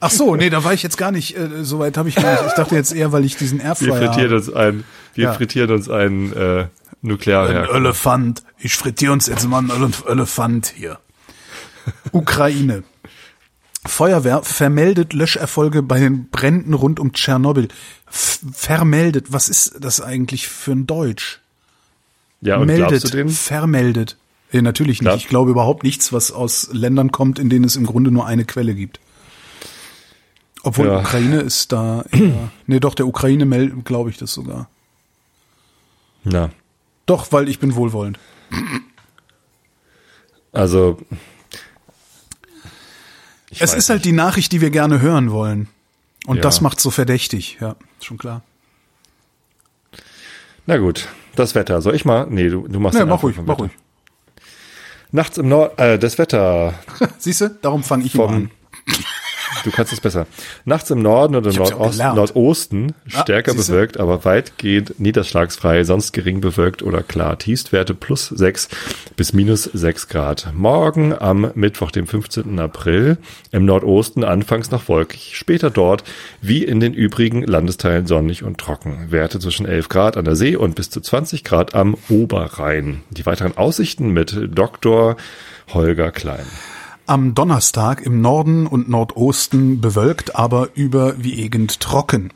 [0.00, 2.32] Ach so, nee, da war ich jetzt gar nicht, äh, so weit habe ich gar
[2.32, 2.46] nicht.
[2.48, 4.34] Ich dachte jetzt eher, weil ich diesen Wir Airfryer frittieren habe.
[4.36, 4.84] uns ein,
[5.14, 5.32] wir Ja.
[5.32, 6.68] frittieren uns ein äh, Ein
[7.02, 7.76] Nuklearreaktor.
[7.76, 8.42] Elefant.
[8.58, 10.98] Ich frittiere uns jetzt mal einen Elef- Elefant hier.
[12.12, 12.82] Ukraine.
[13.86, 17.68] Feuerwehr vermeldet Löscherfolge bei den Bränden rund um Tschernobyl.
[18.08, 19.26] F vermeldet.
[19.32, 21.40] Was ist das eigentlich für ein Deutsch?
[22.42, 22.88] Ja, und meldet.
[22.88, 23.28] glaubst du den?
[23.30, 24.16] Vermeldet.
[24.52, 25.08] Nee, natürlich nicht.
[25.08, 28.26] Glaub- Ich glaube überhaupt nichts, was aus Ländern kommt, in denen es im Grunde nur
[28.26, 28.98] eine Quelle gibt.
[30.62, 30.98] Obwohl Ja.
[31.00, 34.68] Ukraine ist da eher, nee, doch, der Ukraine meldet, glaube ich das sogar.
[36.24, 36.50] Na,
[37.06, 38.18] Doch, weil ich bin wohlwollend.
[40.52, 40.98] also.
[43.50, 45.68] Ich Es ist halt die Nachricht, die wir gerne hören wollen.
[46.26, 46.42] Und Ja.
[46.42, 48.42] das macht so verdächtig, ja, schon klar.
[50.66, 51.80] Na gut, das Wetter.
[51.82, 52.26] Soll ich mal?
[52.28, 53.72] Nee, du, du machst Nee, mach ruhig, mach ruhig.
[55.12, 56.74] Nachts im Nord, äh, das Wetter
[57.18, 58.50] Siehst du, darum fange ich vom, an.
[59.64, 60.26] Du kannst es besser.
[60.64, 62.14] Nachts im Norden auch Nordosten.
[62.14, 63.72] Nordosten Ah, stärker siehste?
[63.72, 67.38] bewölkt, aber weitgehend niederschlagsfrei, sonst gering bewölkt oder klar.
[67.38, 68.68] Tiefstwerte plus 6
[69.16, 70.52] bis minus 6 Grad.
[70.54, 72.58] Morgen am Mittwoch, dem 15.
[72.58, 73.16] April,
[73.52, 76.04] im Nordosten anfangs noch wolkig, später dort
[76.40, 79.06] wie in den übrigen Landesteilen sonnig und trocken.
[79.10, 83.02] Werte zwischen 11 Grad an der See und bis zu 20 Grad am Oberrhein.
[83.10, 85.16] Die weiteren Aussichten mit Dr.
[85.72, 86.46] Holger Klein.
[87.10, 92.32] Am Donnerstag im Norden und Nordosten bewölkt, aber überwiegend trocken.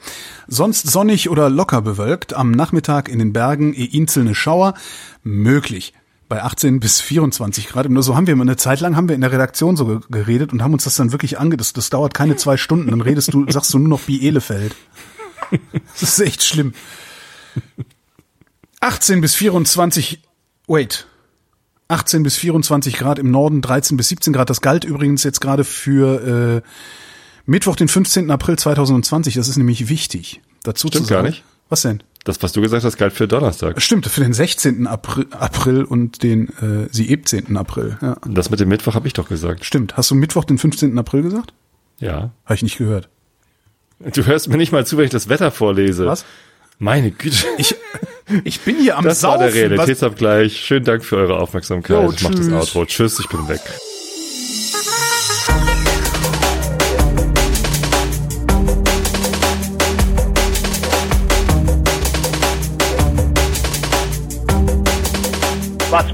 [0.48, 4.74] Sonst sonnig oder locker bewölkt, am Nachmittag in den Bergen eh einzelne Schauer,
[5.22, 5.94] möglich.
[6.28, 7.88] Bei 18 bis 24 Grad.
[7.88, 10.52] Nur so haben wir eine Zeit lang haben wir in der Redaktion so ge- geredet
[10.52, 13.32] und haben uns das dann wirklich ange, das, das dauert keine zwei Stunden, dann redest
[13.32, 14.74] du, sagst du nur noch Bielefeld.
[15.92, 16.72] Das ist echt schlimm.
[18.80, 20.20] 18 bis 24,
[20.66, 21.06] wait,
[21.88, 24.50] 18 bis 24 Grad im Norden, 13 bis 17 Grad.
[24.50, 26.68] Das galt übrigens jetzt gerade für äh,
[27.46, 28.30] Mittwoch, den 15.
[28.30, 29.34] April 2020.
[29.34, 30.40] Das ist nämlich wichtig.
[30.62, 31.24] Dazu Stimmt zu sagen.
[31.24, 31.44] gar nicht.
[31.68, 32.02] Was denn?
[32.24, 33.80] Das, was du gesagt hast, galt für Donnerstag.
[33.82, 34.86] Stimmt, für den 16.
[34.86, 37.54] April, April und den äh, 17.
[37.56, 37.98] April.
[38.00, 38.16] Ja.
[38.26, 39.64] Das mit dem Mittwoch habe ich doch gesagt.
[39.64, 39.96] Stimmt.
[39.96, 40.98] Hast du Mittwoch, den 15.
[40.98, 41.52] April gesagt?
[42.00, 42.30] Ja.
[42.44, 43.10] Habe ich nicht gehört.
[43.98, 46.06] Du hörst mir nicht mal zu, wenn ich das Wetter vorlese.
[46.06, 46.24] Was?
[46.78, 47.36] Meine Güte.
[47.58, 47.74] Ich,
[48.44, 49.40] ich bin hier am Das Saufen.
[49.40, 50.56] war der Realitätsabgleich.
[50.60, 52.02] Schönen Dank für eure Aufmerksamkeit.
[52.02, 52.48] Jo, ich mach das.
[52.50, 52.84] Outro.
[52.86, 53.60] Tschüss, ich bin weg.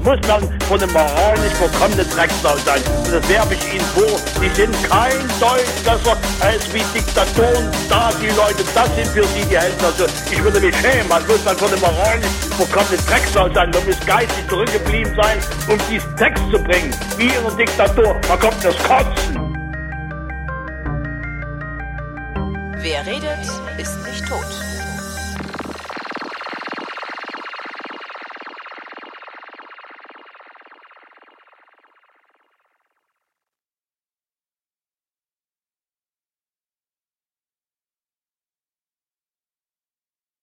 [0.03, 2.81] Muss dann von einem moralisch vollkommenen Drecksau sein.
[3.03, 4.19] Und das werfe ich Ihnen vor.
[4.39, 8.11] Die sind kein Deut besser als wie Diktatoren da.
[8.21, 9.83] Die Leute, das sind für Sie die Helden.
[9.83, 11.07] Also ich würde mich schämen.
[11.07, 12.27] Man muss dann von einem moralisch
[12.57, 13.71] vollkommenen Drecksau sein.
[13.71, 16.93] Man muss geistig zurückgeblieben sein, um diesen Text zu bringen.
[17.17, 18.15] Wie einer Diktatur.
[18.29, 19.41] Man kommt das Kotzen.
[22.83, 23.45] Wer redet,
[23.79, 24.70] ist nicht tot.